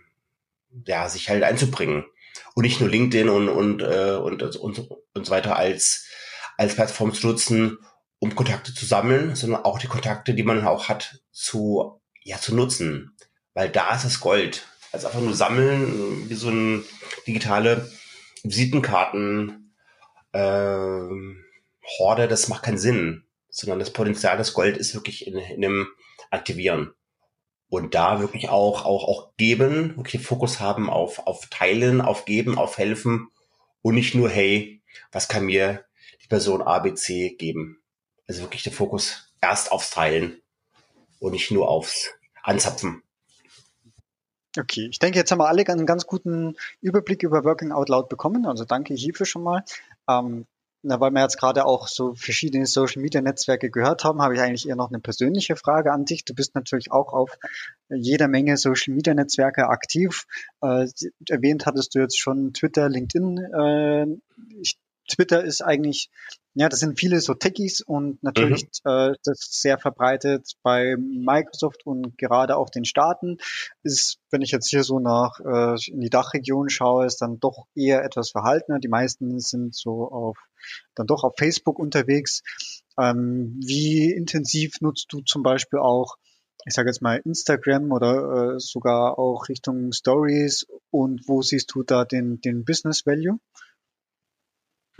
ja, 0.85 1.07
sich 1.09 1.29
halt 1.29 1.43
einzubringen. 1.43 2.05
Und 2.53 2.63
nicht 2.63 2.79
nur 2.79 2.89
LinkedIn 2.89 3.29
und, 3.29 3.49
und, 3.49 3.81
äh, 3.81 4.15
und, 4.15 4.41
und, 4.57 4.79
und 5.13 5.25
so 5.25 5.31
weiter 5.31 5.55
als, 5.55 6.07
als 6.57 6.75
Plattform 6.75 7.13
zu 7.13 7.27
nutzen, 7.27 7.77
um 8.19 8.35
Kontakte 8.35 8.73
zu 8.73 8.85
sammeln, 8.85 9.35
sondern 9.35 9.63
auch 9.63 9.79
die 9.79 9.87
Kontakte, 9.87 10.33
die 10.33 10.43
man 10.43 10.65
auch 10.65 10.89
hat, 10.89 11.21
zu, 11.31 12.01
ja, 12.23 12.37
zu 12.37 12.55
nutzen. 12.55 13.17
Weil 13.53 13.69
da 13.69 13.95
ist 13.95 14.05
das 14.05 14.19
Gold. 14.19 14.67
Also 14.91 15.07
einfach 15.07 15.21
nur 15.21 15.33
sammeln, 15.33 16.29
wie 16.29 16.35
so 16.35 16.49
ein 16.49 16.83
digitale 17.25 17.89
Visitenkarten, 18.43 19.73
ähm, 20.33 21.43
Horde, 21.97 22.27
das 22.27 22.47
macht 22.47 22.63
keinen 22.63 22.77
Sinn, 22.77 23.23
sondern 23.49 23.79
das 23.79 23.91
Potenzial 23.91 24.37
des 24.37 24.53
Gold 24.53 24.77
ist 24.77 24.93
wirklich 24.93 25.27
in, 25.27 25.37
in 25.37 25.61
dem 25.61 25.87
Aktivieren. 26.29 26.93
Und 27.71 27.95
da 27.95 28.19
wirklich 28.19 28.49
auch, 28.49 28.83
auch, 28.83 29.07
auch 29.07 29.31
geben, 29.37 29.95
wirklich 29.95 30.21
Fokus 30.21 30.59
haben 30.59 30.89
auf, 30.89 31.25
auf 31.25 31.47
Teilen, 31.47 32.01
auf 32.01 32.25
Geben, 32.25 32.57
auf 32.57 32.77
Helfen 32.77 33.29
und 33.81 33.95
nicht 33.95 34.13
nur, 34.13 34.29
hey, 34.29 34.81
was 35.13 35.29
kann 35.29 35.45
mir 35.45 35.85
die 36.21 36.27
Person 36.27 36.61
ABC 36.61 37.29
geben? 37.37 37.81
Also 38.27 38.41
wirklich 38.41 38.63
der 38.63 38.73
Fokus 38.73 39.33
erst 39.39 39.71
aufs 39.71 39.89
Teilen 39.89 40.41
und 41.19 41.31
nicht 41.31 41.49
nur 41.49 41.69
aufs 41.69 42.09
Anzapfen. 42.43 43.03
Okay, 44.59 44.89
ich 44.91 44.99
denke, 44.99 45.17
jetzt 45.17 45.31
haben 45.31 45.39
wir 45.39 45.47
alle 45.47 45.65
einen 45.65 45.85
ganz 45.85 46.05
guten 46.05 46.57
Überblick 46.81 47.23
über 47.23 47.45
Working 47.45 47.71
Out 47.71 47.87
Loud 47.87 48.09
bekommen. 48.09 48.45
Also 48.45 48.65
danke 48.65 48.95
hierfür 48.95 49.25
schon 49.25 49.43
mal. 49.43 49.63
Ähm, 50.09 50.45
na, 50.83 50.99
weil 50.99 51.11
wir 51.11 51.21
jetzt 51.21 51.37
gerade 51.37 51.65
auch 51.65 51.87
so 51.87 52.15
verschiedene 52.15 52.65
Social 52.65 53.01
Media 53.01 53.21
Netzwerke 53.21 53.69
gehört 53.69 54.03
haben, 54.03 54.21
habe 54.21 54.33
ich 54.35 54.41
eigentlich 54.41 54.67
eher 54.67 54.75
noch 54.75 54.89
eine 54.89 54.99
persönliche 54.99 55.55
Frage 55.55 55.91
an 55.91 56.05
dich. 56.05 56.25
Du 56.25 56.33
bist 56.33 56.55
natürlich 56.55 56.91
auch 56.91 57.13
auf 57.13 57.37
jeder 57.89 58.27
Menge 58.27 58.57
Social 58.57 58.93
Media 58.93 59.13
Netzwerke 59.13 59.67
aktiv. 59.67 60.25
Äh, 60.61 60.87
erwähnt 61.29 61.65
hattest 61.65 61.93
du 61.93 61.99
jetzt 61.99 62.19
schon 62.19 62.53
Twitter, 62.53 62.89
LinkedIn. 62.89 63.37
Äh, 63.37 64.05
ich 64.59 64.79
Twitter 65.09 65.43
ist 65.43 65.61
eigentlich, 65.61 66.09
ja, 66.53 66.69
das 66.69 66.79
sind 66.79 66.99
viele 66.99 67.21
so 67.21 67.33
Techies 67.33 67.81
und 67.81 68.21
natürlich 68.23 68.63
mhm. 68.83 68.91
äh, 68.91 69.13
das 69.23 69.39
sehr 69.51 69.77
verbreitet 69.77 70.53
bei 70.63 70.95
Microsoft 70.97 71.85
und 71.85 72.17
gerade 72.17 72.57
auch 72.57 72.69
den 72.69 72.85
Staaten. 72.85 73.37
Ist, 73.83 74.19
wenn 74.29 74.41
ich 74.41 74.51
jetzt 74.51 74.69
hier 74.69 74.83
so 74.83 74.99
nach 74.99 75.39
äh, 75.39 75.75
in 75.91 76.01
die 76.01 76.09
Dachregion 76.09 76.69
schaue, 76.69 77.05
ist 77.05 77.21
dann 77.21 77.39
doch 77.39 77.67
eher 77.75 78.03
etwas 78.03 78.31
verhaltener. 78.31 78.79
Die 78.79 78.89
meisten 78.89 79.39
sind 79.39 79.75
so 79.75 80.09
auf 80.09 80.37
dann 80.95 81.07
doch 81.07 81.23
auf 81.23 81.33
Facebook 81.37 81.79
unterwegs. 81.79 82.43
Ähm, 82.99 83.59
wie 83.65 84.11
intensiv 84.11 84.81
nutzt 84.81 85.07
du 85.09 85.21
zum 85.21 85.43
Beispiel 85.43 85.79
auch 85.79 86.17
ich 86.65 86.73
sage 86.73 86.89
jetzt 86.89 87.01
mal 87.01 87.21
Instagram 87.25 87.91
oder 87.91 88.53
äh, 88.55 88.59
sogar 88.59 89.17
auch 89.17 89.49
Richtung 89.49 89.91
Stories 89.93 90.65
und 90.91 91.27
wo 91.27 91.41
siehst 91.41 91.71
du 91.73 91.83
da 91.83 92.05
den, 92.05 92.39
den 92.41 92.65
Business 92.65 93.05
Value? 93.05 93.39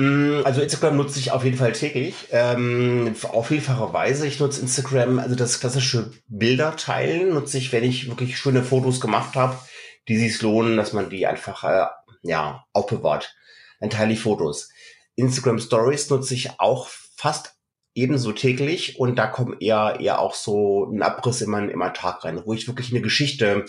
Mm, 0.01 0.41
also 0.45 0.61
Instagram 0.61 0.97
nutze 0.97 1.19
ich 1.19 1.31
auf 1.31 1.43
jeden 1.43 1.57
Fall 1.57 1.73
täglich, 1.73 2.15
ähm, 2.31 3.15
auf 3.21 3.47
vielfache 3.47 3.93
Weise. 3.93 4.25
Ich 4.25 4.39
nutze 4.39 4.59
Instagram, 4.61 5.19
also 5.19 5.35
das 5.35 5.59
klassische 5.59 6.11
Bilder 6.27 6.75
teilen 6.75 7.35
nutze 7.35 7.59
ich, 7.59 7.71
wenn 7.71 7.83
ich 7.83 8.07
wirklich 8.07 8.35
schöne 8.39 8.63
Fotos 8.63 8.99
gemacht 8.99 9.35
habe, 9.35 9.59
die 10.07 10.17
sich 10.17 10.41
lohnen, 10.41 10.75
dass 10.75 10.93
man 10.93 11.11
die 11.11 11.27
einfach 11.27 11.63
äh, 11.65 11.85
ja 12.23 12.65
aufbewahrt. 12.73 13.35
Dann 13.79 13.91
teile 13.91 14.13
ich 14.13 14.21
Fotos. 14.21 14.69
Instagram 15.17 15.59
Stories 15.59 16.09
nutze 16.09 16.33
ich 16.33 16.59
auch 16.59 16.87
fast 17.15 17.53
ebenso 17.93 18.31
täglich 18.31 18.97
und 18.99 19.17
da 19.17 19.27
kommt 19.27 19.61
eher 19.61 19.97
eher 19.99 20.17
auch 20.17 20.33
so 20.33 20.85
ein 20.85 21.03
Abriss 21.03 21.41
in 21.41 21.51
meinen, 21.51 21.69
in 21.69 21.79
Tag 21.93 22.25
rein, 22.25 22.41
wo 22.43 22.53
ich 22.53 22.67
wirklich 22.67 22.89
eine 22.89 23.01
Geschichte 23.01 23.65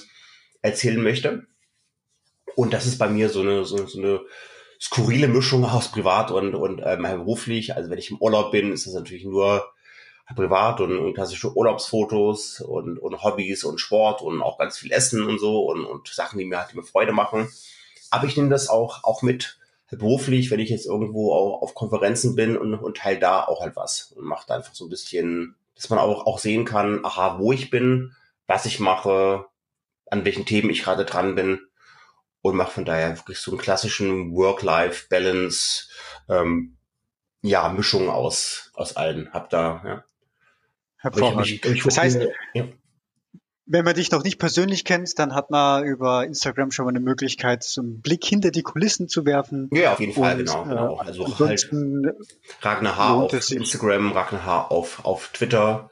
erzählen 0.62 1.03
möchte. 1.03 1.47
Und 2.57 2.73
das 2.73 2.87
ist 2.87 2.96
bei 2.96 3.09
mir 3.09 3.29
so 3.29 3.42
eine 3.42 3.67
so, 3.67 3.87
so 3.87 3.98
eine 3.98 4.21
skurrile 4.83 5.28
Mischung 5.28 5.64
aus 5.64 5.92
privat 5.92 6.33
und, 6.33 6.56
und 6.56 6.83
ähm, 6.85 7.02
beruflich. 7.02 7.76
Also 7.76 7.88
wenn 7.88 7.98
ich 7.98 8.10
im 8.10 8.18
Urlaub 8.18 8.50
bin, 8.50 8.72
ist 8.72 8.87
das 8.87 8.94
natürlich 8.94 9.24
nur 9.24 9.72
privat 10.35 10.80
und, 10.80 10.98
und 10.98 11.14
klassische 11.14 11.56
Urlaubsfotos 11.56 12.60
und, 12.60 12.98
und 12.98 13.22
Hobbys 13.22 13.62
und 13.62 13.78
Sport 13.78 14.22
und 14.22 14.42
auch 14.42 14.58
ganz 14.58 14.78
viel 14.78 14.90
Essen 14.90 15.24
und 15.24 15.38
so 15.38 15.66
und, 15.66 15.85
und 15.85 16.08
Sachen, 16.08 16.38
die 16.38 16.44
mir 16.44 16.58
halt 16.58 16.72
immer 16.72 16.83
Freude 16.83 17.12
machen. 17.12 17.48
Aber 18.10 18.26
ich 18.26 18.37
nehme 18.37 18.48
das 18.48 18.68
auch, 18.68 19.04
auch 19.04 19.22
mit 19.22 19.58
beruflich, 19.88 20.50
wenn 20.50 20.58
ich 20.58 20.70
jetzt 20.70 20.87
irgendwo 20.87 21.33
auch 21.33 21.62
auf 21.62 21.74
Konferenzen 21.74 22.35
bin 22.35 22.56
und, 22.56 22.74
und 22.74 22.96
teile 22.96 23.20
da 23.20 23.44
auch 23.44 23.60
halt 23.60 23.76
was 23.76 24.12
und 24.16 24.24
mache 24.24 24.46
da 24.48 24.56
einfach 24.56 24.74
so 24.74 24.87
ein 24.87 24.90
bisschen, 24.90 25.54
dass 25.76 25.90
man 25.90 26.00
auch, 26.00 26.26
auch 26.26 26.38
sehen 26.38 26.64
kann, 26.64 27.04
aha, 27.04 27.38
wo 27.38 27.52
ich 27.52 27.70
bin, 27.70 28.16
was 28.48 28.66
ich 28.66 28.80
mache, 28.80 29.44
an 30.10 30.24
welchen 30.24 30.46
Themen 30.46 30.70
ich 30.70 30.83
gerade 30.83 31.04
dran 31.04 31.37
bin 31.37 31.60
und 32.43 32.57
mache 32.57 32.73
von 32.73 32.85
daher 32.85 33.17
wirklich 33.17 33.38
so 33.38 33.53
einen 33.53 33.61
klassischen 33.61 34.35
Work-Life-Balance, 34.35 35.88
ähm, 36.29 36.77
ja, 37.40 37.69
Mischung 37.71 38.09
aus, 38.11 38.71
aus 38.75 38.97
allen. 38.97 39.33
Hab 39.33 39.51
da, 39.51 39.83
ja. 39.85 40.05
Hervorragend. 40.97 41.47
Ich, 41.49 41.65
ich 41.65 41.83
das 41.83 41.99
heißt, 41.99 42.21
ja. 42.55 42.65
Wenn 43.65 43.85
man 43.85 43.95
dich 43.95 44.11
noch 44.11 44.25
nicht 44.25 44.38
persönlich 44.38 44.85
kennt, 44.85 45.19
dann 45.21 45.35
hat 45.35 45.51
man 45.51 45.85
über 45.85 46.27
Instagram 46.27 46.73
schon 46.73 46.85
mal 46.85 46.90
eine 46.90 47.01
Möglichkeit, 47.01 47.63
so 47.63 47.81
einen 47.81 48.01
Blick 48.01 48.25
hinter 48.25 48.51
die 48.51 48.63
Kulissen 48.63 49.09
zu 49.09 49.25
werfen. 49.25 49.71
Ja, 49.73 49.93
auf 49.93 50.01
jeden 50.01 50.13
Fall, 50.13 50.40
und, 50.40 50.47
genau. 50.47 50.65
genau. 50.65 50.97
Äh, 50.97 51.07
also 51.07 51.38
halt 51.38 51.71
Ragnar 52.61 52.97
H. 52.97 53.15
auf 53.15 53.51
Instagram, 53.51 54.13
Ragnar 54.13 54.45
H. 54.45 54.67
auf, 54.67 55.05
auf 55.05 55.29
Twitter. 55.29 55.90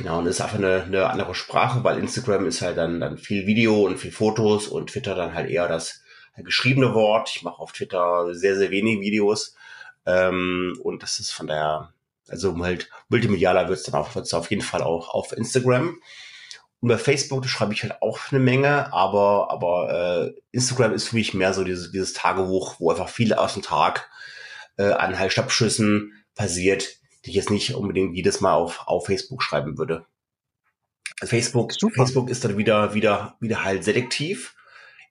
Genau, 0.00 0.18
und 0.18 0.24
das 0.24 0.36
ist 0.36 0.40
einfach 0.40 0.56
eine, 0.56 0.84
eine 0.84 1.10
andere 1.10 1.34
Sprache, 1.34 1.84
weil 1.84 1.98
Instagram 1.98 2.46
ist 2.46 2.62
halt 2.62 2.78
dann, 2.78 3.00
dann 3.00 3.18
viel 3.18 3.46
Video 3.46 3.84
und 3.84 3.98
viel 3.98 4.12
Fotos 4.12 4.66
und 4.66 4.88
Twitter 4.88 5.14
dann 5.14 5.34
halt 5.34 5.50
eher 5.50 5.68
das 5.68 6.00
geschriebene 6.38 6.94
Wort. 6.94 7.30
Ich 7.36 7.42
mache 7.42 7.58
auf 7.58 7.72
Twitter 7.72 8.34
sehr, 8.34 8.56
sehr 8.56 8.70
wenig 8.70 9.00
Videos. 9.00 9.54
Ähm, 10.06 10.74
und 10.82 11.02
das 11.02 11.20
ist 11.20 11.32
von 11.32 11.48
der, 11.48 11.92
also 12.28 12.56
halt 12.64 12.88
multimedialer 13.10 13.68
wird 13.68 13.80
es 13.80 13.84
dann 13.84 14.00
auch, 14.00 14.14
wird's 14.14 14.32
auf 14.32 14.48
jeden 14.48 14.62
Fall 14.62 14.82
auch 14.82 15.10
auf 15.10 15.32
Instagram. 15.32 16.00
Und 16.80 16.88
bei 16.88 16.96
Facebook 16.96 17.44
schreibe 17.44 17.74
ich 17.74 17.82
halt 17.82 18.00
auch 18.00 18.18
eine 18.30 18.40
Menge, 18.40 18.90
aber, 18.94 19.50
aber 19.50 20.30
äh, 20.32 20.40
Instagram 20.50 20.94
ist 20.94 21.08
für 21.08 21.16
mich 21.16 21.34
mehr 21.34 21.52
so 21.52 21.62
dieses, 21.62 21.92
dieses 21.92 22.14
Tagebuch, 22.14 22.76
wo 22.78 22.90
einfach 22.90 23.10
viel 23.10 23.34
aus 23.34 23.52
dem 23.52 23.62
Tag 23.62 24.08
äh, 24.78 24.92
an 24.92 25.18
halt 25.18 25.30
Stabschüssen 25.30 26.14
passiert, 26.34 26.99
die 27.24 27.30
ich 27.30 27.36
jetzt 27.36 27.50
nicht 27.50 27.74
unbedingt 27.74 28.14
jedes 28.14 28.40
Mal 28.40 28.54
auf, 28.54 28.82
auf 28.86 29.06
Facebook 29.06 29.42
schreiben 29.42 29.78
würde. 29.78 30.06
Facebook, 31.22 31.72
Super. 31.72 31.94
Facebook 31.96 32.30
ist 32.30 32.44
dann 32.44 32.56
wieder, 32.56 32.94
wieder, 32.94 33.36
wieder 33.40 33.64
halt 33.64 33.84
selektiv, 33.84 34.54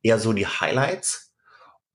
eher 0.01 0.17
so 0.17 0.33
die 0.33 0.47
Highlights 0.47 1.33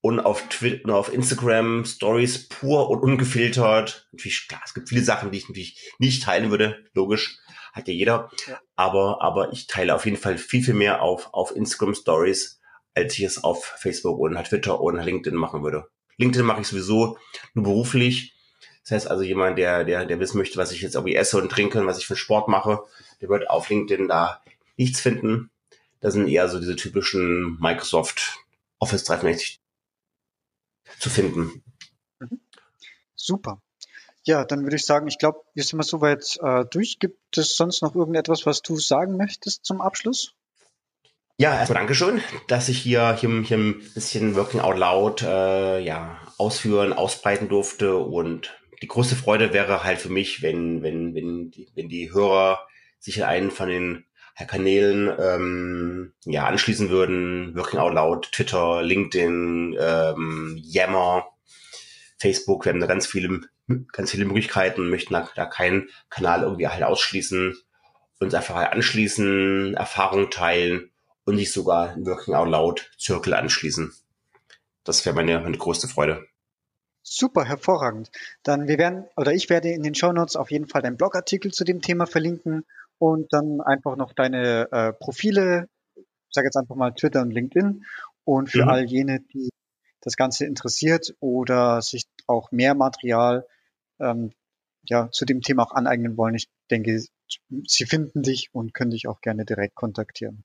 und 0.01 0.19
auf 0.19 0.47
Twitter, 0.49 0.95
auf 0.95 1.11
Instagram 1.11 1.83
Stories 1.83 2.47
pur 2.47 2.89
und 2.89 3.01
ungefiltert. 3.01 4.07
Natürlich, 4.11 4.47
klar, 4.47 4.61
es 4.63 4.73
gibt 4.73 4.89
viele 4.89 5.03
Sachen, 5.03 5.31
die 5.31 5.39
ich 5.39 5.49
natürlich 5.49 5.93
nicht 5.97 6.23
teilen 6.23 6.51
würde, 6.51 6.85
logisch, 6.93 7.39
hat 7.73 7.87
ja 7.87 7.93
jeder. 7.93 8.29
Ja. 8.47 8.59
Aber, 8.75 9.21
aber 9.21 9.51
ich 9.51 9.67
teile 9.67 9.95
auf 9.95 10.05
jeden 10.05 10.17
Fall 10.17 10.37
viel, 10.37 10.63
viel 10.63 10.75
mehr 10.75 11.01
auf, 11.01 11.33
auf 11.33 11.55
Instagram 11.55 11.95
Stories, 11.95 12.61
als 12.93 13.17
ich 13.17 13.25
es 13.25 13.43
auf 13.43 13.65
Facebook 13.65 14.19
und 14.19 14.35
Twitter 14.45 14.79
und 14.79 14.97
LinkedIn 14.97 15.37
machen 15.37 15.63
würde. 15.63 15.87
LinkedIn 16.17 16.45
mache 16.45 16.61
ich 16.61 16.67
sowieso 16.67 17.17
nur 17.53 17.65
beruflich. 17.65 18.34
Das 18.85 18.91
heißt 18.91 19.07
also 19.09 19.23
jemand, 19.23 19.57
der, 19.57 19.83
der, 19.83 20.05
der 20.05 20.19
wissen 20.19 20.37
möchte, 20.37 20.57
was 20.57 20.71
ich 20.71 20.81
jetzt 20.81 20.93
irgendwie 20.93 21.15
esse 21.15 21.41
und 21.41 21.51
trinke 21.51 21.81
und 21.81 21.87
was 21.87 21.97
ich 21.97 22.05
für 22.05 22.15
Sport 22.15 22.47
mache, 22.47 22.83
der 23.19 23.29
wird 23.29 23.49
auf 23.49 23.69
LinkedIn 23.69 24.07
da 24.07 24.43
nichts 24.77 25.01
finden. 25.01 25.49
Das 26.01 26.13
sind 26.13 26.27
eher 26.27 26.47
so 26.49 26.59
diese 26.59 26.75
typischen 26.75 27.57
Microsoft 27.59 28.37
Office 28.77 29.03
365 29.05 29.59
zu 30.99 31.09
finden. 31.09 31.63
Super. 33.15 33.59
Ja, 34.23 34.45
dann 34.45 34.63
würde 34.63 34.75
ich 34.75 34.85
sagen, 34.85 35.07
ich 35.07 35.17
glaube, 35.17 35.41
wir 35.55 35.63
sind 35.63 35.77
mal 35.77 35.83
soweit 35.83 36.37
äh, 36.41 36.65
durch. 36.65 36.99
Gibt 36.99 37.37
es 37.37 37.57
sonst 37.57 37.81
noch 37.81 37.95
irgendetwas, 37.95 38.45
was 38.45 38.61
du 38.61 38.77
sagen 38.77 39.17
möchtest 39.17 39.65
zum 39.65 39.81
Abschluss? 39.81 40.35
Ja, 41.37 41.57
erstmal 41.59 41.79
Dankeschön, 41.79 42.21
dass 42.47 42.69
ich 42.69 42.77
hier, 42.77 43.15
hier, 43.15 43.29
hier 43.41 43.57
ein 43.57 43.81
bisschen 43.93 44.35
Working 44.35 44.61
Out 44.61 44.77
Loud 44.77 45.21
äh, 45.23 45.79
ja, 45.79 46.19
ausführen, 46.37 46.93
ausbreiten 46.93 47.49
durfte. 47.49 47.97
Und 47.97 48.53
die 48.81 48.87
größte 48.87 49.15
Freude 49.15 49.53
wäre 49.53 49.83
halt 49.83 49.99
für 49.99 50.09
mich, 50.09 50.41
wenn, 50.41 50.83
wenn, 50.83 51.13
wenn, 51.15 51.51
die, 51.51 51.67
wenn 51.75 51.89
die 51.89 52.13
Hörer 52.13 52.59
sich 52.99 53.23
einen 53.23 53.51
von 53.51 53.69
den 53.69 54.05
Kanälen 54.47 55.11
ähm, 55.17 56.13
ja, 56.25 56.45
anschließen 56.45 56.89
würden. 56.89 57.55
Working 57.55 57.79
Out 57.79 57.93
Loud, 57.93 58.31
Twitter, 58.33 58.83
LinkedIn, 58.83 59.77
ähm, 59.79 60.59
Yammer, 60.61 61.27
Facebook. 62.17 62.65
Wir 62.65 62.73
haben 62.73 62.81
da 62.81 62.87
ganz 62.87 63.07
viele, 63.07 63.41
ganz 63.93 64.11
viele 64.11 64.25
Möglichkeiten, 64.25 64.89
möchten 64.89 65.13
da, 65.13 65.29
da 65.35 65.45
keinen 65.45 65.89
Kanal 66.09 66.43
irgendwie 66.43 66.67
halt 66.67 66.83
ausschließen, 66.83 67.55
uns 68.19 68.33
einfach 68.33 68.55
halt 68.55 68.73
anschließen, 68.73 69.75
Erfahrungen 69.75 70.29
teilen 70.31 70.91
und 71.23 71.37
sich 71.37 71.53
sogar 71.53 71.93
in 71.93 72.05
Working 72.05 72.33
Out 72.33 72.49
Loud 72.49 72.91
Zirkel 72.97 73.33
anschließen. 73.33 73.93
Das 74.83 75.05
wäre 75.05 75.15
meine, 75.15 75.39
meine 75.39 75.57
größte 75.57 75.87
Freude. 75.87 76.27
Super, 77.07 77.45
hervorragend. 77.45 78.09
Dann 78.41 78.67
wir 78.67 78.79
werden 78.79 79.05
oder 79.15 79.31
ich 79.31 79.49
werde 79.49 79.69
in 79.69 79.83
den 79.83 79.93
Show 79.93 80.11
Notes 80.11 80.35
auf 80.35 80.49
jeden 80.49 80.67
Fall 80.67 80.81
deinen 80.81 80.97
Blogartikel 80.97 81.53
zu 81.53 81.63
dem 81.63 81.81
Thema 81.81 82.07
verlinken 82.07 82.65
und 82.97 83.31
dann 83.31 83.61
einfach 83.61 83.95
noch 83.95 84.13
deine 84.13 84.71
äh, 84.71 84.91
Profile, 84.91 85.69
sag 86.31 86.45
jetzt 86.45 86.57
einfach 86.57 86.75
mal 86.75 86.91
Twitter 86.95 87.21
und 87.21 87.29
LinkedIn. 87.29 87.85
Und 88.23 88.49
für 88.49 88.63
mhm. 88.63 88.69
all 88.69 88.85
jene, 88.85 89.19
die 89.19 89.49
das 90.01 90.15
Ganze 90.15 90.45
interessiert 90.45 91.15
oder 91.19 91.81
sich 91.83 92.05
auch 92.25 92.51
mehr 92.51 92.73
Material 92.73 93.45
ähm, 93.99 94.31
ja, 94.83 95.09
zu 95.11 95.25
dem 95.25 95.41
Thema 95.41 95.63
auch 95.63 95.71
aneignen 95.71 96.17
wollen, 96.17 96.33
ich 96.33 96.47
denke, 96.71 97.03
sie 97.65 97.85
finden 97.85 98.23
dich 98.23 98.49
und 98.51 98.73
können 98.73 98.91
dich 98.91 99.07
auch 99.07 99.21
gerne 99.21 99.45
direkt 99.45 99.75
kontaktieren. 99.75 100.43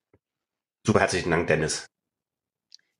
Super 0.86 1.00
herzlichen 1.00 1.30
Dank, 1.30 1.46
Dennis. 1.46 1.86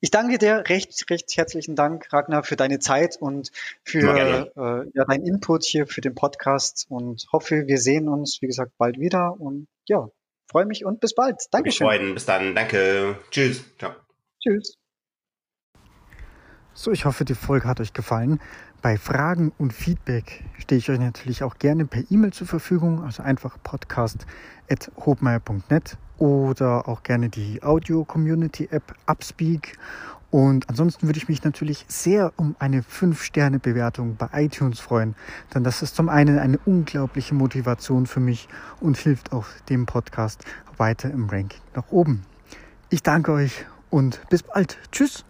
Ich 0.03 0.11
danke 0.11 0.38
dir 0.38 0.64
recht, 0.66 1.11
recht 1.11 1.36
herzlichen 1.36 1.76
Dank, 1.76 2.11
Ragnar, 2.11 2.42
für 2.42 2.57
deine 2.57 2.78
Zeit 2.78 3.18
und 3.20 3.51
für 3.84 4.16
äh, 4.16 4.46
ja, 4.94 5.05
deinen 5.05 5.26
Input 5.26 5.62
hier 5.64 5.86
für 5.86 6.01
den 6.01 6.14
Podcast 6.14 6.86
und 6.88 7.26
hoffe, 7.32 7.66
wir 7.66 7.76
sehen 7.76 8.09
uns, 8.09 8.38
wie 8.40 8.46
gesagt, 8.46 8.72
bald 8.78 8.98
wieder 8.98 9.38
und 9.38 9.68
ja, 9.86 10.09
freue 10.51 10.64
mich 10.64 10.86
und 10.86 11.01
bis 11.01 11.14
bald. 11.14 11.36
Dankeschön. 11.51 11.86
Freuen. 11.86 12.14
Bis 12.14 12.24
dann. 12.24 12.55
Danke. 12.55 13.18
Tschüss. 13.30 13.62
Ciao. 13.78 13.92
Tschüss. 14.42 14.78
So, 16.72 16.92
ich 16.92 17.05
hoffe, 17.05 17.26
die 17.26 17.34
Folge 17.34 17.68
hat 17.68 17.78
euch 17.80 17.92
gefallen. 17.92 18.40
Bei 18.80 18.96
Fragen 18.96 19.53
und 19.59 19.74
Feedback 19.74 20.44
stehe 20.57 20.78
ich 20.78 20.88
euch 20.88 20.98
natürlich 20.98 21.42
auch 21.42 21.59
gerne 21.59 21.84
per 21.84 22.05
E-Mail 22.11 22.32
zur 22.32 22.46
Verfügung, 22.46 23.05
also 23.05 23.22
einfach 23.22 23.59
podcast.hobmeier.net 23.62 25.98
oder 26.20 26.86
auch 26.86 27.02
gerne 27.02 27.28
die 27.28 27.62
Audio-Community-App 27.62 28.94
Upspeak. 29.06 29.76
Und 30.30 30.68
ansonsten 30.68 31.08
würde 31.08 31.18
ich 31.18 31.28
mich 31.28 31.42
natürlich 31.42 31.84
sehr 31.88 32.32
um 32.36 32.54
eine 32.60 32.82
5-Sterne-Bewertung 32.82 34.14
bei 34.16 34.28
iTunes 34.44 34.78
freuen, 34.78 35.16
denn 35.52 35.64
das 35.64 35.82
ist 35.82 35.96
zum 35.96 36.08
einen 36.08 36.38
eine 36.38 36.58
unglaubliche 36.66 37.34
Motivation 37.34 38.06
für 38.06 38.20
mich 38.20 38.48
und 38.80 38.96
hilft 38.96 39.32
auch 39.32 39.46
dem 39.68 39.86
Podcast 39.86 40.44
weiter 40.76 41.10
im 41.10 41.28
Ranking 41.28 41.60
nach 41.74 41.90
oben. 41.90 42.22
Ich 42.90 43.02
danke 43.02 43.32
euch 43.32 43.66
und 43.90 44.20
bis 44.30 44.44
bald. 44.44 44.78
Tschüss. 44.92 45.24